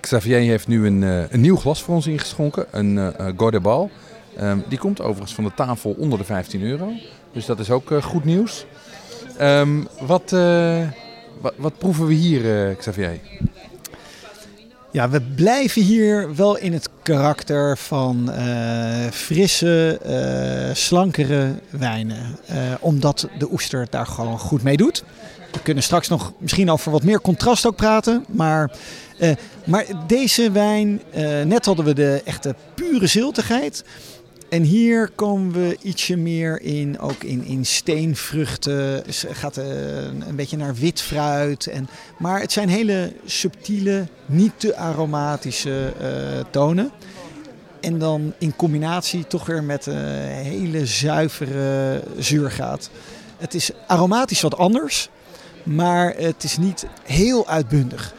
Xavier 0.09 0.39
heeft 0.39 0.67
nu 0.67 0.85
een, 0.85 1.01
een 1.01 1.41
nieuw 1.41 1.55
glas 1.55 1.83
voor 1.83 1.95
ons 1.95 2.07
ingeschonken, 2.07 2.65
een 2.71 2.95
uh, 2.95 3.07
Godebal. 3.37 3.91
Um, 4.41 4.63
die 4.67 4.77
komt 4.77 5.01
overigens 5.01 5.33
van 5.33 5.43
de 5.43 5.51
tafel 5.55 5.95
onder 5.97 6.19
de 6.19 6.25
15 6.25 6.61
euro. 6.61 6.91
Dus 7.31 7.45
dat 7.45 7.59
is 7.59 7.69
ook 7.69 7.91
goed 8.01 8.25
nieuws. 8.25 8.65
Um, 9.41 9.87
wat, 9.99 10.31
wat, 11.55 11.77
proeven 11.77 12.05
we 12.05 12.13
hier, 12.13 12.75
Xavier? 12.75 13.19
Ja, 14.91 15.09
we 15.09 15.21
blijven 15.21 15.81
hier 15.81 16.35
wel 16.35 16.57
in 16.57 16.73
het 16.73 16.89
karakter 17.03 17.77
van 17.77 18.31
frisse, 19.11 19.99
slankere 20.73 21.53
wijnen. 21.69 22.37
omdat 22.79 23.27
de 23.37 23.51
oester 23.51 23.87
daar 23.89 24.05
gewoon 24.05 24.39
goed 24.39 24.63
mee 24.63 24.77
doet. 24.77 25.03
We 25.51 25.59
kunnen 25.59 25.83
straks 25.83 26.07
nog 26.07 26.33
misschien 26.37 26.71
over 26.71 26.91
wat 26.91 27.03
meer 27.03 27.21
contrast 27.21 27.65
ook 27.65 27.75
praten. 27.75 28.25
Maar, 28.27 28.71
maar 29.63 29.85
deze 30.07 30.51
wijn, 30.51 31.01
net 31.45 31.65
hadden 31.65 31.85
we 31.85 31.93
de 31.93 32.21
echte 32.25 32.55
pure 32.75 33.07
ziltigheid. 33.07 33.83
En 34.49 34.63
hier 34.63 35.09
komen 35.15 35.51
we 35.51 35.77
ietsje 35.81 36.17
meer 36.17 36.61
in, 36.61 36.99
ook 36.99 37.23
in, 37.23 37.43
in 37.43 37.65
steenvruchten. 37.65 39.03
Dus 39.03 39.25
gaat 39.31 39.57
uh, 39.57 39.65
een 40.27 40.35
beetje 40.35 40.57
naar 40.57 40.75
wit 40.75 41.01
fruit. 41.01 41.67
En, 41.67 41.89
maar 42.17 42.41
het 42.41 42.51
zijn 42.51 42.69
hele 42.69 43.13
subtiele, 43.25 44.07
niet 44.25 44.51
te 44.57 44.75
aromatische 44.75 45.93
tonen. 46.49 46.91
En 47.81 47.99
dan 47.99 48.33
in 48.37 48.55
combinatie 48.55 49.27
toch 49.27 49.45
weer 49.45 49.63
met 49.63 49.85
een 49.85 50.27
hele 50.27 50.85
zuivere 50.85 52.03
zuurgraad. 52.17 52.89
Het 53.37 53.53
is 53.53 53.71
aromatisch 53.87 54.41
wat 54.41 54.57
anders, 54.57 55.09
maar 55.63 56.13
het 56.17 56.43
is 56.43 56.57
niet 56.57 56.85
heel 57.03 57.47
uitbundig. 57.47 58.13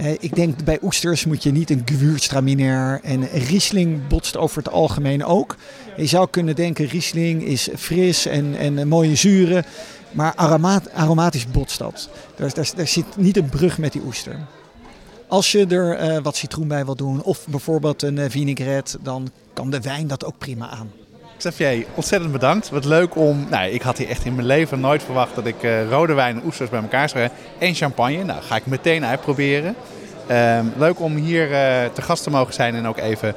Uh, 0.00 0.10
ik 0.12 0.34
denk 0.34 0.64
bij 0.64 0.78
oesters 0.82 1.24
moet 1.24 1.42
je 1.42 1.50
niet 1.50 1.70
een 1.70 1.82
Gewürztraminer 1.84 3.00
en 3.02 3.28
Riesling 3.28 4.06
botst 4.06 4.36
over 4.36 4.58
het 4.58 4.72
algemeen 4.72 5.24
ook. 5.24 5.56
Je 5.96 6.06
zou 6.06 6.28
kunnen 6.30 6.56
denken 6.56 6.86
Riesling 6.86 7.42
is 7.42 7.68
fris 7.76 8.26
en, 8.26 8.56
en 8.56 8.88
mooie 8.88 9.14
zuren, 9.14 9.64
maar 10.12 10.32
aromat, 10.34 10.92
aromatisch 10.92 11.46
botst 11.46 11.78
dat. 11.78 12.08
Daar, 12.36 12.86
zit 12.86 13.16
niet 13.16 13.36
een 13.36 13.48
brug 13.48 13.78
met 13.78 13.92
die 13.92 14.02
oester. 14.02 14.38
Als 15.28 15.52
je 15.52 15.66
er 15.66 16.10
uh, 16.10 16.22
wat 16.22 16.36
citroen 16.36 16.68
bij 16.68 16.84
wil 16.84 16.96
doen 16.96 17.22
of 17.22 17.46
bijvoorbeeld 17.48 18.02
een 18.02 18.16
uh, 18.16 18.24
vinaigrette, 18.28 18.98
dan 19.02 19.30
kan 19.52 19.70
de 19.70 19.80
wijn 19.80 20.06
dat 20.06 20.24
ook 20.24 20.38
prima 20.38 20.68
aan. 20.68 20.90
Xavier, 21.36 21.86
ontzettend 21.94 22.32
bedankt. 22.32 22.70
Wat 22.70 22.84
leuk 22.84 23.16
om. 23.16 23.46
Nou, 23.50 23.70
ik 23.70 23.82
had 23.82 23.98
hier 23.98 24.08
echt 24.08 24.24
in 24.24 24.34
mijn 24.34 24.46
leven 24.46 24.80
nooit 24.80 25.02
verwacht 25.02 25.34
dat 25.34 25.46
ik 25.46 25.62
uh, 25.62 25.90
rode 25.90 26.14
wijn 26.14 26.36
en 26.36 26.42
oesters 26.44 26.70
bij 26.70 26.80
elkaar 26.80 27.08
zou 27.08 27.20
hebben. 27.20 27.38
En 27.58 27.74
champagne. 27.74 28.24
Nou, 28.24 28.42
ga 28.42 28.56
ik 28.56 28.66
meteen 28.66 29.04
uitproberen. 29.04 29.74
Um, 30.30 30.72
leuk 30.76 31.00
om 31.00 31.16
hier 31.16 31.44
uh, 31.44 31.84
te 31.92 32.02
gast 32.02 32.22
te 32.22 32.30
mogen 32.30 32.54
zijn 32.54 32.74
en 32.74 32.86
ook 32.86 32.98
even 32.98 33.34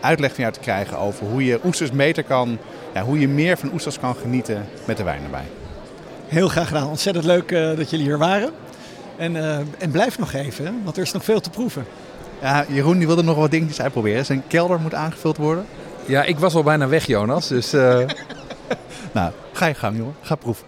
uitleg 0.00 0.30
van 0.30 0.40
jou 0.40 0.52
te 0.52 0.60
krijgen 0.60 0.98
over 0.98 1.26
hoe 1.26 1.44
je 1.44 1.60
oesters 1.64 1.90
beter 1.90 2.24
kan. 2.24 2.58
Ja, 2.94 3.02
hoe 3.02 3.20
je 3.20 3.28
meer 3.28 3.56
van 3.56 3.72
oesters 3.72 3.98
kan 3.98 4.14
genieten 4.14 4.66
met 4.84 4.96
de 4.96 5.02
wijn 5.02 5.22
erbij. 5.24 5.46
Heel 6.26 6.48
graag 6.48 6.66
gedaan. 6.66 6.88
Ontzettend 6.88 7.24
leuk 7.24 7.50
uh, 7.50 7.76
dat 7.76 7.90
jullie 7.90 8.06
hier 8.06 8.18
waren. 8.18 8.50
En, 9.16 9.36
en 9.78 9.90
blijf 9.90 10.18
nog 10.18 10.32
even, 10.32 10.80
want 10.84 10.96
er 10.96 11.02
is 11.02 11.12
nog 11.12 11.24
veel 11.24 11.40
te 11.40 11.50
proeven. 11.50 11.86
Ja, 12.40 12.64
Jeroen 12.68 12.98
die 12.98 13.06
wilde 13.06 13.22
nog 13.22 13.36
wat 13.36 13.50
dingetjes 13.50 13.80
uitproberen. 13.80 14.24
Zijn 14.24 14.42
kelder 14.46 14.80
moet 14.80 14.94
aangevuld 14.94 15.36
worden. 15.36 15.66
Ja, 16.06 16.22
ik 16.24 16.38
was 16.38 16.54
al 16.54 16.62
bijna 16.62 16.88
weg, 16.88 17.06
Jonas. 17.06 17.48
Dus, 17.48 17.74
uh... 17.74 17.80
nou, 19.14 19.32
ga 19.52 19.66
je 19.66 19.74
gang, 19.74 19.96
jongen. 19.96 20.14
Ga 20.20 20.34
proeven. 20.34 20.66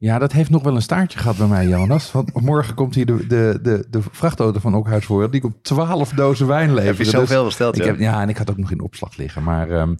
Ja, 0.00 0.18
dat 0.18 0.32
heeft 0.32 0.50
nog 0.50 0.62
wel 0.62 0.74
een 0.74 0.82
staartje 0.82 1.18
gehad 1.18 1.36
bij 1.36 1.46
mij, 1.46 1.66
Jonas. 1.66 2.12
Want 2.12 2.40
morgen 2.40 2.74
komt 2.74 2.94
hier 2.94 3.06
de, 3.06 3.26
de, 3.26 3.58
de, 3.62 3.86
de 3.90 4.00
vrachtauto 4.10 4.60
van 4.60 4.74
Okhuis 4.74 5.04
voor. 5.04 5.30
Die 5.30 5.40
komt 5.40 5.64
12 5.64 6.10
dozen 6.10 6.46
wijn 6.46 6.68
leveren. 6.68 6.86
Heb 6.86 6.96
je 6.96 7.04
zoveel 7.04 7.44
dus 7.44 7.44
besteld, 7.44 7.76
ja. 7.76 7.82
Ik 7.82 7.88
heb, 7.88 7.98
ja, 7.98 8.22
en 8.22 8.28
ik 8.28 8.36
had 8.36 8.50
ook 8.50 8.56
nog 8.56 8.70
in 8.70 8.80
opslag 8.80 9.16
liggen. 9.16 9.42
Maar 9.42 9.70
um, 9.70 9.96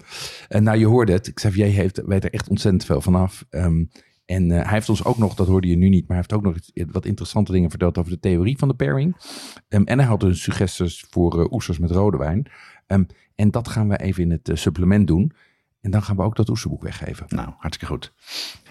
en 0.49 0.63
nou, 0.63 0.79
je 0.79 0.87
hoorde 0.87 1.13
het. 1.13 1.33
Xavier 1.35 1.67
heeft, 1.67 2.03
weet 2.07 2.25
er 2.25 2.33
echt 2.33 2.49
ontzettend 2.49 2.85
veel 2.85 3.01
vanaf. 3.01 3.45
Um, 3.51 3.91
en 4.29 4.51
uh, 4.51 4.63
hij 4.63 4.73
heeft 4.73 4.89
ons 4.89 5.05
ook 5.05 5.19
nog, 5.19 5.35
dat 5.35 5.47
hoorde 5.47 5.69
je 5.69 5.77
nu 5.77 5.89
niet, 5.89 6.09
maar 6.09 6.17
hij 6.17 6.27
heeft 6.29 6.33
ook 6.33 6.43
nog 6.43 6.57
wat 6.93 7.05
interessante 7.05 7.53
dingen 7.53 7.71
verteld 7.71 7.99
over 7.99 8.11
de 8.11 8.21
theorie 8.21 8.59
van 8.59 8.69
de 8.69 8.75
pairing. 8.75 9.17
Um, 9.69 9.85
en 9.85 9.99
hij 9.99 10.09
had 10.09 10.21
dus 10.21 10.43
suggesties 10.43 11.05
voor 11.11 11.39
uh, 11.39 11.53
oesters 11.53 11.79
met 11.79 11.91
rode 11.91 12.17
wijn. 12.17 12.47
Um, 12.87 13.07
en 13.35 13.51
dat 13.51 13.69
gaan 13.69 13.89
we 13.89 13.97
even 13.97 14.23
in 14.23 14.31
het 14.31 14.49
uh, 14.49 14.57
supplement 14.57 15.07
doen. 15.07 15.33
En 15.81 15.91
dan 15.91 16.03
gaan 16.03 16.17
we 16.17 16.23
ook 16.23 16.37
dat 16.37 16.49
oesterboek 16.49 16.83
weggeven. 16.83 17.27
Nou, 17.29 17.49
hartstikke 17.59 17.95
goed. 17.95 18.13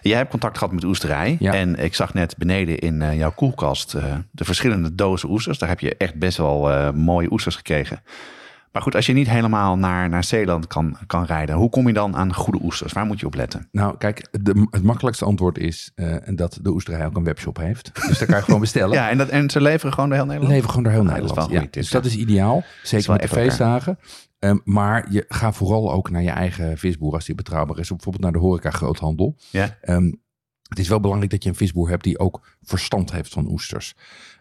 Jij 0.02 0.18
hebt 0.18 0.30
contact 0.30 0.58
gehad 0.58 0.74
met 0.74 0.84
oesterij. 0.84 1.36
Ja. 1.40 1.54
En 1.54 1.76
ik 1.76 1.96
zag 1.96 2.14
net 2.14 2.38
beneden 2.38 2.80
in 2.80 3.16
jouw 3.16 3.32
koelkast 3.32 3.92
de 4.32 4.46
verschillende 4.46 4.96
dozen 4.96 5.30
oesters. 5.30 5.58
Daar 5.58 5.70
heb 5.70 5.80
je 5.80 5.98
echt 5.98 6.16
best 6.16 6.38
wel 6.38 6.94
mooie 6.94 7.32
oesters 7.32 7.56
gekregen. 7.56 8.02
Maar 8.78 8.86
goed, 8.86 8.96
als 8.96 9.06
je 9.06 9.14
niet 9.14 9.30
helemaal 9.30 9.78
naar, 9.78 10.10
naar 10.10 10.24
Zeeland 10.24 10.68
kan, 10.68 10.98
kan 11.08 11.26
rijden, 11.26 11.56
hoe 11.56 11.70
kom 11.70 11.88
je 11.88 11.94
dan 11.94 12.16
aan 12.16 12.34
goede 12.34 12.60
oesters? 12.64 12.94
Waar 12.94 13.06
moet 13.06 13.20
je 13.20 13.26
op 13.26 13.34
letten? 13.34 13.68
Nou, 13.72 13.98
kijk, 13.98 14.28
de, 14.42 14.68
het 14.70 14.84
makkelijkste 14.84 15.26
antwoord 15.26 15.58
is 15.58 15.92
uh, 15.96 16.16
dat 16.26 16.60
de 16.62 16.70
oesterij 16.70 17.06
ook 17.06 17.16
een 17.16 17.24
webshop 17.24 17.58
heeft. 17.58 17.92
Dus 18.08 18.18
daar 18.18 18.28
kan 18.28 18.38
je 18.38 18.44
gewoon 18.44 18.60
bestellen. 18.60 18.96
ja, 19.00 19.10
en, 19.10 19.18
dat, 19.18 19.30
en 19.30 19.50
ze 19.50 19.62
leveren 19.62 19.94
gewoon 19.94 20.10
door 20.10 20.18
heel 20.18 20.28
Nederland? 20.28 20.54
Leveren 20.54 20.70
gewoon 20.76 20.84
door 20.84 20.94
heel 20.94 21.12
Nederland. 21.12 21.36
Dat 21.36 21.62
ja, 21.62 21.68
dus 21.70 21.90
dat 21.90 22.06
is 22.06 22.16
ideaal. 22.16 22.64
Zeker 22.84 23.12
met 23.12 23.22
de 23.22 23.28
feestdagen. 23.28 24.00
Um, 24.40 24.62
maar 24.64 25.12
je 25.12 25.26
gaat 25.28 25.56
vooral 25.56 25.92
ook 25.92 26.10
naar 26.10 26.24
je 26.24 26.30
eigen 26.30 26.78
visboer 26.78 27.14
als 27.14 27.26
die 27.26 27.36
betrouwbaar 27.36 27.80
is. 27.80 27.90
Bijvoorbeeld 27.90 28.24
naar 28.24 28.34
de 28.34 28.40
horeca 28.40 28.70
groothandel. 28.70 29.36
Ja. 29.50 29.78
Um, 29.82 30.22
het 30.68 30.80
is 30.80 30.88
wel 30.88 31.00
belangrijk 31.00 31.32
dat 31.32 31.44
je 31.44 31.50
een 31.50 31.56
visboer 31.56 31.90
hebt 31.90 32.04
die 32.04 32.20
ook 32.20 32.48
verstand 32.62 33.12
heeft 33.12 33.34
van 33.34 33.52
oesters. 33.52 33.96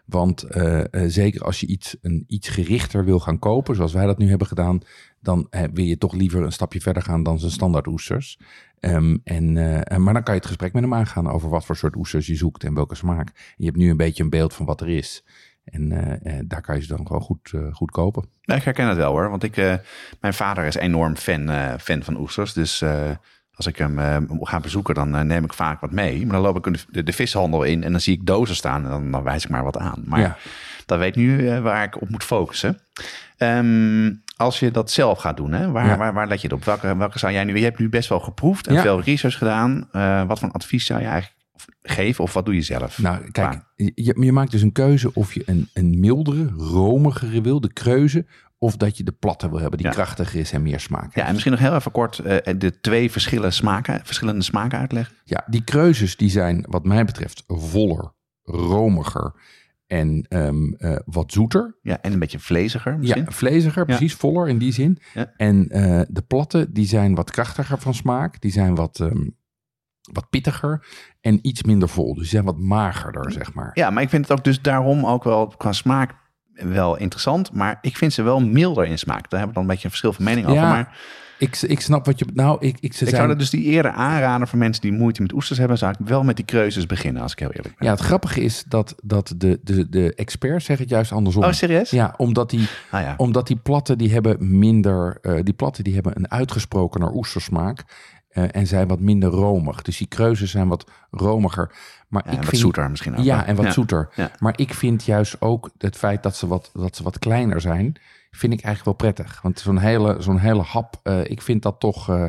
Want 0.07 0.45
uh, 0.55 0.83
uh, 0.91 1.03
zeker 1.07 1.41
als 1.41 1.59
je 1.59 1.67
iets, 1.67 1.95
een 2.01 2.23
iets 2.27 2.49
gerichter 2.49 3.05
wil 3.05 3.19
gaan 3.19 3.39
kopen, 3.39 3.75
zoals 3.75 3.93
wij 3.93 4.05
dat 4.05 4.17
nu 4.17 4.29
hebben 4.29 4.47
gedaan, 4.47 4.81
dan 5.21 5.47
uh, 5.51 5.63
wil 5.73 5.83
je 5.83 5.97
toch 5.97 6.13
liever 6.13 6.43
een 6.43 6.51
stapje 6.51 6.81
verder 6.81 7.03
gaan 7.03 7.23
dan 7.23 7.39
zijn 7.39 7.51
standaard 7.51 7.87
oesters. 7.87 8.39
Um, 8.79 9.21
en, 9.23 9.53
maar 10.03 10.13
dan 10.13 10.23
kan 10.23 10.33
je 10.33 10.39
het 10.39 10.45
gesprek 10.45 10.73
met 10.73 10.83
hem 10.83 10.93
aangaan 10.93 11.29
over 11.29 11.49
wat 11.49 11.65
voor 11.65 11.75
soort 11.75 11.95
oesters 11.95 12.27
je 12.27 12.35
zoekt 12.35 12.63
en 12.63 12.73
welke 12.73 12.95
smaak. 12.95 13.53
je 13.57 13.65
hebt 13.65 13.77
nu 13.77 13.89
een 13.89 13.97
beetje 13.97 14.23
een 14.23 14.29
beeld 14.29 14.53
van 14.53 14.65
wat 14.65 14.81
er 14.81 14.89
is. 14.89 15.23
En 15.63 15.89
daar 16.47 16.61
kan 16.61 16.75
je 16.75 16.81
ze 16.81 16.87
dan 16.87 17.07
gewoon 17.07 17.21
goed, 17.21 17.53
goed 17.71 17.91
kopen. 17.91 18.29
Ja, 18.41 18.55
ik 18.55 18.63
herken 18.63 18.87
het 18.87 18.97
wel 18.97 19.11
hoor, 19.11 19.29
want 19.29 19.43
ik, 19.43 19.55
mijn 20.21 20.33
vader 20.33 20.65
is 20.65 20.75
enorm 20.75 21.15
fan, 21.15 21.79
fan 21.79 22.03
van 22.03 22.19
oesters. 22.19 22.53
Dus 22.53 22.83
als 23.57 23.65
ik 23.67 23.77
hem 23.77 23.99
eh, 23.99 24.17
ga 24.41 24.59
bezoeken, 24.59 24.95
dan 24.95 25.15
eh, 25.15 25.21
neem 25.21 25.43
ik 25.43 25.53
vaak 25.53 25.79
wat 25.79 25.91
mee. 25.91 26.23
Maar 26.25 26.33
dan 26.33 26.41
loop 26.41 26.67
ik 26.67 26.85
de, 26.91 27.03
de, 27.03 27.13
vishandel 27.13 27.63
in 27.63 27.83
en 27.83 27.91
dan 27.91 28.01
zie 28.01 28.13
ik 28.13 28.25
dozen 28.25 28.55
staan 28.55 28.83
en 28.83 28.89
dan, 28.89 29.11
dan 29.11 29.23
wijs 29.23 29.43
ik 29.43 29.49
maar 29.49 29.63
wat 29.63 29.77
aan. 29.77 30.03
Maar 30.05 30.19
Ja. 30.19 30.37
dat 30.85 30.99
weet 30.99 31.15
nu 31.15 31.49
eh, 31.49 31.61
waar 31.61 31.83
ik 31.83 32.01
op 32.01 32.09
moet 32.09 32.23
focussen. 32.23 32.79
Ehm, 33.37 34.13
als 34.35 34.59
je 34.59 34.71
dat 34.71 34.91
zelf 34.91 35.19
gaat 35.19 35.37
doen, 35.37 35.51
hè, 35.51 35.71
waar, 35.71 35.85
Ja. 35.85 35.97
waar, 35.97 36.13
waar 36.13 36.27
let 36.27 36.41
je 36.41 36.51
op? 36.51 36.65
Welke, 36.65 36.97
welke 36.97 37.19
zou 37.19 37.33
jij 37.33 37.43
nu? 37.43 37.57
Je 37.57 37.63
hebt 37.63 37.79
nu 37.79 37.89
best 37.89 38.09
wel 38.09 38.19
geproefd 38.19 38.67
en 38.67 38.73
Ja. 38.73 38.81
veel 38.81 39.01
research 39.01 39.37
gedaan. 39.37 39.87
Wat 40.27 40.39
voor 40.39 40.51
advies 40.51 40.85
zou 40.85 40.99
je 41.01 41.07
eigenlijk 41.07 41.35
geven 41.81 42.23
of 42.23 42.33
wat 42.33 42.45
doe 42.45 42.55
je 42.55 42.61
zelf? 42.61 42.97
Nou, 42.97 43.31
kijk, 43.31 43.59
je, 43.75 44.15
je 44.19 44.31
maakt 44.31 44.51
dus 44.51 44.61
een 44.61 44.71
keuze 44.71 45.13
of 45.13 45.33
je 45.33 45.43
een, 45.45 45.69
een 45.73 45.99
mildere, 45.99 46.49
romigere 46.57 47.41
wil, 47.41 47.61
de 47.61 47.73
kreuze, 47.73 48.25
of 48.57 48.77
dat 48.77 48.97
je 48.97 49.03
de 49.03 49.11
platte 49.11 49.49
wil 49.49 49.59
hebben, 49.59 49.77
die 49.77 49.87
Ja. 49.87 49.93
krachtiger 49.93 50.39
is 50.39 50.51
en 50.51 50.61
meer 50.61 50.79
smaak 50.79 51.03
heeft. 51.03 51.15
Ja, 51.15 51.25
en 51.25 51.31
misschien 51.31 51.51
nog 51.51 51.61
heel 51.61 51.75
even 51.75 51.91
kort 51.91 52.19
eh, 52.19 52.53
de 52.57 52.79
twee 52.79 53.11
verschillen 53.11 53.53
smaken, 53.53 54.01
verschillende 54.03 54.43
smaken 54.43 54.79
uitleggen. 54.79 55.15
Ja, 55.23 55.43
die 55.47 55.63
kreuzes 55.63 56.17
die 56.17 56.29
zijn 56.29 56.65
wat 56.69 56.85
mij 56.85 57.05
betreft 57.05 57.43
voller, 57.47 58.13
romiger 58.43 59.33
en 59.87 60.25
ehm, 60.29 60.73
eh, 60.73 60.95
wat 61.05 61.31
zoeter. 61.31 61.77
Ja, 61.81 62.01
en 62.01 62.13
een 62.13 62.19
beetje 62.19 62.39
vleesiger 62.39 62.97
misschien. 62.97 63.23
Ja, 63.23 63.31
vleesiger, 63.31 63.85
precies, 63.85 64.13
voller 64.13 64.47
in 64.47 64.57
die 64.57 64.71
zin. 64.71 64.97
Ja. 65.13 65.33
En 65.37 65.69
eh, 65.69 66.01
de 66.07 66.21
platte, 66.21 66.71
die 66.71 66.85
zijn 66.87 67.15
wat 67.15 67.31
krachtiger 67.31 67.77
van 67.79 67.93
smaak. 67.93 68.41
Die 68.41 68.51
zijn 68.51 68.75
wat, 68.75 68.99
ehm, 68.99 69.29
wat 70.11 70.29
pittiger 70.29 70.85
en 71.21 71.39
iets 71.47 71.63
minder 71.63 71.89
vol. 71.89 72.13
Dus 72.13 72.21
die 72.21 72.29
zijn 72.31 72.43
wat 72.45 72.57
magerder, 72.59 73.31
zeg 73.31 73.53
maar. 73.53 73.71
Ja, 73.73 73.89
maar 73.89 74.03
ik 74.03 74.09
vind 74.09 74.27
het 74.27 74.37
ook 74.37 74.43
dus 74.43 74.61
daarom 74.61 75.05
ook 75.05 75.23
wel 75.23 75.47
qua 75.47 75.71
smaak 75.71 76.15
wel 76.57 76.97
interessant. 76.97 77.51
Maar 77.53 77.77
ik 77.81 77.97
vind 77.97 78.13
ze 78.13 78.21
wel 78.21 78.39
milder 78.39 78.85
in 78.85 78.97
smaak. 78.99 79.29
Daar 79.29 79.39
hebben 79.39 79.47
we 79.47 79.53
dan 79.53 79.61
een 79.63 79.67
beetje 79.69 79.83
een 79.83 79.89
verschil 79.89 80.13
van 80.13 80.23
mening 80.23 80.45
over. 80.47 80.61
Ja, 80.61 80.69
Maar 80.69 80.97
Ik, 81.39 81.61
ik 81.61 81.81
snap 81.81 82.05
wat 82.05 82.19
je... 82.19 82.25
Nou, 82.33 82.57
ik, 82.59 82.77
ik, 82.79 82.93
ze 82.93 83.03
ik 83.03 83.09
zijn, 83.09 83.09
zou 83.21 83.29
er 83.29 83.37
dus 83.37 83.49
die 83.49 83.63
eerder 83.63 83.91
aanraden 83.91 84.47
voor 84.47 84.57
mensen 84.57 84.81
die 84.81 84.91
moeite 84.91 85.21
met 85.21 85.33
oesters 85.33 85.59
hebben. 85.59 85.77
Zou 85.77 85.95
ik 85.99 86.07
wel 86.07 86.23
met 86.23 86.35
die 86.35 86.45
kreuzes 86.45 86.85
beginnen, 86.85 87.21
als 87.21 87.31
ik 87.31 87.39
heel 87.39 87.51
eerlijk 87.51 87.75
ben. 87.77 87.87
Ja, 87.87 87.93
het 87.93 88.03
grappige 88.03 88.41
is 88.41 88.63
dat, 88.67 88.95
dat 89.03 89.33
de, 89.37 89.59
de, 89.63 89.89
de 89.89 90.13
experts 90.15 90.65
zeggen 90.65 90.85
het 90.85 90.93
juist 90.93 91.11
andersom. 91.11 91.43
Oh, 91.43 91.51
serieus? 91.51 91.89
Ja, 91.89 92.13
omdat 92.17 92.49
die, 92.49 92.67
Ah, 92.91 93.01
ja. 93.01 93.13
omdat 93.17 93.47
die 93.47 93.55
platten 93.57 93.97
die 93.97 94.11
hebben 94.13 94.59
minder... 94.59 95.17
eh, 95.21 95.33
die 95.43 95.53
platten 95.53 95.83
die 95.83 95.93
hebben 95.93 96.17
een 96.17 96.31
uitgesprokener 96.31 97.11
oestersmaak. 97.13 97.83
Eh, 98.37 98.43
en 98.51 98.67
zijn 98.67 98.87
wat 98.87 98.99
minder 98.99 99.29
romig. 99.29 99.81
Dus 99.81 99.97
die 99.97 100.07
kreuzes 100.07 100.51
zijn 100.51 100.67
wat 100.67 100.85
romiger. 101.11 101.71
Maar 102.07 102.23
Ja, 102.25 102.31
ik 102.31 102.37
en 102.37 102.41
wat 102.41 102.49
vind, 102.49 102.61
zoeter 102.61 102.89
misschien 102.89 103.17
ook. 103.17 103.23
Ja, 103.23 103.45
en 103.45 103.55
wat 103.55 103.73
zoeter. 103.73 104.09
Ja. 104.15 104.31
Maar 104.39 104.53
ik 104.55 104.73
vind 104.73 105.05
juist 105.05 105.41
ook 105.41 105.69
het 105.77 105.97
feit 105.97 106.23
dat 106.23 106.35
ze 106.35 106.47
wat, 106.47 106.71
dat 106.73 106.95
ze 106.95 107.03
wat 107.03 107.19
kleiner 107.19 107.61
zijn, 107.61 107.95
vind 108.31 108.53
ik 108.53 108.61
eigenlijk 108.61 108.85
wel 108.85 109.11
prettig. 109.11 109.41
Want 109.41 109.59
zo'n 109.59 109.77
hele, 109.77 110.15
zo'n 110.19 110.39
hele 110.39 110.61
hap, 110.61 110.99
eh, 111.03 111.23
ik 111.23 111.41
vind 111.41 111.61
dat 111.61 111.79
toch, 111.79 112.09
eh, 112.09 112.25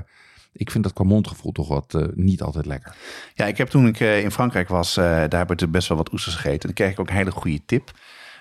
ik 0.52 0.70
vind 0.70 0.84
dat 0.84 0.92
qua 0.92 1.04
mondgevoel 1.04 1.52
toch 1.52 1.68
wat 1.68 1.98
niet 2.14 2.42
altijd 2.42 2.66
lekker. 2.66 2.94
Ja, 3.34 3.46
ik 3.46 3.58
heb 3.58 3.68
toen 3.68 3.86
ik 3.86 4.00
in 4.00 4.30
Frankrijk 4.30 4.68
was, 4.68 4.96
eh, 4.96 5.04
daar 5.04 5.38
hebben 5.38 5.58
we 5.58 5.68
best 5.68 5.88
wel 5.88 5.98
wat 5.98 6.12
oesters 6.12 6.34
gegeten. 6.34 6.60
Dan 6.60 6.72
kreeg 6.72 6.90
ik 6.90 7.00
ook 7.00 7.08
een 7.08 7.16
hele 7.16 7.30
goede 7.30 7.64
tip. 7.64 7.90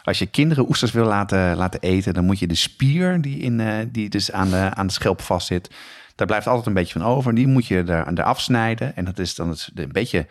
Als 0.04 0.20
je 0.20 0.26
kinderen 0.26 0.68
oesters 0.68 0.92
wil 0.92 1.06
laten, 1.06 1.56
laten 1.56 1.80
eten, 1.80 2.14
dan 2.14 2.26
moet 2.26 2.40
je 2.40 2.48
de 2.48 2.56
spier 2.56 3.22
die, 3.22 3.40
in, 3.40 3.90
die 3.92 4.10
dus 4.10 4.32
aan 4.32 4.50
de, 4.50 4.72
aan 4.74 4.88
de 4.88 4.94
schelp 4.94 5.22
vastzit, 5.22 5.70
daar 6.18 6.28
blijft 6.28 6.48
altijd 6.48 6.66
een 6.68 6.74
beetje 6.74 7.00
van 7.00 7.08
over. 7.10 7.36
Die 7.36 7.48
moet 7.48 7.66
je 7.66 7.84
er, 7.84 8.08
eraf 8.20 8.42
snijden. 8.42 8.96
En 8.96 9.06
dat 9.06 9.20
is 9.20 9.36
dan 9.36 9.50
het, 9.50 9.70
een 9.74 9.92
beetje 9.92 10.28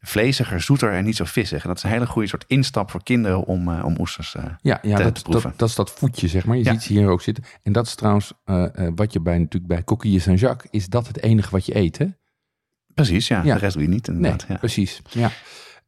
vleesiger, 0.00 0.60
zoeter 0.60 0.92
en 0.92 1.04
niet 1.04 1.16
zo 1.16 1.24
vissig. 1.24 1.62
En 1.62 1.68
dat 1.68 1.76
is 1.76 1.82
een 1.82 1.90
hele 1.90 2.06
goede 2.06 2.28
soort 2.28 2.44
instap 2.46 2.90
voor 2.90 3.02
kinderen 3.02 3.44
om, 3.44 3.68
eh, 3.72 3.84
om 3.84 3.96
oesters 3.98 4.34
eh, 4.34 4.44
Ja, 4.60 4.78
ja 4.82 4.96
te 4.96 5.02
dat, 5.02 5.14
dat, 5.14 5.22
proeven. 5.22 5.52
dat 5.56 5.68
is 5.68 5.74
dat 5.74 5.90
voetje, 5.90 6.28
zeg 6.28 6.44
maar. 6.46 6.56
Je 6.56 6.64
Ja. 6.64 6.72
ziet 6.72 6.82
ze 6.82 6.92
hier 6.92 7.08
ook 7.08 7.22
zitten. 7.22 7.44
En 7.62 7.72
dat 7.72 7.86
is 7.86 7.94
trouwens 7.94 8.32
eh, 8.44 8.64
wat 8.94 9.12
je 9.12 9.20
bij, 9.20 9.38
natuurlijk 9.38 9.66
bij 9.72 9.84
Coquille 9.84 10.18
Saint-Jacques, 10.20 10.70
is 10.70 10.86
dat 10.88 11.06
het 11.06 11.22
enige 11.22 11.50
wat 11.50 11.66
je 11.66 11.76
eet, 11.76 11.98
hè? 11.98 12.06
Precies, 12.94 13.28
ja. 13.28 13.42
Ja. 13.42 13.54
De 13.54 13.60
rest 13.60 13.74
doe 13.74 13.82
je 13.82 13.88
niet 13.88 14.06
Nee, 14.06 14.16
inderdaad. 14.16 14.44
ja. 14.48 14.56
precies. 14.56 15.02
Ja. 15.10 15.30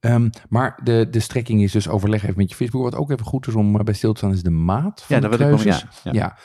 Ehm, 0.01 0.29
maar 0.49 0.79
de, 0.83 1.07
de 1.11 1.21
strekking 1.21 1.63
is 1.63 1.73
dus 1.73 1.89
overleg 1.89 2.23
even 2.23 2.35
met 2.37 2.49
je 2.51 2.57
visboer. 2.57 2.83
Wat 2.83 2.95
ook 2.95 3.11
even 3.11 3.27
goed 3.27 3.47
is 3.47 3.55
om 3.55 3.85
bij 3.85 3.95
stil 3.95 4.13
te 4.13 4.19
staan, 4.19 4.33
is 4.33 4.43
de 4.43 4.51
maat 4.51 5.03
van 5.03 5.17
Ja, 5.17 5.23
de 5.23 5.29
dat 5.29 5.39
wil 5.39 5.49
ik 5.49 5.55
wel- 5.55 5.63
kreuzes. 5.63 6.01
ja, 6.05 6.13
ja. 6.13 6.37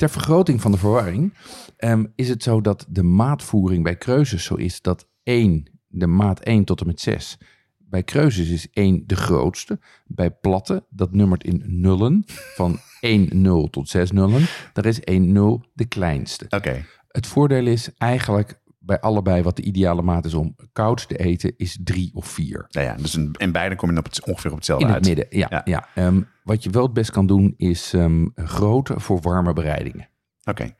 Ter 0.00 0.10
vergroting 0.10 0.60
van 0.60 0.72
de 0.72 0.78
verwarring 0.78 1.34
ehm, 1.76 2.04
is 2.14 2.28
het 2.28 2.42
zo 2.42 2.60
dat 2.60 2.86
de 2.88 3.02
maatvoering 3.02 3.82
bij 3.82 3.96
kreuzes 3.96 4.44
zo 4.44 4.54
is 4.54 4.82
dat 4.82 5.08
1, 5.22 5.80
de 5.86 6.06
maat 6.06 6.40
1 6.40 6.64
tot 6.64 6.80
en 6.80 6.86
met 6.86 7.00
6, 7.00 7.38
bij 7.78 8.02
kreuzes 8.02 8.48
is 8.48 8.68
1 8.72 9.02
de 9.06 9.16
grootste. 9.16 9.78
Bij 10.06 10.30
platte, 10.30 10.84
dat 10.90 11.12
nummert 11.12 11.44
in 11.44 11.62
nullen, 11.66 12.24
van 12.54 12.78
1 13.00 13.28
0 13.32 13.70
tot 13.70 13.88
6 13.88 14.10
nullen. 14.10 14.46
Daar 14.72 14.86
is 14.86 15.00
1 15.00 15.32
0 15.32 15.64
de 15.72 15.84
kleinste. 15.84 16.46
Oké, 16.48 16.84
Het 17.08 17.26
voordeel 17.26 17.66
is 17.66 17.90
eigenlijk 17.98 18.60
bij 18.78 19.00
allebei 19.00 19.42
wat 19.42 19.56
de 19.56 19.62
ideale 19.62 20.02
maat 20.02 20.24
is 20.24 20.34
om 20.34 20.56
koud 20.72 21.08
te 21.08 21.16
eten, 21.16 21.52
is 21.56 21.78
3 21.84 22.10
of 22.14 22.26
4. 22.26 22.64
ja, 22.68 22.80
ja. 22.80 22.94
Dus 22.94 23.14
in, 23.14 23.34
in 23.38 23.52
beide 23.52 23.76
kom 23.76 23.90
je 23.90 23.98
op 23.98 24.04
het, 24.04 24.24
ongeveer 24.24 24.50
op 24.50 24.56
hetzelfde 24.56 24.86
In 24.86 24.92
het 24.92 25.06
uit. 25.06 25.16
midden, 25.16 25.38
ja. 25.38 25.46
Ja. 25.50 25.60
ja. 25.64 25.88
Ehm, 25.94 26.22
wat 26.50 26.62
je 26.62 26.70
wel 26.70 26.82
het 26.82 26.92
best 26.92 27.10
kan 27.10 27.26
doen, 27.26 27.54
is 27.56 27.92
ehm 27.92 28.26
grote 28.34 29.00
voor 29.00 29.20
warme 29.20 29.52
bereidingen. 29.52 30.08
Oké. 30.44 30.74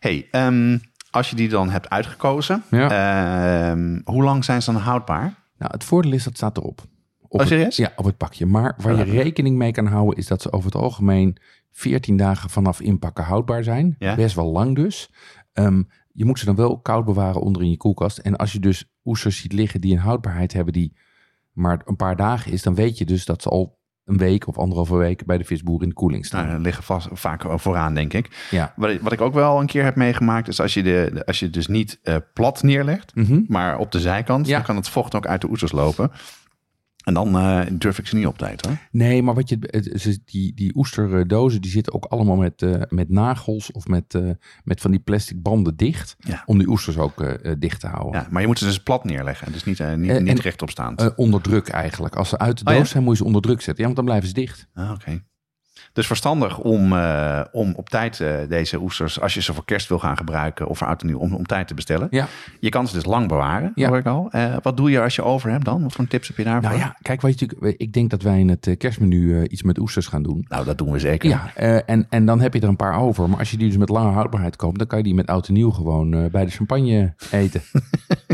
Hey, 0.00 0.28
ehm, 0.30 0.78
als 1.10 1.30
je 1.30 1.36
die 1.36 1.48
dan 1.48 1.70
hebt 1.70 1.90
uitgekozen, 1.90 2.62
Ja. 2.70 2.88
ehm, 3.70 4.00
hoe 4.04 4.22
lang 4.22 4.44
zijn 4.44 4.62
ze 4.62 4.72
dan 4.72 4.80
houdbaar? 4.80 5.34
Nou, 5.58 5.72
het 5.72 5.84
voordeel 5.84 6.12
is 6.12 6.24
dat 6.24 6.36
staat 6.36 6.56
erop. 6.56 6.82
Op 7.20 7.40
Oh, 7.40 7.46
serieus? 7.46 7.76
Het, 7.76 7.86
ja, 7.86 7.92
op 7.96 8.04
het 8.04 8.16
pakje. 8.16 8.46
Maar 8.46 8.74
waar 8.76 8.96
je 8.96 9.02
Oh, 9.02 9.12
ja. 9.12 9.22
rekening 9.22 9.56
mee 9.56 9.72
kan 9.72 9.86
houden, 9.86 10.16
is 10.18 10.26
dat 10.26 10.42
ze 10.42 10.52
over 10.52 10.72
het 10.72 10.80
algemeen 10.82 11.36
14 11.70 12.16
dagen 12.16 12.50
vanaf 12.50 12.80
inpakken 12.80 13.24
houdbaar 13.24 13.64
zijn. 13.64 13.94
Ja. 13.98 14.14
Best 14.14 14.34
wel 14.34 14.50
lang 14.52 14.74
dus. 14.74 15.10
Je 16.12 16.24
moet 16.24 16.38
ze 16.38 16.44
dan 16.44 16.54
wel 16.56 16.78
koud 16.78 17.04
bewaren 17.04 17.40
onder 17.40 17.62
in 17.62 17.70
je 17.70 17.76
koelkast. 17.76 18.18
En 18.18 18.36
als 18.36 18.52
je 18.52 18.60
dus 18.60 18.84
oesters 19.04 19.38
ziet 19.38 19.52
liggen 19.52 19.80
die 19.80 19.92
een 19.92 19.98
houdbaarheid 20.02 20.52
hebben 20.52 20.72
die 20.72 20.96
maar 21.52 21.82
een 21.84 21.96
paar 21.96 22.16
dagen 22.16 22.52
is, 22.52 22.62
dan 22.62 22.74
weet 22.74 22.98
je 22.98 23.04
dus 23.04 23.24
dat 23.24 23.42
ze 23.42 23.48
al 23.48 23.78
een 24.04 24.16
week 24.18 24.46
of 24.48 24.58
anderhalve 24.58 24.96
week 24.96 25.26
bij 25.26 25.38
de 25.38 25.44
visboer 25.44 25.82
in 25.82 25.88
de 25.88 25.94
koeling 25.94 26.26
staan. 26.26 26.46
Nou, 26.46 26.60
liggen 26.60 26.82
vast, 26.84 27.08
vaak 27.12 27.44
vooraan, 27.60 27.94
denk 27.94 28.12
ik. 28.12 28.46
Ja. 28.50 28.72
Wat, 28.76 28.90
ik- 28.90 29.00
wat 29.00 29.12
ik 29.12 29.20
ook 29.20 29.34
wel 29.34 29.60
een 29.60 29.66
keer 29.66 29.84
heb 29.84 29.96
meegemaakt, 29.96 30.48
is 30.48 30.60
als 30.60 30.74
je, 30.74 30.82
de, 30.82 31.22
als 31.26 31.38
je 31.38 31.44
het 31.44 31.54
dus 31.54 31.66
niet 31.66 31.98
eh, 32.02 32.16
plat 32.32 32.62
neerlegt, 32.62 33.14
Mhm. 33.14 33.40
maar 33.48 33.78
op 33.78 33.92
de 33.92 34.00
zijkant, 34.00 34.46
Ja. 34.46 34.56
dan 34.56 34.64
kan 34.64 34.76
het 34.76 34.88
vocht 34.88 35.14
ook 35.14 35.26
uit 35.26 35.40
de 35.40 35.48
oesters 35.48 35.72
lopen. 35.72 36.10
En 37.04 37.14
dan 37.14 37.36
eh, 37.36 37.60
durf 37.72 37.98
ik 37.98 38.06
ze 38.06 38.16
niet 38.16 38.26
op 38.26 38.38
te 38.38 38.48
eten. 38.50 38.68
Hoor. 38.70 38.78
Nee, 38.90 39.22
maar 39.22 39.34
wat 39.34 39.48
je, 39.48 39.56
het- 39.60 40.20
die, 40.24 40.54
die 40.54 40.72
oesterdozen 40.76 41.60
die 41.60 41.70
zitten 41.70 41.92
ook 41.94 42.04
allemaal 42.04 42.36
met, 42.36 42.62
eh, 42.62 42.80
met 42.88 43.08
nagels 43.08 43.72
of 43.72 43.86
met, 43.86 44.14
eh, 44.14 44.30
met 44.64 44.80
van 44.80 44.90
die 44.90 45.00
plastic 45.00 45.42
banden 45.42 45.76
dicht. 45.76 46.16
Ja. 46.18 46.42
Om 46.46 46.58
die 46.58 46.68
oesters 46.68 46.98
ook 46.98 47.36
dicht 47.58 47.80
te 47.80 47.86
houden. 47.86 48.20
Ja, 48.20 48.26
maar 48.30 48.40
je 48.40 48.46
moet 48.46 48.58
ze 48.58 48.64
dus 48.64 48.82
plat 48.82 49.04
neerleggen, 49.04 49.52
dus 49.52 49.64
niet, 49.64 49.96
niet, 49.96 50.20
niet 50.22 50.40
rechtop 50.40 50.70
staand. 50.70 51.00
Eh, 51.00 51.06
onder 51.16 51.40
druk 51.40 51.68
eigenlijk. 51.68 52.16
Als 52.16 52.28
ze 52.28 52.38
uit 52.38 52.58
de 52.58 52.64
Oh, 52.64 52.70
doos 52.70 52.82
ja? 52.86 52.86
zijn, 52.92 53.02
moet 53.04 53.12
je 53.12 53.18
ze 53.18 53.24
onder 53.26 53.42
druk 53.42 53.60
zetten. 53.60 53.76
Ja, 53.76 53.82
want 53.84 53.96
dan 53.96 54.04
blijven 54.04 54.28
ze 54.28 54.34
dicht. 54.34 54.68
Ah, 54.74 54.90
Oké. 54.90 55.22
Dus 55.94 56.06
verstandig 56.06 56.58
om, 56.58 56.92
eh, 56.92 57.40
om 57.52 57.72
op 57.76 57.88
tijd 57.88 58.20
eh, 58.20 58.34
deze 58.48 58.80
oesters, 58.80 59.20
als 59.20 59.34
je 59.34 59.42
ze 59.42 59.54
voor 59.54 59.64
kerst 59.64 59.88
wil 59.88 59.98
gaan 59.98 60.16
gebruiken 60.16 60.66
of 60.66 60.78
voor 60.78 60.86
oud 60.86 61.00
en 61.00 61.06
nieuw, 61.06 61.18
om, 61.18 61.34
om 61.34 61.46
tijd 61.46 61.66
te 61.68 61.74
bestellen. 61.74 62.08
Ja. 62.10 62.26
Je 62.60 62.68
kan 62.68 62.88
ze 62.88 62.94
dus 62.94 63.04
lang 63.04 63.28
bewaren, 63.28 63.72
Ja. 63.74 63.88
hoor 63.88 63.98
ik 63.98 64.06
al. 64.06 64.28
Eh, 64.30 64.54
wat 64.62 64.76
doe 64.76 64.90
je 64.90 65.00
als 65.00 65.14
je 65.14 65.22
over 65.22 65.50
hebt 65.50 65.64
dan? 65.64 65.82
Wat 65.82 65.92
voor 65.92 66.06
tips 66.06 66.28
heb 66.28 66.36
je 66.36 66.44
daarvoor? 66.44 66.62
Nou 66.70 66.78
ja, 66.82 66.96
kijk, 67.02 67.20
weet 67.22 67.38
je, 67.40 67.74
ik 67.76 67.92
denk 67.92 68.10
dat 68.10 68.22
wij 68.22 68.38
in 68.38 68.48
het 68.48 68.74
kerstmenu 68.78 69.44
iets 69.44 69.62
met 69.62 69.78
oesters 69.78 70.06
gaan 70.06 70.22
doen. 70.22 70.44
Nou, 70.48 70.64
dat 70.64 70.78
doen 70.78 70.90
we 70.92 70.98
zeker. 70.98 71.28
Ja, 71.28 71.54
en, 71.86 72.06
en 72.10 72.26
dan 72.26 72.40
heb 72.40 72.54
je 72.54 72.60
er 72.60 72.68
een 72.68 72.76
paar 72.76 72.98
over. 72.98 73.28
Maar 73.28 73.38
als 73.38 73.50
je 73.50 73.56
die 73.56 73.68
dus 73.68 73.76
met 73.76 73.88
lange 73.88 74.10
houdbaarheid 74.12 74.56
koopt, 74.56 74.78
dan 74.78 74.86
kan 74.86 74.98
je 74.98 75.04
die 75.04 75.14
met 75.14 75.26
oud 75.26 75.48
en 75.48 75.54
nieuw 75.54 75.70
gewoon 75.70 76.28
bij 76.30 76.44
de 76.44 76.50
champagne 76.50 77.14
eten. 77.30 77.62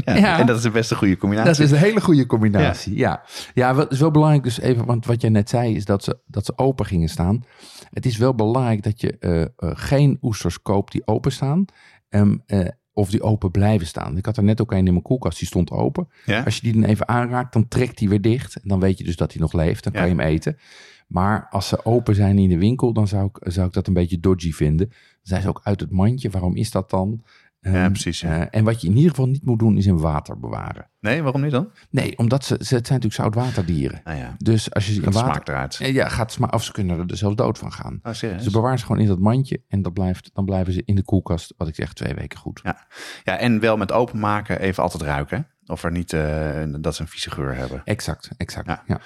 Ja, 0.04 0.16
Ja. 0.16 0.38
En 0.38 0.46
dat 0.46 0.56
is 0.56 0.62
de 0.62 0.70
beste 0.70 0.94
goede 0.94 1.16
combinatie. 1.16 1.50
Dat 1.52 1.60
is 1.64 1.70
een 1.70 1.78
hele 1.84 2.00
goede 2.00 2.26
combinatie. 2.26 2.96
Ja, 2.96 3.22
ja. 3.54 3.74
wat 3.74 3.92
is 3.92 4.00
wel 4.00 4.10
belangrijk 4.10 4.42
dus 4.44 4.60
even, 4.60 4.84
want 4.84 5.06
wat 5.06 5.20
jij 5.20 5.30
net 5.30 5.48
zei 5.48 5.74
is 5.76 5.84
dat 5.84 6.04
ze, 6.04 6.18
dat 6.26 6.44
ze 6.44 6.52
open 6.56 6.86
gingen 6.86 7.08
staan. 7.08 7.44
Het 7.90 8.06
is 8.06 8.16
wel 8.16 8.34
belangrijk 8.34 8.82
dat 8.82 9.00
je 9.00 9.18
eh, 9.18 9.42
eh, 9.42 9.48
geen 9.56 10.18
oesters 10.22 10.62
koopt 10.62 10.92
die 10.92 11.06
open 11.06 11.32
staan. 11.32 11.64
ehm, 12.08 12.36
eh, 12.46 12.68
of 12.92 13.10
die 13.10 13.22
open 13.22 13.50
blijven 13.50 13.86
staan. 13.86 14.16
Ik 14.16 14.26
had 14.26 14.36
er 14.36 14.42
net 14.42 14.60
ook 14.60 14.72
een 14.72 14.78
in 14.86 14.92
mijn 14.92 15.02
koelkast, 15.02 15.38
die 15.38 15.46
stond 15.46 15.70
open. 15.70 16.08
Ja? 16.26 16.42
Als 16.42 16.56
je 16.56 16.62
die 16.62 16.72
dan 16.72 16.84
even 16.84 17.08
aanraakt, 17.08 17.52
dan 17.52 17.68
trekt 17.68 17.98
die 17.98 18.08
weer 18.08 18.20
dicht. 18.20 18.56
En 18.56 18.68
dan 18.68 18.80
weet 18.80 18.98
je 18.98 19.04
dus 19.04 19.16
dat 19.16 19.32
hij 19.32 19.40
nog 19.40 19.52
leeft. 19.52 19.84
Dan 19.84 19.92
kan 19.92 20.02
je 20.02 20.08
hem 20.08 20.20
eten. 20.20 20.58
Maar 21.06 21.46
als 21.50 21.68
ze 21.68 21.84
open 21.84 22.14
zijn 22.14 22.38
in 22.38 22.48
de 22.48 22.58
winkel, 22.58 22.92
dan 22.92 23.08
zou 23.08 23.30
ik, 23.32 23.52
zou 23.52 23.66
ik 23.66 23.72
dat 23.72 23.86
een 23.86 23.94
beetje 23.94 24.20
dodgy 24.20 24.52
vinden. 24.52 24.88
Dan 24.88 24.96
zijn 25.22 25.42
ze 25.42 25.48
ook 25.48 25.60
uit 25.64 25.80
het 25.80 25.90
mandje. 25.90 26.30
Waarom 26.30 26.56
is 26.56 26.70
dat 26.70 26.90
dan? 26.90 27.22
Ja, 27.62 27.72
Ehm, 27.72 27.90
precies, 27.90 28.20
ja. 28.20 28.40
eh, 28.40 28.46
en 28.50 28.64
wat 28.64 28.80
je 28.80 28.86
in 28.88 28.94
ieder 28.96 29.10
geval 29.10 29.26
niet 29.26 29.44
moet 29.44 29.58
doen, 29.58 29.76
is 29.76 29.86
in 29.86 29.98
water 29.98 30.38
bewaren. 30.40 30.90
Nee, 31.00 31.22
waarom 31.22 31.42
niet 31.42 31.50
dan? 31.50 31.70
Nee, 31.90 32.18
omdat 32.18 32.44
ze, 32.44 32.48
ze 32.48 32.74
het 32.74 32.86
zijn 32.86 33.00
natuurlijk 33.00 33.14
zoutwaterdieren. 33.14 34.00
Nou 34.04 34.18
ja, 34.18 34.34
Dus 34.38 34.72
als 34.72 34.86
je 34.86 34.92
ze 34.92 34.98
in 35.02 35.04
water... 35.12 35.20
smaakt 35.30 35.48
eruit. 35.48 35.78
Eh, 35.80 35.92
Ja, 35.94 36.08
gaat 36.08 36.32
sma 36.32 36.46
of 36.50 36.64
ze 36.64 36.72
kunnen 36.72 36.98
er 36.98 37.06
dus 37.06 37.18
zelfs 37.18 37.36
dood 37.36 37.58
van 37.58 37.72
gaan. 37.72 38.00
Serieus? 38.02 38.36
Dus 38.36 38.46
ze 38.46 38.50
bewaren 38.52 38.78
ze 38.78 38.84
gewoon 38.84 39.00
in 39.00 39.06
dat 39.08 39.18
mandje 39.18 39.62
en 39.68 39.82
dat 39.82 39.92
blijft, 39.92 40.30
dan 40.34 40.44
blijven 40.44 40.72
ze 40.72 40.82
in 40.84 40.94
de 40.94 41.02
koelkast, 41.02 41.54
wat 41.56 41.68
ik 41.68 41.74
zeg, 41.74 41.92
twee 41.92 42.14
weken 42.14 42.38
goed. 42.38 42.60
Ja. 42.62 42.86
ja, 43.24 43.38
en 43.38 43.60
wel 43.60 43.76
met 43.76 43.92
openmaken 43.92 44.60
even 44.60 44.82
altijd 44.82 45.02
ruiken. 45.02 45.46
Of 45.66 45.82
er 45.84 45.90
niet, 45.92 46.12
eh, 46.12 46.62
dat 46.80 46.94
ze 46.94 47.02
een 47.02 47.08
vieze 47.08 47.30
geur 47.30 47.54
hebben. 47.56 47.80
Exact, 47.84 48.30
exact. 48.36 48.66
Ja. 48.66 48.82
Ja. 48.86 49.00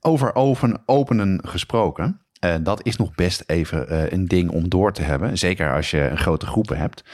Over 0.00 0.34
oven, 0.34 0.82
openen 0.86 1.40
gesproken. 1.48 2.20
dat 2.62 2.86
is 2.86 2.96
nog 2.96 3.14
best 3.14 3.42
even 3.46 4.12
een 4.14 4.24
ding 4.26 4.50
om 4.50 4.68
door 4.68 4.92
te 4.92 5.02
hebben. 5.02 5.38
Zeker 5.38 5.74
als 5.74 5.90
je 5.90 6.08
een 6.08 6.18
grote 6.18 6.46
groepen 6.46 6.78
hebt. 6.78 7.04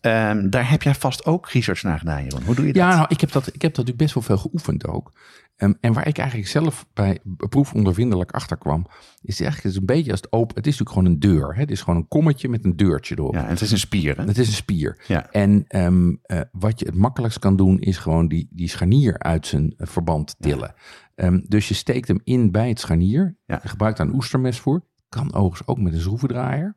Ehm, 0.00 0.50
daar 0.50 0.70
heb 0.70 0.82
jij 0.82 0.94
vast 0.94 1.26
ook 1.26 1.48
research 1.48 1.82
naar 1.82 1.98
gedaan, 1.98 2.22
Jeroen. 2.22 2.42
Hoe 2.42 2.54
doe 2.54 2.66
je 2.66 2.72
dat? 2.72 2.82
Ja, 2.82 2.96
nou, 2.96 3.06
ik 3.08 3.20
heb 3.20 3.32
dat, 3.32 3.46
ik 3.46 3.62
heb 3.62 3.74
dat 3.74 3.86
natuurlijk 3.86 3.98
best 3.98 4.14
wel 4.14 4.22
veel 4.22 4.38
geoefend 4.38 4.86
ook. 4.86 5.12
Ehm, 5.56 5.72
en 5.80 5.92
waar 5.92 6.06
ik 6.06 6.18
eigenlijk 6.18 6.48
zelf 6.48 6.86
bij 6.92 7.18
proefondervindelijk 7.48 8.30
achter 8.30 8.58
kwam, 8.58 8.86
is 9.22 9.40
eigenlijk 9.40 9.62
het 9.62 9.72
is 9.72 9.78
een 9.78 9.96
beetje 9.96 10.10
als 10.10 10.20
het 10.20 10.32
open. 10.32 10.56
Het 10.56 10.66
is 10.66 10.78
natuurlijk 10.78 10.98
gewoon 10.98 11.12
een 11.12 11.38
deur. 11.38 11.54
Hè? 11.54 11.60
Het 11.60 11.70
is 11.70 11.80
gewoon 11.80 11.98
een 11.98 12.08
kommetje 12.08 12.48
met 12.48 12.64
een 12.64 12.76
deurtje 12.76 13.14
erop. 13.18 13.34
Ja, 13.34 13.44
en 13.44 13.48
het 13.48 13.60
is 13.60 13.70
een 13.70 13.78
spier, 13.78 14.16
hè? 14.16 14.24
Het 14.24 14.38
is 14.38 14.46
een 14.46 14.52
spier. 14.52 15.04
Ja. 15.06 15.30
En 15.30 15.64
ehm, 15.68 16.14
eh, 16.22 16.40
wat 16.52 16.78
je 16.80 16.86
het 16.86 16.94
makkelijkst 16.94 17.38
kan 17.38 17.56
doen, 17.56 17.80
is 17.80 17.98
gewoon 17.98 18.28
die, 18.28 18.48
die 18.50 18.68
scharnier 18.68 19.18
uit 19.18 19.46
zijn 19.46 19.74
eh, 19.76 19.86
verband 19.86 20.36
tillen. 20.38 20.74
Dus 21.46 21.68
je 21.68 21.74
steekt 21.74 22.08
hem 22.08 22.20
in 22.24 22.50
bij 22.50 22.68
het 22.68 22.80
scharnier. 22.80 23.36
Ja. 23.46 23.58
Je 23.62 23.68
gebruikt 23.68 23.98
daar 23.98 24.06
een 24.06 24.14
oestermes 24.14 24.60
voor. 24.60 24.84
Kan 25.08 25.34
overigens 25.34 25.68
ook 25.68 25.78
met 25.78 25.92
een 25.92 26.00
schroevendraaier. 26.00 26.74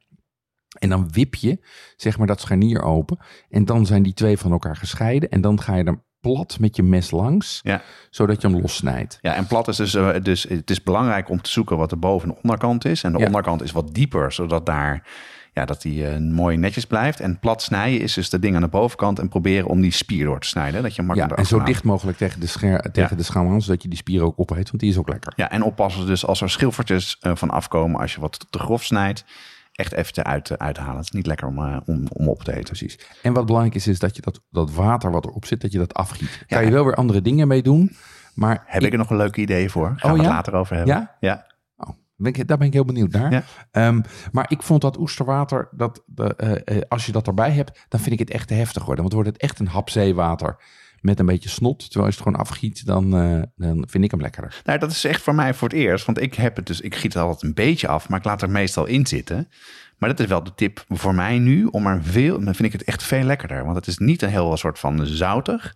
En 0.80 0.90
dan 0.90 1.12
wip 1.12 1.36
je, 1.36 1.60
zeg 1.96 2.18
maar, 2.18 2.28
dat 2.28 2.42
scharnier 2.42 2.82
open. 2.82 3.18
En 3.50 3.66
dan 3.66 3.86
zijn 3.86 4.04
die 4.04 4.14
twee 4.14 4.38
van 4.38 4.52
elkaar 4.52 4.76
gescheiden. 4.76 5.30
En 5.30 5.42
dan 5.42 5.62
ga 5.62 5.76
je 5.76 5.84
er 5.84 6.02
plat 6.20 6.58
met 6.60 6.76
je 6.76 6.84
mes 6.84 7.12
langs, 7.12 7.60
Ja. 7.64 7.82
zodat 8.10 8.42
je 8.42 8.48
hem 8.48 8.60
lossnijdt. 8.62 9.18
Ja, 9.22 9.34
en 9.36 9.48
plat 9.48 9.68
is 9.68 9.76
dus, 9.76 9.94
eh, 9.94 10.10
dus 10.22 10.44
het 10.44 10.70
is 10.70 10.84
belangrijk 10.84 11.30
om 11.30 11.42
te 11.42 11.50
zoeken 11.50 11.78
wat 11.78 11.90
de 11.90 11.96
boven- 11.98 12.30
en 12.30 12.36
onderkant 12.36 12.86
is. 12.86 13.04
En 13.04 13.12
de 13.12 13.20
Ja. 13.20 13.26
onderkant 13.26 13.62
is 13.64 13.72
wat 13.72 13.94
dieper, 13.94 14.32
zodat 14.32 14.66
daar 14.66 15.08
ja, 15.54 15.66
dat 15.66 15.82
die 15.82 16.08
eh, 16.08 16.18
mooi 16.20 16.58
netjes 16.58 16.86
blijft. 16.86 17.20
En 17.20 17.40
plat 17.40 17.62
snijden 17.62 18.02
is 18.02 18.14
dus 18.14 18.30
de 18.30 18.40
ding 18.40 18.56
aan 18.56 18.62
de 18.62 18.68
bovenkant 18.68 19.20
en 19.20 19.30
proberen 19.30 19.68
om 19.68 19.82
die 19.82 19.92
spier 19.92 20.26
door 20.26 20.40
te 20.40 20.48
snijden. 20.48 20.84
Dat 20.84 20.96
je 20.96 21.02
Ja, 21.02 21.08
makkelijk 21.08 21.38
en 21.38 21.46
zo 21.46 21.64
dicht 21.64 21.84
mogelijk 21.84 22.18
tegen 22.18 22.40
de, 22.40 22.48
scher 22.48 22.82
tegen 22.92 23.10
Ja. 23.10 23.16
de 23.16 23.24
schaam 23.24 23.48
aan, 23.52 23.62
zodat 23.62 23.82
je 23.84 23.88
die 23.90 23.98
spier 23.98 24.22
ook 24.24 24.40
opeet, 24.40 24.68
want 24.70 24.80
die 24.80 24.90
is 24.90 24.98
ook 24.98 25.10
lekker. 25.10 25.34
Ja, 25.36 25.52
en 25.52 25.64
oppassen 25.64 26.06
dus 26.06 26.26
als 26.26 26.42
er 26.42 26.50
schilfertjes 26.50 27.18
eh, 27.20 27.32
van 27.36 27.50
afkomen 27.50 28.00
als 28.00 28.14
je 28.14 28.22
wat 28.22 28.46
te 28.50 28.60
grof 28.60 28.84
snijdt. 28.84 29.26
Echt 29.74 29.92
even 29.92 30.14
eruit 30.18 30.50
uh, 30.50 30.58
uithalen. 30.58 30.96
Het 30.96 31.04
is 31.04 31.12
niet 31.12 31.26
lekker 31.26 31.48
om, 31.48 31.60
uh, 31.60 31.78
om, 31.86 32.08
om 32.14 32.28
op 32.28 32.44
te 32.44 32.52
eten. 32.52 32.64
Precies. 32.64 33.00
En 33.22 33.34
wat 33.34 33.46
belangrijk 33.46 33.76
is, 33.76 33.88
is 33.88 34.00
dat 34.00 34.16
je 34.16 34.22
dat, 34.22 34.42
dat 34.50 34.72
water 34.72 35.12
wat 35.12 35.26
erop 35.26 35.46
zit, 35.46 35.62
dat 35.62 35.72
je 35.72 35.78
dat 35.78 35.94
afgiet. 35.94 36.46
Ja. 36.48 36.58
Kan 36.58 36.66
je 36.66 36.72
wel 36.72 36.86
weer 36.86 36.96
andere 36.96 37.22
dingen 37.22 37.48
mee 37.48 37.62
doen, 37.62 37.96
maar... 38.34 38.64
Heb 38.66 38.82
ik, 38.84 38.92
er 38.92 38.98
nog 38.98 39.10
een 39.10 39.18
leuke 39.18 39.42
idee 39.42 39.70
voor? 39.70 39.94
Gaan 39.98 40.12
Oh, 40.12 40.18
we 40.18 40.24
het 40.24 40.34
later 40.34 40.54
over 40.54 40.76
hebben. 40.76 40.96
Ja? 40.96 41.18
Ja. 41.20 41.46
Oh, 41.76 41.90
ben 42.16 42.34
ik, 42.34 42.48
daar 42.48 42.58
ben 42.58 42.68
ik 42.68 42.74
heel 42.74 42.86
benieuwd 42.86 43.12
naar. 43.12 43.46
Ehm, 43.72 44.02
maar 44.32 44.46
ik 44.52 44.64
vond 44.64 44.82
dat 44.82 44.98
oesterwater, 44.98 45.70
dat, 45.72 46.04
de, 46.06 46.36
eh, 46.36 46.78
eh, 46.78 46.82
als 46.88 47.06
je 47.06 47.12
dat 47.12 47.28
erbij 47.28 47.52
hebt, 47.52 47.86
dan 47.90 48.00
vind 48.00 48.14
ik 48.14 48.20
het 48.20 48.30
echt 48.30 48.48
te 48.48 48.54
heftig 48.54 48.86
worden. 48.86 49.02
Want 49.02 49.14
wordt 49.14 49.30
het 49.30 49.42
echt 49.42 49.60
een 49.60 49.68
hap 49.68 49.90
zeewater 49.90 50.58
met 51.04 51.20
een 51.20 51.26
beetje 51.26 51.50
snot. 51.50 51.80
Terwijl 51.80 52.06
je 52.06 52.12
het 52.12 52.24
gewoon 52.24 52.40
afgiet, 52.40 52.86
dan, 52.86 53.18
eh, 53.18 53.42
dan 53.56 53.86
vind 53.90 54.04
ik 54.04 54.12
hem 54.12 54.22
lekkerder. 54.22 54.62
Nou, 54.64 54.80
dat 54.80 54.92
is 54.92 55.04
echt 55.04 55.22
voor 55.22 55.36
mij 55.36 55.54
voor 55.54 55.68
het 55.68 55.78
eerst. 55.78 56.06
Want 56.06 56.22
ik 56.22 56.34
heb 56.34 56.56
het 56.56 56.66
dus, 56.66 56.82
ik 56.82 56.96
giet 56.96 57.14
het 57.14 57.24
altijd 57.24 57.44
een 57.44 57.54
beetje 57.54 57.88
af, 57.88 58.10
maar 58.10 58.20
ik 58.20 58.26
laat 58.26 58.42
er 58.42 58.50
meestal 58.50 58.86
in 58.86 59.08
zitten. 59.08 59.50
Maar 59.98 60.10
dat 60.10 60.20
is 60.20 60.26
wel 60.26 60.44
de 60.44 60.56
tip 60.56 60.86
voor 60.90 61.16
mij 61.16 61.40
nu. 61.40 61.66
Om 61.66 61.88
er 61.88 62.04
veel, 62.04 62.44
dan 62.44 62.56
vind 62.56 62.74
ik 62.74 62.80
het 62.80 62.84
echt 62.84 63.04
veel 63.04 63.24
lekkerder. 63.24 63.64
Want 63.64 63.76
het 63.76 63.88
is 63.88 63.98
niet 63.98 64.22
een 64.22 64.30
heel 64.30 64.58
soort 64.58 64.80
van 64.80 65.06
zoutig. 65.06 65.76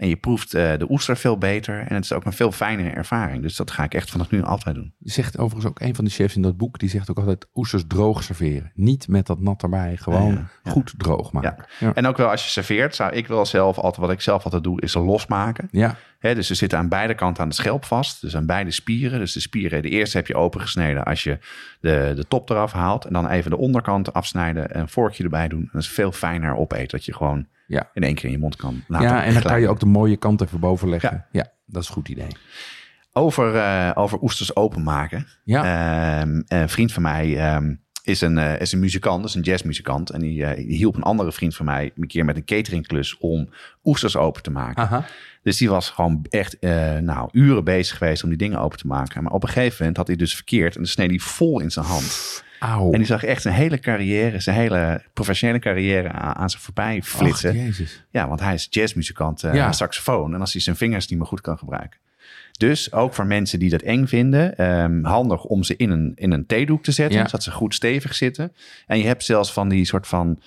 En 0.00 0.08
je 0.08 0.16
proeft 0.16 0.54
uh, 0.54 0.72
de 0.78 0.90
oester 0.90 1.16
veel 1.16 1.38
beter. 1.38 1.78
En 1.78 1.94
het 1.94 2.04
is 2.04 2.12
ook 2.12 2.24
een 2.24 2.32
veel 2.32 2.52
fijnere 2.52 2.90
ervaring. 2.90 3.42
Dus 3.42 3.56
dat 3.56 3.70
ga 3.70 3.84
ik 3.84 3.94
echt 3.94 4.10
vanaf 4.10 4.30
nu 4.30 4.42
altijd 4.42 4.74
doen. 4.74 4.94
Je 4.98 5.10
zegt 5.10 5.38
overigens 5.38 5.66
ook 5.66 5.80
een 5.80 5.94
van 5.94 6.04
de 6.04 6.10
chefs 6.10 6.36
in 6.36 6.42
dat 6.42 6.56
boek. 6.56 6.78
Die 6.78 6.88
zegt 6.88 7.10
ook 7.10 7.18
altijd 7.18 7.46
oesters 7.54 7.84
droog 7.88 8.22
serveren. 8.22 8.72
Niet 8.74 9.08
met 9.08 9.26
dat 9.26 9.40
nat 9.40 9.62
erbij. 9.62 9.96
Gewoon 9.96 10.32
Ja, 10.32 10.50
ja. 10.62 10.70
goed 10.70 10.94
droog 10.96 11.32
maken. 11.32 11.64
Ja. 11.78 11.94
En 11.94 12.06
ook 12.06 12.16
wel 12.16 12.30
als 12.30 12.44
je 12.44 12.50
serveert, 12.50 12.94
zou 12.94 13.12
ik 13.12 13.26
wel 13.26 13.46
zelf 13.46 13.76
altijd, 13.76 13.96
wat 13.96 14.10
ik 14.10 14.20
zelf 14.20 14.44
altijd 14.44 14.62
doe, 14.62 14.80
is 14.80 14.92
ze 14.92 14.98
losmaken. 14.98 15.68
Ja. 15.70 15.96
Dus 16.20 16.46
ze 16.46 16.54
zitten 16.54 16.78
aan 16.78 16.88
beide 16.88 17.14
kanten 17.14 17.42
aan 17.42 17.48
de 17.48 17.54
schelp 17.54 17.84
vast. 17.84 18.20
Dus 18.20 18.36
aan 18.36 18.46
beide 18.46 18.70
spieren. 18.70 19.18
Dus 19.18 19.32
de 19.32 19.40
spieren, 19.40 19.82
de 19.82 19.88
eerste 19.88 20.16
heb 20.16 20.26
je 20.26 20.34
opengesneden 20.34 21.04
als 21.04 21.22
je 21.22 21.38
de, 21.80 22.12
de 22.16 22.24
top 22.28 22.50
eraf 22.50 22.72
haalt. 22.72 23.04
En 23.04 23.12
dan 23.12 23.28
even 23.28 23.50
de 23.50 23.56
onderkant 23.56 24.12
afsnijden. 24.12 24.78
Een 24.78 24.88
vorkje 24.88 25.24
erbij 25.24 25.48
doen. 25.48 25.60
En 25.60 25.70
dat 25.72 25.82
is 25.82 25.88
veel 25.88 26.12
fijner 26.12 26.56
opeten. 26.56 26.88
Dat 26.88 27.04
je 27.04 27.14
gewoon 27.14 27.46
Ja. 27.70 27.90
in 27.94 28.02
één 28.02 28.14
keer 28.14 28.24
in 28.24 28.30
je 28.30 28.38
mond 28.38 28.56
kan 28.56 28.84
laten 28.86 29.08
ja, 29.08 29.24
en 29.24 29.32
dan 29.32 29.42
kan 29.42 29.60
je 29.60 29.68
ook 29.68 29.80
de 29.80 29.86
mooie 29.86 30.16
kant 30.16 30.40
even 30.40 30.60
boven 30.60 30.88
leggen. 30.88 31.10
Ja. 31.12 31.26
Ja, 31.32 31.52
dat 31.66 31.82
is 31.82 31.88
een 31.88 31.94
goed 31.94 32.08
idee. 32.08 32.28
Over, 33.12 33.56
eh, 33.56 33.90
over 33.94 34.22
oesters 34.22 34.56
openmaken. 34.56 35.26
Ja. 35.44 36.20
Ehm, 36.20 36.42
een 36.46 36.68
vriend 36.68 36.92
van 36.92 37.02
mij 37.02 37.38
ehm, 37.38 37.74
is, 38.02 38.20
een, 38.20 38.38
eh, 38.38 38.60
is 38.60 38.72
een 38.72 38.78
muzikant, 38.78 39.24
is 39.24 39.34
een 39.34 39.42
jazzmuzikant. 39.42 40.10
En 40.10 40.20
die, 40.20 40.44
eh, 40.44 40.56
die 40.56 40.76
hielp 40.76 40.96
een 40.96 41.02
andere 41.02 41.32
vriend 41.32 41.56
van 41.56 41.66
mij 41.66 41.92
een 41.96 42.06
keer 42.06 42.24
met 42.24 42.36
een 42.36 42.44
cateringklus 42.44 43.18
om 43.18 43.48
oesters 43.84 44.16
open 44.16 44.42
te 44.42 44.50
maken. 44.50 44.82
Aha. 44.82 45.04
Dus 45.42 45.56
die 45.56 45.68
was 45.68 45.90
gewoon 45.90 46.26
echt 46.30 46.56
nou, 47.00 47.28
uren 47.32 47.64
bezig 47.64 47.98
geweest 47.98 48.22
om 48.22 48.28
die 48.28 48.38
dingen 48.38 48.60
open 48.60 48.78
te 48.78 48.86
maken. 48.86 49.22
Maar 49.22 49.32
op 49.32 49.42
een 49.42 49.48
gegeven 49.48 49.76
moment 49.78 49.96
had 49.96 50.06
hij 50.06 50.16
dus 50.16 50.34
verkeerd 50.34 50.74
en 50.74 50.80
dan 50.80 50.90
sneed 50.90 51.10
hij 51.10 51.18
vol 51.18 51.60
in 51.60 51.70
zijn 51.70 51.86
hand. 51.86 52.42
Auw. 52.60 52.90
En 52.92 52.98
die 52.98 53.06
zag 53.06 53.24
echt 53.24 53.42
zijn 53.42 53.54
hele 53.54 53.78
carrière, 53.78 54.40
zijn 54.40 54.56
hele 54.56 55.02
professionele 55.12 55.58
carrière 55.58 56.08
aan, 56.12 56.34
aan 56.34 56.50
zich 56.50 56.60
voorbij 56.60 57.02
flitsen. 57.02 57.50
Och, 57.50 57.56
jezus. 57.56 58.04
Ja, 58.10 58.28
want 58.28 58.40
hij 58.40 58.54
is 58.54 58.66
jazzmuzikant, 58.70 59.40
Ja. 59.40 59.72
saxofoon. 59.72 60.34
En 60.34 60.40
als 60.40 60.52
hij 60.52 60.60
zijn 60.62 60.76
vingers 60.76 61.06
niet 61.08 61.18
meer 61.18 61.28
goed 61.28 61.40
kan 61.40 61.58
gebruiken. 61.58 61.98
Dus 62.58 62.92
ook 62.92 63.14
voor 63.14 63.26
mensen 63.26 63.58
die 63.58 63.70
dat 63.70 63.80
eng 63.82 64.06
vinden, 64.06 64.56
ehm, 64.56 65.04
handig 65.04 65.44
om 65.44 65.62
ze 65.62 65.76
in 65.76 65.90
een, 65.90 66.12
in 66.14 66.32
een 66.32 66.46
theedoek 66.46 66.82
te 66.82 66.92
zetten, 66.92 67.18
Ja. 67.18 67.24
zodat 67.24 67.42
ze 67.42 67.50
goed 67.50 67.74
stevig 67.74 68.14
zitten. 68.14 68.52
En 68.86 68.98
je 68.98 69.06
hebt 69.06 69.24
zelfs 69.24 69.52
van 69.52 69.68
die 69.68 69.84
soort 69.84 70.06
van 70.06 70.40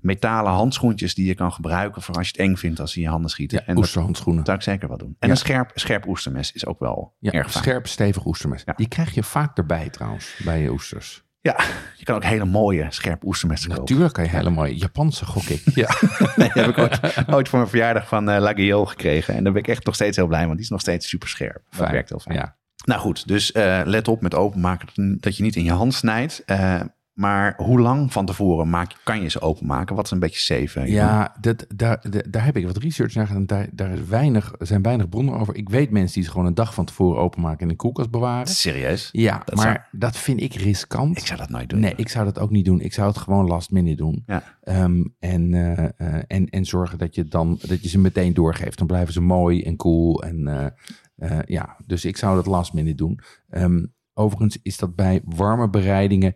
metalen 0.00 0.52
handschoentjes 0.52 1.14
die 1.14 1.26
je 1.26 1.34
kan 1.34 1.52
gebruiken 1.52 2.02
voor 2.02 2.14
als 2.14 2.26
je 2.28 2.32
het 2.36 2.40
eng 2.50 2.56
vindt 2.56 2.80
als 2.80 2.90
ze 2.92 2.96
in 2.98 3.02
je 3.04 3.08
handen 3.08 3.30
schieten. 3.30 3.58
Ja, 3.58 3.64
en 3.66 3.74
dat 3.74 3.82
oesterhandschoenen. 3.84 4.44
zou 4.44 4.56
ik 4.56 4.62
zeker 4.62 4.88
wel 4.88 4.98
doen. 4.98 5.16
En 5.18 5.28
Ja. 5.28 5.34
een 5.34 5.36
scherp, 5.40 5.70
scherp 5.74 6.06
oestermes 6.06 6.52
is 6.52 6.66
ook 6.66 6.78
wel 6.78 7.12
Ja, 7.18 7.32
erg 7.32 7.50
fijn. 7.50 7.64
scherp, 7.64 7.86
stevig 7.86 8.26
oestermes. 8.26 8.64
Die 8.76 8.88
krijg 8.88 9.14
je 9.14 9.22
vaak 9.22 9.56
erbij 9.58 9.88
trouwens, 9.90 10.40
bij 10.44 10.62
je 10.62 10.70
oesters. 10.70 11.22
Ja, 11.40 11.56
je 11.96 12.04
kan 12.04 12.14
ook 12.14 12.24
hele 12.24 12.44
mooie 12.44 12.86
scherp 12.88 13.24
oestermessen 13.24 13.68
kopen. 13.68 13.84
Natuurlijk 13.84 14.12
kan 14.12 14.24
je 14.24 14.30
hele 14.30 14.50
mooie 14.50 14.76
Japanse, 14.76 15.24
gok 15.24 15.42
ik. 15.44 15.62
Ja. 15.74 15.88
Nee, 16.36 16.50
die 16.52 16.62
heb 16.62 16.70
ik 16.70 16.78
ooit, 16.78 17.00
ooit 17.30 17.48
voor 17.48 17.58
mijn 17.58 17.70
verjaardag 17.70 18.08
van 18.08 18.24
Lagio 18.24 18.84
gekregen. 18.84 19.34
En 19.34 19.44
daar 19.44 19.52
ben 19.52 19.62
ik 19.62 19.68
echt 19.68 19.84
nog 19.84 19.94
steeds 19.94 20.16
heel 20.16 20.26
blij, 20.26 20.42
want 20.44 20.52
die 20.54 20.64
is 20.64 20.70
nog 20.70 20.80
steeds 20.80 21.08
super 21.08 21.28
scherp. 21.28 21.62
Dat 21.68 21.80
Fijn. 21.80 21.92
werkt 21.92 22.08
heel 22.08 22.18
fijn. 22.18 22.36
Ja. 22.36 22.56
Nou 22.84 23.00
goed, 23.00 23.28
dus 23.28 23.52
eh, 23.52 23.80
let 23.84 24.08
op 24.08 24.22
met 24.22 24.34
openmaken 24.34 25.18
dat 25.20 25.36
je 25.36 25.42
niet 25.42 25.56
in 25.56 25.64
je 25.64 25.72
hand 25.72 25.94
snijdt. 25.94 26.42
Eh, 26.46 26.80
maar 27.18 27.54
hoe 27.56 27.80
lang 27.80 28.12
van 28.12 28.26
tevoren 28.26 28.70
maak, 28.70 28.94
kan 29.04 29.22
je 29.22 29.28
ze 29.28 29.40
openmaken? 29.40 29.96
Wat 29.96 30.04
is 30.04 30.10
een 30.10 30.18
beetje 30.18 30.40
safe? 30.40 30.80
eh, 30.80 30.88
Ja, 30.92 31.36
dat, 31.40 31.66
daar, 31.74 32.04
da- 32.10 32.22
daar 32.30 32.44
heb 32.44 32.56
ik 32.56 32.66
wat 32.66 32.76
research 32.76 33.14
naar 33.14 33.26
gedaan. 33.26 33.46
Daar, 33.46 33.68
daar 33.72 33.90
is 33.92 34.04
weinig, 34.06 34.54
zijn 34.58 34.82
weinig 34.82 35.08
bronnen 35.08 35.34
over. 35.38 35.54
Ik 35.56 35.68
weet 35.68 35.90
mensen 35.90 36.14
die 36.14 36.24
ze 36.24 36.30
gewoon 36.30 36.46
een 36.46 36.54
dag 36.54 36.74
van 36.74 36.84
tevoren 36.84 37.20
openmaken 37.20 37.56
en 37.58 37.62
in 37.62 37.68
de 37.68 37.76
koelkast 37.76 38.10
bewaren. 38.10 38.46
Serieus? 38.46 39.08
Ja, 39.12 39.42
Dat 39.44 39.54
maar 39.54 39.64
zou- 39.64 40.00
dat 40.00 40.16
vind 40.16 40.40
ik 40.40 40.54
riskant. 40.54 41.16
Ik 41.18 41.26
zou 41.26 41.38
dat 41.38 41.48
nooit 41.48 41.68
doen. 41.68 41.80
Nee, 41.80 41.92
ik 41.96 42.08
zou 42.08 42.24
dat 42.24 42.38
ook 42.38 42.50
niet 42.50 42.64
doen. 42.64 42.80
Ik 42.80 42.92
zou 42.92 43.08
het 43.08 43.18
gewoon 43.18 43.46
last 43.46 43.70
minute 43.70 43.96
doen. 43.96 44.22
Ja. 44.26 44.42
Ehm, 44.62 45.04
en, 45.18 45.54
eh, 45.54 45.84
eh, 45.96 46.22
en, 46.26 46.48
en 46.48 46.64
zorgen 46.64 46.98
dat 46.98 47.14
je, 47.14 47.24
dan, 47.24 47.58
dat 47.66 47.82
je 47.82 47.88
ze 47.88 47.98
meteen 47.98 48.34
doorgeeft. 48.34 48.78
Dan 48.78 48.86
blijven 48.86 49.12
ze 49.12 49.20
mooi 49.20 49.62
en 49.62 49.76
cool. 49.76 50.22
En, 50.22 50.72
eh, 51.16 51.38
ja, 51.46 51.76
dus 51.86 52.04
ik 52.04 52.16
zou 52.16 52.34
dat 52.36 52.46
last 52.46 52.72
minute 52.72 52.96
doen. 52.96 53.20
Ehm, 53.50 53.84
overigens 54.14 54.58
is 54.62 54.76
dat 54.76 54.94
bij 54.94 55.20
warme 55.24 55.68
bereidingen 55.70 56.34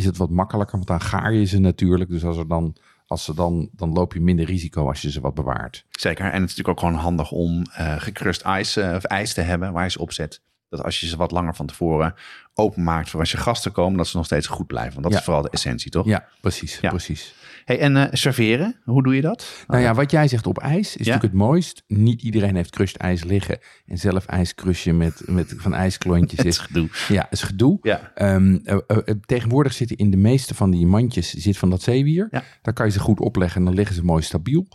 is 0.00 0.06
het 0.06 0.16
wat 0.16 0.30
makkelijker. 0.30 0.76
Want 0.76 0.88
dan 0.88 1.00
gaar 1.00 1.32
je 1.32 1.44
ze 1.44 1.58
natuurlijk. 1.58 2.10
Dus 2.10 2.24
als 2.24 2.36
er 2.36 2.48
dan, 2.48 2.76
als 3.06 3.24
ze 3.24 3.34
dan, 3.34 3.68
dan 3.72 3.92
loop 3.92 4.12
je 4.12 4.20
minder 4.20 4.44
risico 4.46 4.88
als 4.88 5.02
je 5.02 5.10
ze 5.10 5.20
wat 5.20 5.34
bewaart. 5.34 5.84
Zeker. 5.90 6.24
En 6.24 6.40
het 6.40 6.50
is 6.50 6.56
natuurlijk 6.56 6.68
ook 6.68 6.80
gewoon 6.80 6.94
handig 6.94 7.30
om 7.30 7.66
gekrust 7.98 8.40
ijs, 8.42 8.76
eh, 8.76 8.94
of 8.96 9.04
ijs 9.04 9.34
te 9.34 9.40
hebben 9.40 9.72
waar 9.72 9.84
je 9.84 9.90
ze 9.90 9.98
op 9.98 10.12
zet. 10.12 10.40
Dat 10.68 10.82
als 10.84 11.00
je 11.00 11.06
ze 11.06 11.16
wat 11.16 11.30
langer 11.30 11.54
van 11.54 11.66
tevoren 11.66 12.14
openmaakt 12.54 13.10
voor 13.10 13.20
als 13.20 13.30
je 13.30 13.36
gasten 13.36 13.72
komen, 13.72 13.96
dat 13.98 14.06
ze 14.08 14.16
nog 14.16 14.26
steeds 14.26 14.46
goed 14.46 14.66
blijven. 14.66 14.92
Want 14.92 15.02
dat 15.02 15.12
Ja. 15.12 15.18
is 15.18 15.24
vooral 15.24 15.42
de 15.42 15.50
essentie, 15.50 15.90
toch? 15.90 16.06
Ja, 16.06 16.28
precies. 16.40 16.78
Ja. 16.80 16.88
precies. 16.88 17.34
Hey, 17.64 17.78
en 17.78 17.96
eh, 17.96 18.08
serveren, 18.10 18.76
hoe 18.84 19.02
doe 19.02 19.14
je 19.14 19.20
dat? 19.20 19.64
Nou 19.66 19.82
ja, 19.82 19.94
wat 19.94 20.10
jij 20.10 20.28
zegt 20.28 20.46
op 20.46 20.58
ijs 20.58 20.88
is 20.88 20.96
natuurlijk 20.96 21.22
het 21.22 21.32
mooist. 21.32 21.82
Niet 21.86 22.22
iedereen 22.22 22.56
heeft 22.56 22.70
crushed 22.70 22.96
ijs 22.96 23.24
liggen. 23.24 23.58
En 23.86 23.98
zelf 23.98 24.26
ijs 24.26 24.54
crushen 24.54 24.96
met, 24.96 25.22
met 25.26 25.54
van 25.56 25.74
ijsklontjes 25.74 26.44
is 26.52 26.58
gedoe. 26.58 26.88
ja, 27.08 27.26
is 27.30 27.42
gedoe. 27.42 27.78
Ja. 27.82 28.12
Ehm, 28.14 28.58
eh, 28.64 28.76
eh, 28.86 28.96
tegenwoordig 29.26 29.72
zitten 29.72 29.96
in 29.96 30.10
de 30.10 30.16
meeste 30.16 30.54
van 30.54 30.70
die 30.70 30.86
mandjes 30.86 31.34
zit 31.34 31.58
van 31.58 31.70
dat 31.70 31.82
zeewier. 31.82 32.28
Ja. 32.30 32.42
Daar 32.62 32.74
kan 32.74 32.86
je 32.86 32.92
ze 32.92 33.00
goed 33.00 33.20
opleggen 33.20 33.58
en 33.58 33.64
dan 33.64 33.74
liggen 33.74 33.94
ze 33.94 34.04
mooi 34.04 34.22
stabiel. 34.22 34.66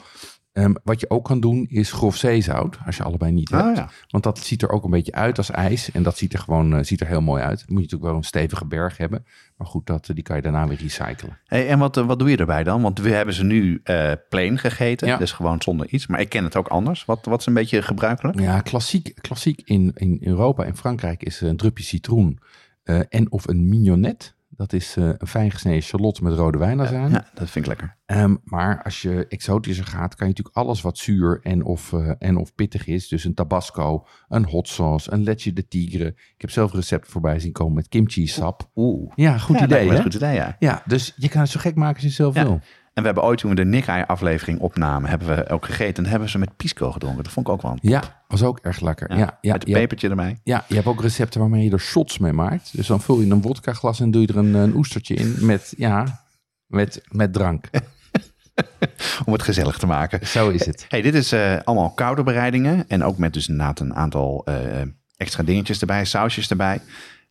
Ehm, 0.55 0.73
wat 0.83 0.99
je 0.99 1.09
ook 1.09 1.25
kan 1.25 1.39
doen 1.39 1.65
is 1.69 1.91
grof 1.91 2.15
zeezout, 2.15 2.77
als 2.85 2.97
je 2.97 3.03
allebei 3.03 3.31
niet 3.31 3.51
Ah, 3.51 3.63
hebt. 3.65 3.77
ja. 3.77 3.89
Want 4.09 4.23
dat 4.23 4.39
ziet 4.39 4.61
er 4.61 4.69
ook 4.69 4.83
een 4.83 4.89
beetje 4.89 5.11
uit 5.11 5.37
als 5.37 5.51
ijs. 5.51 5.91
En 5.91 6.03
dat 6.03 6.17
ziet 6.17 6.33
er 6.33 6.39
gewoon 6.39 6.73
eh, 6.75 6.83
ziet 6.83 7.01
er 7.01 7.07
heel 7.07 7.21
mooi 7.21 7.41
uit. 7.43 7.57
Dan 7.57 7.65
moet 7.67 7.77
je 7.77 7.81
natuurlijk 7.83 8.09
wel 8.09 8.15
een 8.15 8.23
stevige 8.23 8.65
berg 8.65 8.97
hebben. 8.97 9.25
Maar 9.57 9.67
goed, 9.67 9.85
dat, 9.87 10.09
eh, 10.09 10.15
die 10.15 10.23
kan 10.23 10.35
je 10.35 10.41
daarna 10.41 10.67
weer 10.67 10.77
recyclen. 10.81 11.37
Hey, 11.45 11.67
en 11.69 11.79
wat, 11.79 11.97
eh, 11.97 12.05
wat 12.05 12.19
doe 12.19 12.29
je 12.29 12.37
erbij 12.37 12.63
dan? 12.63 12.81
Want 12.81 12.99
we 12.99 13.09
hebben 13.09 13.33
ze 13.35 13.43
nu 13.43 13.79
eh 13.83 14.11
plain 14.29 14.57
gegeten, 14.57 15.07
Ja. 15.07 15.17
dus 15.17 15.31
gewoon 15.31 15.61
zonder 15.61 15.87
iets. 15.89 16.07
Maar 16.07 16.19
ik 16.19 16.29
ken 16.29 16.43
het 16.43 16.55
ook 16.55 16.67
anders. 16.67 17.05
Wat, 17.05 17.25
wat 17.25 17.39
is 17.39 17.45
een 17.45 17.53
beetje 17.53 17.81
gebruikelijk? 17.81 18.39
Ja, 18.39 18.59
klassiek, 18.61 19.13
klassiek 19.21 19.61
in, 19.63 19.91
in 19.95 20.17
Europa 20.21 20.63
en 20.63 20.77
Frankrijk 20.77 21.23
is 21.23 21.41
een 21.41 21.57
drupje 21.57 21.83
citroen 21.83 22.39
en 23.09 23.31
of 23.31 23.47
een 23.47 23.69
mignonette. 23.69 24.31
Dat 24.55 24.73
is 24.73 24.95
eh, 24.97 25.09
een 25.17 25.27
fijn 25.27 25.51
gesneden 25.51 25.81
shallot 25.81 26.21
met 26.21 26.33
rode 26.33 26.57
wijnazijn. 26.57 27.11
Ja, 27.11 27.25
dat 27.33 27.49
vind 27.49 27.65
ik 27.65 27.67
lekker. 27.67 27.97
Ehm, 28.05 28.35
maar 28.43 28.83
als 28.83 29.01
je 29.01 29.27
exotischer 29.27 29.85
gaat, 29.85 30.15
kan 30.15 30.27
je 30.27 30.33
natuurlijk 30.33 30.55
alles 30.55 30.81
wat 30.81 30.97
zuur 30.97 31.39
en 31.43 31.63
of, 31.63 31.93
eh, 31.93 32.11
en 32.19 32.37
of 32.37 32.55
pittig 32.55 32.87
is. 32.87 33.07
Dus 33.07 33.23
een 33.23 33.33
tabasco, 33.33 34.05
een 34.27 34.45
hot 34.45 34.67
sauce, 34.67 35.11
een 35.13 35.23
leche 35.23 35.53
de 35.53 35.67
tigre. 35.67 36.05
Ik 36.07 36.35
heb 36.41 36.49
zelf 36.49 36.73
recepten 36.73 37.11
voorbij 37.11 37.39
zien 37.39 37.51
komen 37.51 37.73
met 37.73 37.87
kimchi 37.87 38.27
sap. 38.27 38.69
Oeh. 38.75 39.11
Ja, 39.15 39.37
goed 39.37 39.59
Ja, 39.59 39.63
idee 39.65 39.89
hè? 39.89 40.01
Goed 40.01 40.13
idee, 40.13 40.33
ja. 40.33 40.55
Ja, 40.59 40.81
dus 40.85 41.13
je 41.15 41.29
kan 41.29 41.41
het 41.41 41.49
zo 41.49 41.59
gek 41.59 41.75
maken 41.75 41.95
als 41.95 42.03
je 42.03 42.09
zelf 42.09 42.35
Ja. 42.35 42.43
wil. 42.43 42.59
En 42.95 43.01
we 43.01 43.07
hebben 43.07 43.23
ooit, 43.23 43.39
toen 43.39 43.49
we 43.49 43.55
de 43.55 43.65
Nikkei-aflevering 43.65 44.59
opnamen, 44.59 45.09
hebben 45.09 45.27
we 45.27 45.49
ook 45.49 45.65
gegeten. 45.65 46.03
En 46.03 46.09
hebben 46.09 46.29
ze 46.29 46.37
met 46.37 46.55
pisco 46.55 46.91
gedronken. 46.91 47.23
Dat 47.23 47.31
vond 47.31 47.47
ik 47.47 47.53
ook 47.53 47.61
wel. 47.61 47.77
Ja, 47.81 48.23
was 48.27 48.43
ook 48.43 48.59
erg 48.59 48.79
lekker. 48.79 49.17
Ja, 49.17 49.37
ja, 49.41 49.53
met 49.53 49.67
een 49.67 49.73
pepertje 49.73 50.09
erbij. 50.09 50.39
ja, 50.43 50.65
je 50.67 50.75
hebt 50.75 50.87
ook 50.87 51.01
recepten 51.01 51.39
waarmee 51.39 51.63
je 51.63 51.71
er 51.71 51.79
shots 51.79 52.17
mee 52.17 52.33
maakt. 52.33 52.75
Dus 52.75 52.87
dan 52.87 53.01
vul 53.01 53.21
je 53.21 53.31
een 53.31 53.41
wodka 53.41 53.73
glas 53.73 53.99
en 53.99 54.11
doe 54.11 54.21
je 54.21 54.27
er 54.27 54.37
een, 54.37 54.53
een 54.53 54.75
oestertje 54.75 55.15
in 55.15 55.35
met, 55.39 55.73
ja, 55.77 56.25
met, 56.65 57.01
met 57.07 57.33
drank. 57.33 57.69
Om 59.25 59.33
het 59.33 59.41
gezellig 59.41 59.77
te 59.77 59.85
maken. 59.85 60.27
Zo 60.27 60.49
is 60.49 60.65
het. 60.65 60.85
Hey, 60.89 61.01
dit 61.01 61.13
is 61.13 61.31
eh, 61.31 61.57
allemaal 61.63 61.91
koude 61.91 62.23
bereidingen. 62.23 62.85
En 62.87 63.03
ook 63.03 63.17
met 63.17 63.33
dus 63.33 63.47
inderdaad 63.47 63.79
een 63.79 63.95
aantal 63.95 64.45
eh, 64.45 64.81
extra 65.17 65.43
dingetjes 65.43 65.79
erbij, 65.79 66.05
sausjes 66.05 66.49
erbij. 66.49 66.81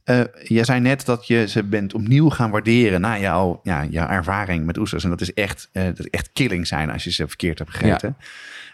Eh 0.04 0.20
jij 0.42 0.64
zei 0.64 0.80
net 0.80 1.04
dat 1.04 1.26
je 1.26 1.48
ze 1.48 1.64
bent 1.64 1.94
opnieuw 1.94 2.30
gaan 2.30 2.50
waarderen 2.50 3.00
na 3.00 3.18
jouw, 3.18 3.60
ja, 3.62 3.84
jouw 3.84 4.08
ervaring 4.08 4.66
met 4.66 4.78
oesters. 4.78 5.04
En 5.04 5.10
dat 5.10 5.20
is 5.20 5.32
echt, 5.32 5.68
eh, 5.72 5.84
dat 5.84 5.98
is 5.98 6.10
echt 6.10 6.30
killing 6.32 6.66
zijn 6.66 6.90
als 6.90 7.04
je 7.04 7.12
ze 7.12 7.28
verkeerd 7.28 7.58
hebt 7.58 7.70
gegeten. 7.70 8.16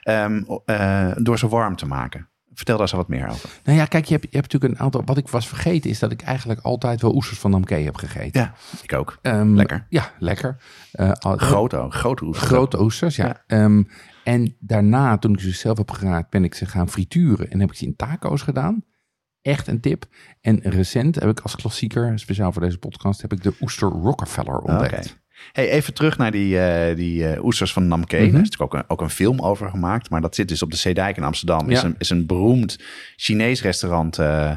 Ehm, 0.02 0.42
eh, 0.64 1.10
door 1.16 1.38
ze 1.38 1.48
warm 1.48 1.76
te 1.76 1.86
maken. 1.86 2.28
Vertel 2.54 2.74
daar 2.74 2.86
eens 2.86 2.96
wat 2.96 3.08
meer 3.08 3.28
over. 3.28 3.50
Nou 3.64 3.78
ja, 3.78 3.84
kijk, 3.84 4.04
je 4.04 4.12
hebt, 4.12 4.26
je 4.30 4.36
hebt 4.36 4.52
natuurlijk 4.52 4.80
een 4.80 4.84
aantal... 4.84 5.02
Wat 5.04 5.16
ik 5.16 5.28
was 5.28 5.48
vergeten 5.48 5.90
is 5.90 5.98
dat 5.98 6.12
ik 6.12 6.22
eigenlijk 6.22 6.60
altijd 6.60 7.00
wel 7.00 7.14
oesters 7.14 7.38
van 7.38 7.50
Namke 7.50 7.74
heb 7.74 7.96
gegeten. 7.96 8.40
Ja, 8.40 8.54
ik 8.82 8.92
ook. 8.92 9.18
Ehm, 9.22 9.54
lekker. 9.54 9.86
Ja, 9.88 10.10
lekker. 10.18 10.56
Grote, 11.20 11.86
grote 11.88 12.24
oesters. 12.24 12.48
Grote 12.48 12.80
oesters, 12.80 13.16
ja. 13.16 13.26
Ja. 13.26 13.42
Ehm, 13.46 13.82
en 14.24 14.56
daarna, 14.58 15.18
toen 15.18 15.32
ik 15.32 15.40
ze 15.40 15.50
zelf 15.50 15.78
heb 15.78 15.90
geraakt, 15.90 16.30
ben 16.30 16.44
ik 16.44 16.54
ze 16.54 16.66
gaan 16.66 16.88
frituren. 16.88 17.50
En 17.50 17.60
heb 17.60 17.70
ik 17.70 17.76
ze 17.76 17.84
in 17.84 17.96
taco's 17.96 18.42
gedaan. 18.42 18.84
Echt 19.42 19.66
een 19.66 19.80
tip. 19.80 20.04
En 20.40 20.60
recent 20.62 21.14
heb 21.14 21.28
ik 21.28 21.40
als 21.40 21.56
klassieker, 21.56 22.18
speciaal 22.18 22.52
voor 22.52 22.62
deze 22.62 22.78
podcast, 22.78 23.22
heb 23.22 23.32
ik 23.32 23.42
de 23.42 23.52
oester 23.60 23.88
Rockefeller 23.88 24.58
ontdekt. 24.58 25.18
Hey, 25.52 25.70
even 25.70 25.94
terug 25.94 26.18
naar 26.18 26.30
die, 26.30 26.60
eh, 26.60 26.96
die 26.96 27.26
eh, 27.28 27.44
oesters 27.44 27.72
van 27.72 27.88
Namke. 27.88 28.16
Mhm. 28.16 28.24
Er 28.24 28.28
is 28.28 28.32
natuurlijk 28.50 28.62
ook 28.62 28.74
een, 28.74 28.84
ook 28.88 29.00
een 29.00 29.10
film 29.10 29.40
over 29.40 29.70
gemaakt. 29.70 30.10
Maar 30.10 30.20
dat 30.20 30.34
zit 30.34 30.48
dus 30.48 30.62
op 30.62 30.70
de 30.70 30.76
Zeedijk 30.76 31.16
in 31.16 31.24
Amsterdam. 31.24 31.70
Is, 31.70 31.80
Ja. 31.80 31.86
een, 31.86 31.94
is 31.98 32.10
een 32.10 32.26
beroemd 32.26 32.78
Chinees 33.16 33.62
restaurant 33.62 34.18
eh, 34.18 34.52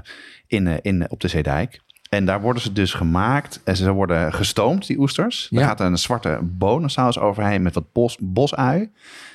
in, 0.47 0.81
in, 0.81 1.09
op 1.11 1.19
de 1.19 1.27
Zeedijk. 1.27 1.79
En 2.09 2.25
daar 2.25 2.41
worden 2.41 2.61
ze 2.61 2.73
dus 2.73 2.93
gemaakt. 2.93 3.61
En 3.63 3.75
ze 3.75 3.91
worden 3.91 4.33
gestoomd, 4.33 4.87
die 4.87 4.99
oesters. 4.99 5.47
Daar 5.49 5.61
Ja. 5.61 5.67
gaat 5.67 5.79
een 5.79 5.97
zwarte 5.97 6.39
bonensaus 6.43 7.19
overheen 7.19 7.61
met 7.61 7.73
wat 7.73 7.91
bos, 7.91 8.17
bosui. 8.21 8.91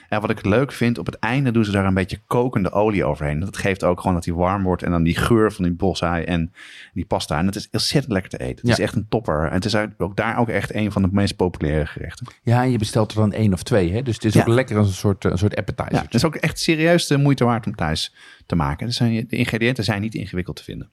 En 0.08 0.20
wat 0.20 0.30
ik 0.30 0.44
leuk 0.44 0.72
vind, 0.72 0.98
op 0.98 1.06
het 1.06 1.18
einde 1.18 1.50
doen 1.50 1.64
ze 1.64 1.70
daar 1.70 1.84
een 1.84 1.94
beetje 1.94 2.18
kokende 2.26 2.70
olie 2.72 3.04
overheen. 3.04 3.40
Dat 3.40 3.56
geeft 3.56 3.84
ook 3.84 4.00
gewoon 4.00 4.14
dat 4.14 4.24
hij 4.24 4.34
warm 4.34 4.62
wordt. 4.62 4.82
En 4.82 4.90
dan 4.90 5.02
die 5.02 5.16
geur 5.16 5.52
van 5.52 5.64
die 5.64 5.72
bosui 5.74 6.24
en 6.24 6.52
die 6.92 7.04
pasta. 7.04 7.38
En 7.38 7.46
het 7.46 7.56
is 7.56 7.68
ontzettend 7.70 8.12
lekker 8.12 8.30
te 8.30 8.38
eten. 8.38 8.56
Het 8.56 8.66
Ja. 8.66 8.72
is 8.72 8.78
echt 8.78 8.94
een 8.94 9.06
topper. 9.08 9.46
En 9.46 9.52
het 9.52 9.64
is 9.64 9.74
ook 9.98 10.16
daar 10.16 10.38
ook 10.38 10.48
echt 10.48 10.74
een 10.74 10.92
van 10.92 11.02
de 11.02 11.08
meest 11.12 11.36
populaire 11.36 11.86
gerechten. 11.86 12.26
Ja, 12.42 12.62
en 12.62 12.70
je 12.70 12.78
bestelt 12.78 13.10
er 13.12 13.16
dan 13.16 13.32
één 13.32 13.52
of 13.52 13.62
twee. 13.62 13.92
Hè? 13.92 14.02
Dus 14.02 14.14
het 14.14 14.24
is 14.24 14.34
Ja. 14.34 14.40
ook 14.40 14.46
lekker 14.46 14.76
als 14.76 14.86
een 14.88 14.92
soort, 14.94 15.24
eh, 15.24 15.30
een 15.30 15.38
soort 15.38 15.56
appetizer. 15.56 15.94
Ja, 15.94 16.02
het 16.02 16.14
is 16.14 16.24
ook 16.24 16.34
echt 16.34 16.58
serieus 16.58 17.06
de 17.06 17.16
moeite 17.18 17.44
waard 17.44 17.66
om 17.66 17.74
thuis 17.74 18.14
te 18.46 18.56
maken. 18.56 18.88
De 19.28 19.36
ingrediënten 19.36 19.84
zijn 19.84 20.00
niet 20.00 20.14
ingewikkeld 20.14 20.56
te 20.56 20.64
vinden. 20.64 20.90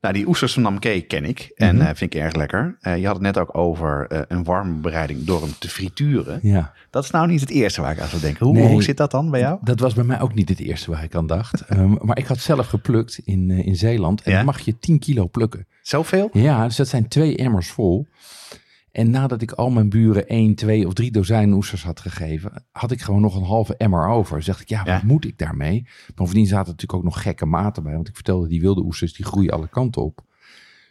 Nou, 0.00 0.14
die 0.14 0.26
oesters 0.28 0.52
van 0.52 0.62
Namke 0.62 1.00
ken 1.00 1.24
ik 1.24 1.50
en 1.54 1.76
Mhm. 1.76 1.84
eh, 1.86 1.94
vind 1.94 2.14
ik 2.14 2.20
erg 2.20 2.34
lekker. 2.34 2.76
Eh, 2.80 2.96
je 2.96 3.04
had 3.06 3.14
het 3.14 3.22
net 3.24 3.38
ook 3.38 3.56
over 3.56 4.06
eh, 4.08 4.20
een 4.28 4.44
warme 4.44 4.74
bereiding 4.80 5.24
door 5.24 5.40
hem 5.42 5.52
te 5.58 5.68
frituren. 5.68 6.38
ja. 6.42 6.72
Dat 6.90 7.04
is 7.04 7.10
nou 7.10 7.26
niet 7.26 7.40
het 7.40 7.50
eerste 7.50 7.80
waar 7.80 7.92
ik 7.92 8.00
aan 8.00 8.08
zou 8.08 8.20
denken. 8.20 8.46
Hoe, 8.46 8.54
Nee. 8.54 8.66
hoe 8.68 8.82
zit 8.82 8.96
dat 8.96 9.10
dan 9.10 9.30
bij 9.30 9.40
jou? 9.40 9.58
Dat 9.62 9.80
was 9.80 9.94
bij 9.94 10.04
mij 10.04 10.20
ook 10.20 10.34
niet 10.34 10.48
het 10.48 10.58
eerste 10.60 10.90
waar 10.90 11.02
ik 11.04 11.14
aan 11.14 11.26
dacht. 11.26 11.60
Ehm, 11.68 11.94
maar 12.00 12.18
ik 12.18 12.26
had 12.26 12.38
zelf 12.38 12.66
geplukt 12.66 13.20
in, 13.24 13.50
in 13.50 13.76
Zeeland. 13.76 14.22
En 14.22 14.30
Ja? 14.30 14.36
dan 14.36 14.46
mag 14.46 14.60
je 14.60 14.78
10 14.78 14.98
kilo 14.98 15.26
plukken. 15.26 15.66
Zoveel? 15.82 16.28
Ja, 16.32 16.64
dus 16.66 16.76
dat 16.76 16.88
zijn 16.88 17.08
twee 17.08 17.36
emmers 17.36 17.68
vol. 17.70 18.06
En 18.92 19.10
nadat 19.10 19.42
ik 19.42 19.52
al 19.52 19.70
mijn 19.70 19.88
buren 19.88 20.26
één, 20.28 20.54
twee 20.54 20.86
of 20.86 20.92
drie 20.92 21.10
dozijn 21.10 21.52
oesters 21.52 21.82
had 21.84 22.00
gegeven, 22.00 22.64
had 22.72 22.90
ik 22.90 23.00
gewoon 23.00 23.20
nog 23.20 23.36
een 23.36 23.42
halve 23.44 23.76
emmer 23.76 24.08
over. 24.08 24.36
Dus 24.36 24.46
dacht 24.46 24.60
ik, 24.60 24.68
ja, 24.68 24.78
wat 24.78 24.86
Ja. 24.86 25.00
moet 25.04 25.24
ik 25.24 25.38
daarmee? 25.38 25.86
Bovendien 26.14 26.46
zaten 26.46 26.70
natuurlijk 26.70 26.98
ook 26.98 27.04
nog 27.04 27.22
gekke 27.22 27.46
maten 27.46 27.82
bij. 27.82 27.94
Want 27.94 28.08
ik 28.08 28.14
vertelde, 28.14 28.48
die 28.48 28.60
wilde 28.60 28.82
oesters, 28.82 29.12
die 29.14 29.24
groeien 29.26 29.50
alle 29.52 29.68
kanten 29.68 30.02
op. 30.02 30.24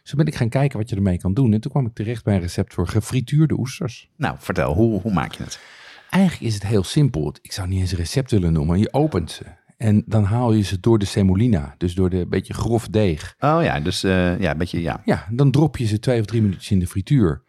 Dus 0.00 0.10
toen 0.10 0.18
ben 0.18 0.26
ik 0.26 0.34
gaan 0.34 0.48
kijken 0.48 0.78
wat 0.78 0.88
je 0.88 0.96
ermee 0.96 1.18
kan 1.18 1.34
doen. 1.34 1.52
En 1.52 1.60
toen 1.60 1.70
kwam 1.70 1.86
ik 1.86 1.94
terecht 1.94 2.24
bij 2.24 2.34
een 2.34 2.40
recept 2.40 2.74
voor 2.74 2.88
gefrituurde 2.88 3.58
oesters. 3.58 4.10
Nou, 4.16 4.36
vertel, 4.38 4.74
hoe, 4.74 5.00
hoe 5.00 5.12
maak 5.12 5.32
je 5.32 5.42
het? 5.42 5.60
Eigenlijk 6.10 6.42
is 6.44 6.54
het 6.54 6.66
heel 6.66 6.82
simpel. 6.84 7.34
Ik 7.42 7.52
zou 7.52 7.68
niet 7.68 7.80
eens 7.80 7.90
een 7.92 7.98
recept 7.98 8.30
willen 8.30 8.52
noemen. 8.52 8.78
Je 8.78 8.92
opent 8.92 9.30
ze. 9.30 9.44
En 9.76 10.02
dan 10.06 10.24
haal 10.24 10.52
je 10.52 10.62
ze 10.62 10.80
door 10.80 10.98
de 10.98 11.04
semolina. 11.04 11.74
Dus 11.78 11.94
door 11.94 12.10
de 12.10 12.26
beetje 12.26 12.54
grof 12.54 12.88
deeg. 12.88 13.34
Oh 13.38 13.58
ja, 13.62 13.80
dus 13.80 14.04
eh, 14.04 14.40
ja, 14.40 14.50
een 14.50 14.58
beetje, 14.58 14.80
ja. 14.80 15.02
Ja, 15.04 15.26
dan 15.30 15.50
drop 15.50 15.76
je 15.76 15.86
ze 15.86 15.98
twee 15.98 16.20
of 16.20 16.26
drie 16.26 16.42
minuutjes 16.42 16.70
in 16.70 16.78
de 16.78 16.86
frituur. 16.86 17.42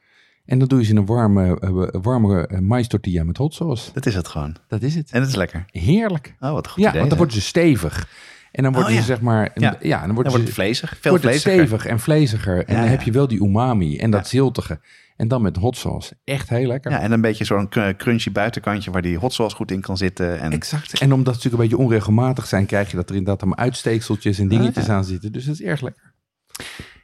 En 0.52 0.60
dan 0.60 0.68
doe 0.68 0.80
je 0.80 0.86
ze 0.86 0.92
in 0.92 0.98
een 0.98 1.06
warme, 1.06 1.60
eh, 1.60 2.02
warme 2.02 2.48
eh, 2.48 2.60
mais 2.60 2.88
tortilla 2.88 3.24
met 3.24 3.38
hot 3.38 3.54
sauce. 3.54 3.90
Dat 3.94 4.06
is 4.06 4.16
het 4.16 4.28
gewoon. 4.28 4.56
Dat 4.68 4.82
is 4.82 4.96
het. 4.96 5.12
En 5.12 5.20
het 5.20 5.30
is 5.30 5.36
lekker. 5.36 5.66
Heerlijk. 5.68 6.36
Oh, 6.40 6.52
wat 6.52 6.66
een 6.66 6.72
goed 6.72 6.80
Ja, 6.84 6.88
idee. 6.88 7.00
want 7.00 7.10
dan 7.10 7.18
worden 7.20 7.38
ze 7.42 7.48
stevig. 7.48 8.08
En 8.52 8.64
dan 8.64 8.74
worden 8.74 8.92
Oh, 8.92 8.96
ze 8.98 9.02
ja. 9.08 9.14
zeg 9.16 9.22
maar... 9.22 9.52
een- 9.54 9.62
Ja. 9.62 9.78
ja. 9.82 10.06
dan 10.06 10.16
wordt 10.16 10.34
het 10.34 10.48
ze 10.48 10.54
vlezig. 10.54 10.90
Veel 11.02 11.12
wordt 11.12 11.26
het 11.26 11.34
vleziger. 11.42 11.68
stevig 11.68 11.86
en 11.86 12.00
vleziger. 12.00 12.56
En 12.58 12.74
Ja, 12.74 12.80
dan 12.80 12.84
ja. 12.84 12.90
heb 12.98 13.02
je 13.02 13.12
wel 13.12 13.28
die 13.28 13.42
umami 13.44 13.98
en 13.98 14.12
dat 14.12 14.22
Ja. 14.24 14.28
ziltige. 14.30 14.80
En 15.16 15.28
dan 15.28 15.42
met 15.42 15.56
hot 15.58 15.78
sauce. 15.78 16.14
Echt 16.24 16.50
heel 16.50 16.68
lekker. 16.68 16.92
Ja, 16.92 17.00
en 17.00 17.12
een 17.12 17.22
beetje 17.22 17.46
zo'n 17.46 17.70
crunchy 17.98 18.32
buitenkantje 18.32 18.92
waar 18.92 19.02
die 19.02 19.18
hot 19.18 19.34
sauce 19.34 19.56
goed 19.56 19.72
in 19.72 19.82
kan 19.82 19.98
zitten. 19.98 20.40
En 20.40 20.52
Exact. 20.52 21.00
En 21.00 21.14
omdat 21.14 21.34
ze 21.34 21.40
natuurlijk 21.44 21.64
een 21.64 21.70
beetje 21.70 21.84
onregelmatig 21.86 22.46
zijn, 22.48 22.66
krijg 22.66 22.90
je 22.92 22.96
dat 22.96 23.10
er 23.10 23.16
inderdaad 23.16 23.42
allemaal 23.42 23.60
uitsteekseltjes 23.66 24.40
en 24.40 24.48
dingetjes 24.48 24.84
Ah, 24.84 24.90
ja. 24.90 24.96
aan 24.96 25.06
zitten. 25.06 25.32
Dus 25.32 25.46
dat 25.46 25.54
is 25.54 25.62
erg 25.62 25.82
lekker. 25.82 26.14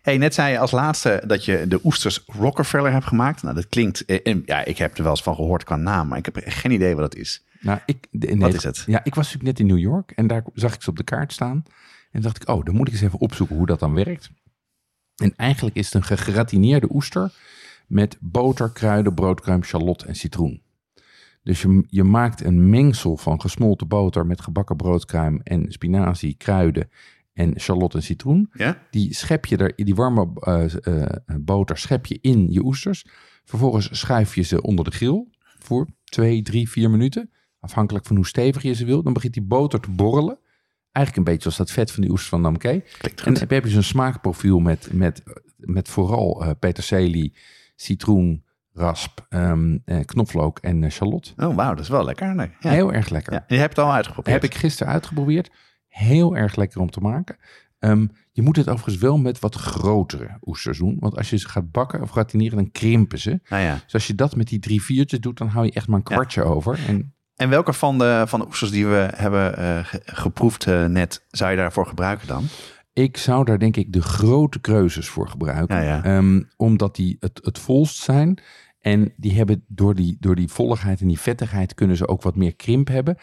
Hey, 0.08 0.18
net 0.18 0.34
zei 0.34 0.52
je 0.52 0.60
als 0.60 0.72
laatste 0.72 1.24
dat 1.26 1.46
je 1.46 1.66
de 1.68 1.80
oesters 1.84 2.24
Rockefeller 2.26 2.92
hebt 2.92 3.06
gemaakt. 3.06 3.44
Nou, 3.44 3.56
dat 3.56 3.68
klinkt... 3.68 4.06
eh, 4.06 4.36
ja, 4.46 4.66
ik 4.66 4.78
heb 4.78 4.98
er 4.98 5.04
wel 5.04 5.12
eens 5.12 5.24
van 5.24 5.36
gehoord 5.36 5.64
qua 5.64 5.76
naam, 5.76 6.08
maar 6.08 6.18
ik 6.18 6.26
heb 6.26 6.42
geen 6.46 6.72
idee 6.72 6.96
wat 6.96 7.04
het 7.04 7.16
is. 7.16 7.44
Nou, 7.60 7.80
ik, 7.86 8.08
de- 8.12 8.28
nee, 8.28 8.38
Wat 8.38 8.54
is 8.54 8.64
het? 8.64 8.84
Ja, 8.86 9.04
ik 9.04 9.16
was 9.16 9.26
natuurlijk 9.26 9.44
net 9.44 9.60
in 9.60 9.76
New 9.76 9.84
York 9.84 10.12
en 10.12 10.28
daar 10.28 10.44
zag 10.54 10.74
ik 10.74 10.82
ze 10.82 10.90
op 10.90 10.98
de 10.98 11.04
kaart 11.04 11.34
staan. 11.34 11.64
En 12.12 12.22
dacht 12.22 12.42
ik, 12.42 12.50
oh, 12.50 12.66
dan 12.66 12.76
moet 12.76 12.88
ik 12.88 12.94
eens 12.94 13.02
even 13.04 13.20
opzoeken 13.20 13.56
hoe 13.56 13.66
dat 13.66 13.80
dan 13.80 13.94
werkt. 13.94 14.30
En 15.16 15.34
eigenlijk 15.36 15.76
is 15.76 15.86
het 15.86 15.94
een 15.94 16.04
gegratineerde 16.18 16.94
oester 16.94 17.32
met 17.88 18.18
boter, 18.20 18.70
kruiden, 18.72 19.14
broodkruim, 19.14 19.64
shallot 19.64 20.04
en 20.04 20.16
citroen. 20.16 20.62
Dus 21.44 21.62
je, 21.62 21.84
je 21.88 22.04
maakt 22.04 22.44
een 22.44 22.70
mengsel 22.70 23.18
van 23.18 23.42
gesmolten 23.42 23.88
boter 23.88 24.26
met 24.26 24.42
gebakken 24.42 24.76
broodkruim 24.76 25.42
en 25.44 25.72
spinazie, 25.72 26.36
kruiden 26.38 26.90
en 27.38 27.60
shallot 27.60 27.94
en 27.94 28.04
citroen. 28.04 28.50
Ja? 28.54 28.82
Die 28.92 29.14
schep 29.14 29.46
je 29.46 29.58
er, 29.58 29.74
die 29.76 29.96
warme 29.96 30.28
eh, 30.34 31.04
eh, 31.04 31.36
boter 31.40 31.78
schep 31.78 32.06
je 32.06 32.18
in 32.22 32.52
je 32.52 32.64
oesters. 32.64 33.06
Vervolgens 33.44 34.00
schuif 34.00 34.36
je 34.36 34.42
ze 34.42 34.62
onder 34.62 34.86
de 34.86 34.92
grill 34.92 35.28
voor 35.60 35.88
twee, 36.04 36.42
drie, 36.42 36.70
vier 36.70 36.90
minuten. 36.90 37.32
Afhankelijk 37.60 38.06
van 38.06 38.16
hoe 38.16 38.28
stevig 38.28 38.62
je 38.62 38.74
ze 38.74 38.86
wil. 38.86 39.04
Dan 39.04 39.14
begint 39.14 39.34
die 39.34 39.44
boter 39.44 39.80
te 39.80 39.92
borrelen. 39.92 40.40
Eigenlijk 40.92 41.28
een 41.28 41.34
beetje 41.34 41.50
als 41.50 41.58
dat 41.58 41.72
vet 41.72 41.92
van 41.92 42.02
die 42.02 42.12
oesters 42.12 42.30
van 42.30 42.42
Namke. 42.42 42.84
En 43.26 43.34
dan 43.34 43.48
heb 43.48 43.66
je 43.66 43.76
een 43.76 43.84
smaakprofiel 43.84 44.60
met, 44.60 44.94
met, 44.94 45.24
met 45.58 45.90
vooral 45.90 46.44
eh 46.44 46.52
peterselie, 46.60 47.34
citroen, 47.76 48.44
rasp, 48.74 49.26
ehm, 49.30 49.78
eh, 49.86 50.00
knoflook 50.06 50.60
en 50.60 50.92
shallot. 50.92 51.34
Oh, 51.38 51.56
wauw, 51.56 51.74
dat 51.74 51.84
is 51.84 51.90
wel 51.90 52.06
lekker. 52.06 52.36
Nee. 52.36 52.50
Ja. 52.60 52.70
Heel 52.70 52.94
erg 52.94 53.10
lekker. 53.10 53.34
Ja, 53.34 53.44
je 53.48 53.58
hebt 53.58 53.76
het 53.76 53.86
al 53.86 53.94
uitgeprobeerd. 53.94 54.42
Heb 54.42 54.52
ik 54.52 54.58
gisteren 54.58 54.94
uitgeprobeerd. 54.94 55.50
Heel 55.98 56.36
erg 56.38 56.56
lekker 56.56 56.82
om 56.82 56.90
te 56.90 57.00
maken. 57.00 57.38
Ehm, 57.80 58.08
je 58.32 58.42
moet 58.42 58.56
het 58.56 58.68
overigens 58.70 58.98
wel 58.98 59.18
met 59.18 59.40
wat 59.40 59.56
grotere 59.56 60.38
oesters 60.46 60.78
doen. 60.78 60.98
Want 61.00 61.18
als 61.18 61.30
je 61.30 61.38
ze 61.38 61.50
gaat 61.50 61.72
bakken 61.72 62.02
of 62.02 62.10
gratineren, 62.12 62.58
dan 62.58 62.72
krimpen 62.72 63.20
ze. 63.20 63.40
Nou 63.50 63.64
ja. 63.64 63.80
Dus 63.84 63.94
als 63.94 64.08
je 64.08 64.16
dat 64.16 64.36
met 64.36 64.48
die 64.48 64.60
drie 64.60 64.82
viertjes 64.82 65.20
doet, 65.20 65.38
dan 65.38 65.48
hou 65.48 65.66
je 65.66 65.72
echt 65.72 65.88
maar 65.88 65.98
een 65.98 66.04
kwartje 66.04 66.44
over. 66.44 66.80
En 66.88 67.14
En 67.36 67.50
welke 67.50 67.74
van 67.74 67.98
de, 67.98 68.24
van 68.28 68.40
de 68.40 68.46
oesters 68.46 68.72
die 68.72 68.88
we 68.88 69.10
hebben 69.16 69.58
eh, 69.58 69.86
ge- 69.86 70.02
geproefd 70.06 70.68
eh, 70.68 70.86
net, 70.86 71.26
zou 71.30 71.52
je 71.52 71.58
daarvoor 71.58 71.86
gebruiken 71.88 72.28
dan? 72.28 72.44
ik 72.94 73.18
zou 73.18 73.46
daar 73.46 73.60
denk 73.60 73.76
ik 73.78 73.94
de 73.94 74.02
grote 74.02 74.60
keuzes 74.60 75.08
voor 75.08 75.30
gebruiken. 75.30 75.84
Ja. 75.84 76.04
Ehm, 76.04 76.42
omdat 76.56 76.96
die 76.96 77.18
het, 77.20 77.40
het 77.44 77.60
volst 77.60 77.96
zijn. 77.98 78.42
En 78.80 79.14
die 79.18 79.34
hebben 79.38 79.64
door 79.68 79.96
die, 79.96 80.18
door 80.20 80.36
die 80.36 80.48
volligheid 80.48 81.02
en 81.02 81.08
die 81.08 81.20
vettigheid 81.20 81.74
kunnen 81.74 81.98
ze 81.98 82.08
ook 82.08 82.22
wat 82.22 82.36
meer 82.36 82.56
krimp 82.56 82.88
hebben. 82.88 83.18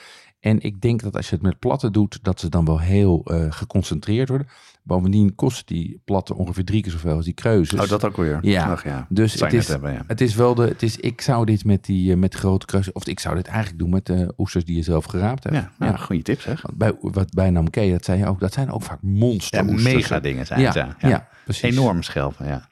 En 0.44 0.60
ik 0.60 0.80
denk 0.80 1.02
dat 1.02 1.16
als 1.16 1.28
je 1.28 1.34
het 1.34 1.44
met 1.44 1.58
platten 1.58 1.92
doet, 1.92 2.18
dat 2.22 2.40
ze 2.40 2.48
dan 2.48 2.64
wel 2.64 2.80
heel 2.80 3.22
eh, 3.24 3.46
geconcentreerd 3.48 4.28
worden. 4.28 4.46
Bovendien 4.82 5.34
kost 5.34 5.68
die 5.68 6.00
platten 6.04 6.36
ongeveer 6.36 6.64
drie 6.64 6.82
keer 6.82 6.92
zoveel 6.92 7.14
als 7.14 7.24
die 7.24 7.34
kreuzes. 7.34 7.80
Oh, 7.80 7.88
dat 7.88 8.04
ook 8.04 8.16
weer. 8.16 8.38
Ja. 8.42 8.70
Ach, 8.70 8.84
ja. 8.84 9.06
Dus 9.08 9.32
het 9.32 9.52
is, 9.52 9.52
net 9.52 9.66
hebben, 9.66 9.92
ja. 9.92 10.04
het 10.06 10.20
is 10.20 10.34
wel 10.34 10.54
de. 10.54 10.62
Het 10.62 10.82
is, 10.82 10.96
ik 10.96 11.20
zou 11.20 11.46
dit 11.46 11.64
met 11.64 11.84
die 11.84 12.12
eh, 12.12 12.18
met 12.18 12.34
grote 12.34 12.66
kruis. 12.66 12.92
Of 12.92 13.06
ik 13.06 13.20
zou 13.20 13.34
dit 13.34 13.46
eigenlijk 13.46 13.78
doen 13.78 13.90
met 13.90 14.06
de 14.06 14.34
oesters 14.38 14.64
die 14.64 14.76
je 14.76 14.82
zelf 14.82 15.04
geraapt 15.04 15.44
hebt. 15.44 15.56
Ja, 15.56 15.70
ja, 15.78 15.96
goede 15.96 16.22
tip 16.22 16.40
zeg. 16.40 16.62
Want 16.62 16.78
Bij, 16.78 16.94
wat 17.00 17.34
bij 17.34 17.50
Namke, 17.50 17.90
dat 17.90 18.04
zei 18.04 18.18
je 18.18 18.26
ook, 18.26 18.40
dat 18.40 18.52
zijn 18.52 18.70
ook 18.70 18.82
vaak 18.82 19.02
monster 19.02 19.66
Ja, 19.66 19.72
mega 19.72 20.20
dingen 20.20 20.46
zijn 20.46 20.60
Ja, 20.60 20.72
ja, 20.74 20.96
ja. 20.98 21.08
Ja. 21.08 21.28
precies. 21.44 21.76
Enorm 21.76 22.02
schelpen, 22.02 22.46
ja. 22.46 22.68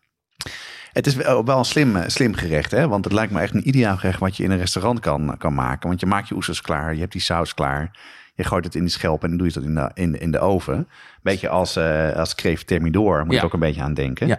Het 0.92 1.06
is 1.06 1.14
wel, 1.14 1.48
een 1.48 1.64
slim, 1.64 1.96
eh, 1.96 2.08
slim 2.08 2.34
gerecht, 2.34 2.70
hè? 2.70 2.88
Want 2.88 3.04
het 3.04 3.12
lijkt 3.12 3.32
me 3.32 3.40
echt 3.40 3.54
een 3.54 3.68
ideaal 3.68 3.96
gerecht 3.96 4.18
wat 4.18 4.36
je 4.36 4.42
in 4.44 4.50
een 4.50 4.58
restaurant 4.58 5.00
kan, 5.00 5.34
kan 5.38 5.54
maken. 5.54 5.88
Want 5.88 6.00
je 6.00 6.06
maakt 6.06 6.28
je 6.28 6.34
oesters 6.34 6.60
klaar, 6.60 6.94
je 6.94 7.00
hebt 7.00 7.12
die 7.12 7.20
saus 7.20 7.54
klaar. 7.54 7.90
Je 8.34 8.44
gooit 8.44 8.64
het 8.64 8.74
in 8.74 8.80
die 8.80 8.90
schelp 8.90 9.22
en 9.22 9.28
dan 9.28 9.38
doe 9.38 9.46
je 9.46 9.52
dat 9.52 9.62
in 9.62 9.74
de, 9.74 9.90
in, 9.94 10.20
in 10.20 10.30
de 10.30 10.38
oven. 10.38 10.88
Beetje 11.22 11.48
als, 11.48 11.76
eh 11.76 12.12
als 12.12 12.34
kreeft 12.34 12.66
thermidor, 12.66 13.18
moet 13.24 13.30
je 13.34 13.40
Ja. 13.40 13.42
ook 13.44 13.52
een 13.52 13.60
beetje 13.60 13.82
aan 13.82 13.94
denken. 13.94 14.26
Ja. 14.26 14.38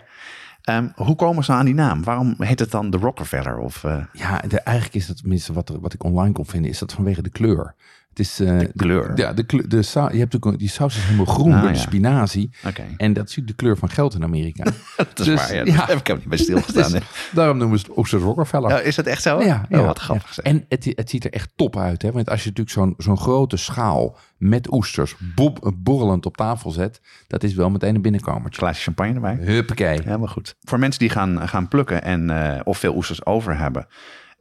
Ehm, 0.61 0.87
hoe 0.95 1.15
komen 1.15 1.43
ze 1.43 1.51
aan 1.51 1.65
die 1.65 1.73
naam? 1.73 2.03
Waarom 2.03 2.35
heet 2.37 2.59
het 2.59 2.71
dan 2.71 2.89
de 2.89 2.97
Rockefeller? 2.97 3.57
Of, 3.57 3.83
uh... 3.83 3.97
Ja, 4.13 4.41
de, 4.47 4.59
eigenlijk 4.59 4.95
is 4.97 5.07
dat 5.07 5.17
tenminste 5.17 5.53
wat, 5.53 5.77
wat 5.81 5.93
ik 5.93 6.03
online 6.03 6.33
kon 6.33 6.45
vinden, 6.45 6.71
is 6.71 6.79
dat 6.79 6.93
vanwege 6.93 7.21
de 7.21 7.29
kleur. 7.29 7.75
Het 8.13 8.25
is, 8.25 8.41
uh, 8.41 8.59
de 8.59 8.71
kleur. 8.75 9.15
De, 9.15 9.21
ja, 9.21 9.33
de, 9.33 9.45
de, 9.45 9.67
de 9.67 10.07
je 10.11 10.17
hebt 10.17 10.35
ook, 10.35 10.59
die 10.59 10.69
saus 10.69 10.95
is 10.95 11.03
helemaal 11.03 11.25
groen 11.25 11.53
ah, 11.53 11.61
door 11.61 11.71
de 11.71 11.77
spinazie. 11.77 12.51
Okay. 12.67 12.93
En 12.97 13.13
dat 13.13 13.23
is 13.23 13.35
natuurlijk 13.35 13.47
de 13.47 13.63
kleur 13.63 13.77
van 13.77 13.89
geld 13.89 14.13
in 14.13 14.23
Amerika. 14.23 14.63
dat 14.97 15.19
is 15.19 15.25
dus, 15.25 15.35
waar, 15.35 15.55
ja. 15.55 15.65
ja. 15.65 15.85
heb 15.85 15.97
ik 15.97 16.15
niet 16.15 16.25
bij 16.27 16.37
stilgestaan. 16.37 16.91
dus, 16.91 17.01
daarom 17.31 17.57
noemen 17.57 17.79
ze 17.79 17.85
het 17.95 18.07
zo'n 18.07 18.19
Rockefeller. 18.19 18.69
Ja, 18.69 18.79
is 18.79 18.95
dat 18.95 19.05
echt 19.05 19.21
zo? 19.21 19.41
Ja. 19.41 19.65
Oh, 19.69 19.85
wat 19.85 19.99
grappig. 19.99 20.37
En 20.37 20.65
het, 20.69 20.85
het 20.95 21.09
ziet 21.09 21.25
er 21.25 21.31
echt 21.31 21.51
top 21.55 21.77
uit. 21.77 22.01
Hè? 22.01 22.11
Want 22.11 22.29
als 22.29 22.43
je 22.43 22.49
natuurlijk 22.49 22.75
zo'n 22.75 22.93
zo'n 22.97 23.17
grote 23.17 23.57
schaal 23.57 24.17
met 24.37 24.71
oesters 24.73 25.15
bob, 25.35 25.73
borrelend 25.75 26.25
op 26.25 26.37
tafel 26.37 26.71
zet, 26.71 27.01
dat 27.27 27.43
is 27.43 27.53
wel 27.53 27.69
meteen 27.69 27.95
een 27.95 28.01
binnenkomertje. 28.01 28.59
Glaasje 28.59 28.83
champagne 28.83 29.13
erbij. 29.13 29.35
Huppakee. 29.35 30.01
Helemaal 30.03 30.27
goed. 30.27 30.55
Voor 30.61 30.79
mensen 30.79 30.99
die 30.99 31.09
gaan, 31.09 31.47
gaan 31.47 31.67
plukken 31.67 32.03
en 32.03 32.29
uh, 32.29 32.59
of 32.63 32.77
veel 32.77 32.95
oesters 32.95 33.25
over 33.25 33.57
hebben, 33.57 33.87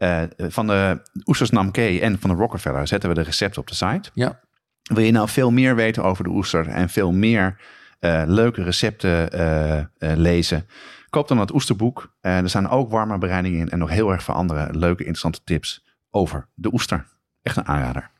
uh, 0.02 0.22
van 0.38 0.66
de 0.66 1.02
Oesters 1.26 1.50
Namke 1.50 2.00
en 2.00 2.18
van 2.18 2.30
de 2.30 2.36
Rockefeller 2.36 2.86
zetten 2.86 3.08
we 3.08 3.14
de 3.14 3.22
recepten 3.22 3.60
op 3.60 3.68
de 3.68 3.74
site. 3.74 4.10
Ja. 4.14 4.40
Wil 4.82 5.04
je 5.04 5.12
nou 5.12 5.28
veel 5.28 5.50
meer 5.50 5.74
weten 5.74 6.04
over 6.04 6.24
de 6.24 6.30
oester 6.30 6.68
en 6.68 6.88
veel 6.88 7.12
meer 7.12 7.60
uh, 8.00 8.22
leuke 8.26 8.62
recepten 8.62 9.40
uh, 9.40 10.16
lezen? 10.16 10.66
Koop 11.10 11.28
dan 11.28 11.38
het 11.38 11.54
oesterboek. 11.54 12.14
er 12.20 12.48
staan 12.48 12.68
ook 12.68 12.90
warme 12.90 13.18
bereidingen 13.18 13.60
in 13.60 13.68
en 13.68 13.78
nog 13.78 13.90
heel 13.90 14.12
erg 14.12 14.22
veel 14.22 14.34
andere 14.34 14.78
leuke, 14.78 15.00
interessante 15.00 15.40
tips 15.44 15.84
over 16.10 16.48
de 16.54 16.72
oester. 16.72 17.06
Echt 17.42 17.56
een 17.56 17.66
aanrader. 17.66 18.11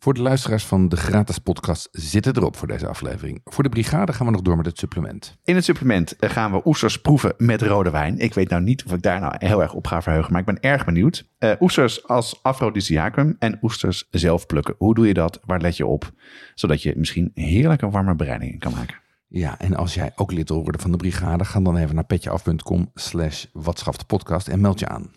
Voor 0.00 0.14
de 0.14 0.22
luisteraars 0.22 0.64
van 0.64 0.88
de 0.88 0.96
gratis 0.96 1.38
podcast 1.38 1.88
zit 1.92 2.24
het 2.24 2.36
erop 2.36 2.56
voor 2.56 2.68
deze 2.68 2.86
aflevering. 2.86 3.40
Voor 3.44 3.62
de 3.62 3.68
brigade 3.68 4.12
gaan 4.12 4.26
we 4.26 4.32
nog 4.32 4.42
door 4.42 4.56
met 4.56 4.66
het 4.66 4.78
supplement. 4.78 5.36
In 5.44 5.54
het 5.54 5.64
supplement 5.64 6.16
eh, 6.16 6.30
gaan 6.30 6.52
we 6.52 6.60
oesters 6.64 7.00
proeven 7.00 7.34
met 7.36 7.62
rode 7.62 7.90
wijn. 7.90 8.18
Ik 8.18 8.34
weet 8.34 8.48
nou 8.48 8.62
niet 8.62 8.84
of 8.84 8.92
ik 8.92 9.02
daar 9.02 9.20
nou 9.20 9.34
heel 9.38 9.62
erg 9.62 9.74
op 9.74 9.86
ga 9.86 10.02
verheugen, 10.02 10.32
maar 10.32 10.40
ik 10.40 10.46
ben 10.46 10.60
erg 10.60 10.84
benieuwd. 10.84 11.28
Uh, 11.38 11.52
oesters 11.60 12.06
als 12.06 12.42
afrodisiacum 12.42 13.36
en 13.38 13.58
oesters 13.62 14.08
zelf 14.10 14.46
plukken. 14.46 14.74
Hoe 14.78 14.94
doe 14.94 15.06
je 15.06 15.14
dat? 15.14 15.40
Waar 15.44 15.60
let 15.60 15.76
je 15.76 15.86
op? 15.86 16.12
Zodat 16.54 16.82
je 16.82 16.94
misschien 16.96 17.30
heerlijke 17.34 17.90
warme 17.90 18.14
bereidingen 18.14 18.58
kan 18.58 18.72
maken. 18.72 18.96
Ja, 19.28 19.58
en 19.58 19.76
als 19.76 19.94
jij 19.94 20.12
ook 20.16 20.32
lid 20.32 20.48
wil 20.48 20.62
worden 20.62 20.80
van 20.80 20.90
de 20.90 20.96
brigade, 20.96 21.44
ga 21.44 21.60
dan 21.60 21.76
even 21.76 21.94
naar 21.94 22.04
petjeaf.com 22.04 22.90
slash 22.94 23.44
podcast 24.06 24.48
en 24.48 24.60
meld 24.60 24.78
je 24.78 24.88
aan. 24.88 25.10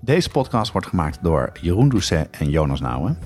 Deze 0.00 0.30
podcast 0.30 0.72
wordt 0.72 0.86
gemaakt 0.86 1.18
door 1.22 1.52
Jeroen 1.60 1.88
Doucet 1.88 2.28
en 2.30 2.50
Jonas 2.50 2.80
Nouwen. 2.80 3.18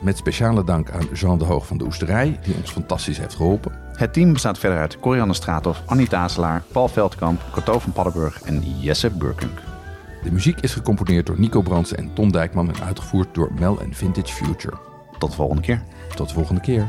Met 0.00 0.16
speciale 0.16 0.64
dank 0.64 0.90
aan 0.90 1.08
Jean 1.12 1.38
de 1.38 1.44
Hoog 1.44 1.66
van 1.66 1.78
de 1.78 1.84
Oesterij, 1.84 2.38
die 2.42 2.54
ons 2.54 2.70
fantastisch 2.70 3.18
heeft 3.18 3.34
geholpen. 3.34 3.72
Het 3.92 4.12
team 4.12 4.32
bestaat 4.32 4.58
verder 4.58 4.78
uit 4.78 5.00
Corianne 5.00 5.34
Straathof, 5.34 5.82
Annie 5.86 6.08
Tazelaar, 6.08 6.62
Paul 6.72 6.88
Veldkamp, 6.88 7.40
Kato 7.52 7.78
van 7.78 7.92
Paddenburg 7.92 8.42
en 8.42 8.80
Jesse 8.80 9.10
Burkunk. 9.10 9.60
De 10.22 10.32
muziek 10.32 10.60
is 10.60 10.72
gecomponeerd 10.72 11.26
door 11.26 11.40
Nico 11.40 11.62
Brandsen 11.62 11.96
en 11.98 12.12
Ton 12.14 12.30
Dijkman 12.30 12.68
en 12.74 12.82
uitgevoerd 12.84 13.34
door 13.34 13.52
Mel 13.58 13.80
en 13.80 13.94
Vintage 13.94 14.32
Future. 14.32 14.76
Tot 15.18 15.30
de 15.30 15.36
volgende 15.36 15.62
keer. 15.62 15.82
Tot 16.14 16.28
de 16.28 16.34
volgende 16.34 16.60
keer. 16.60 16.88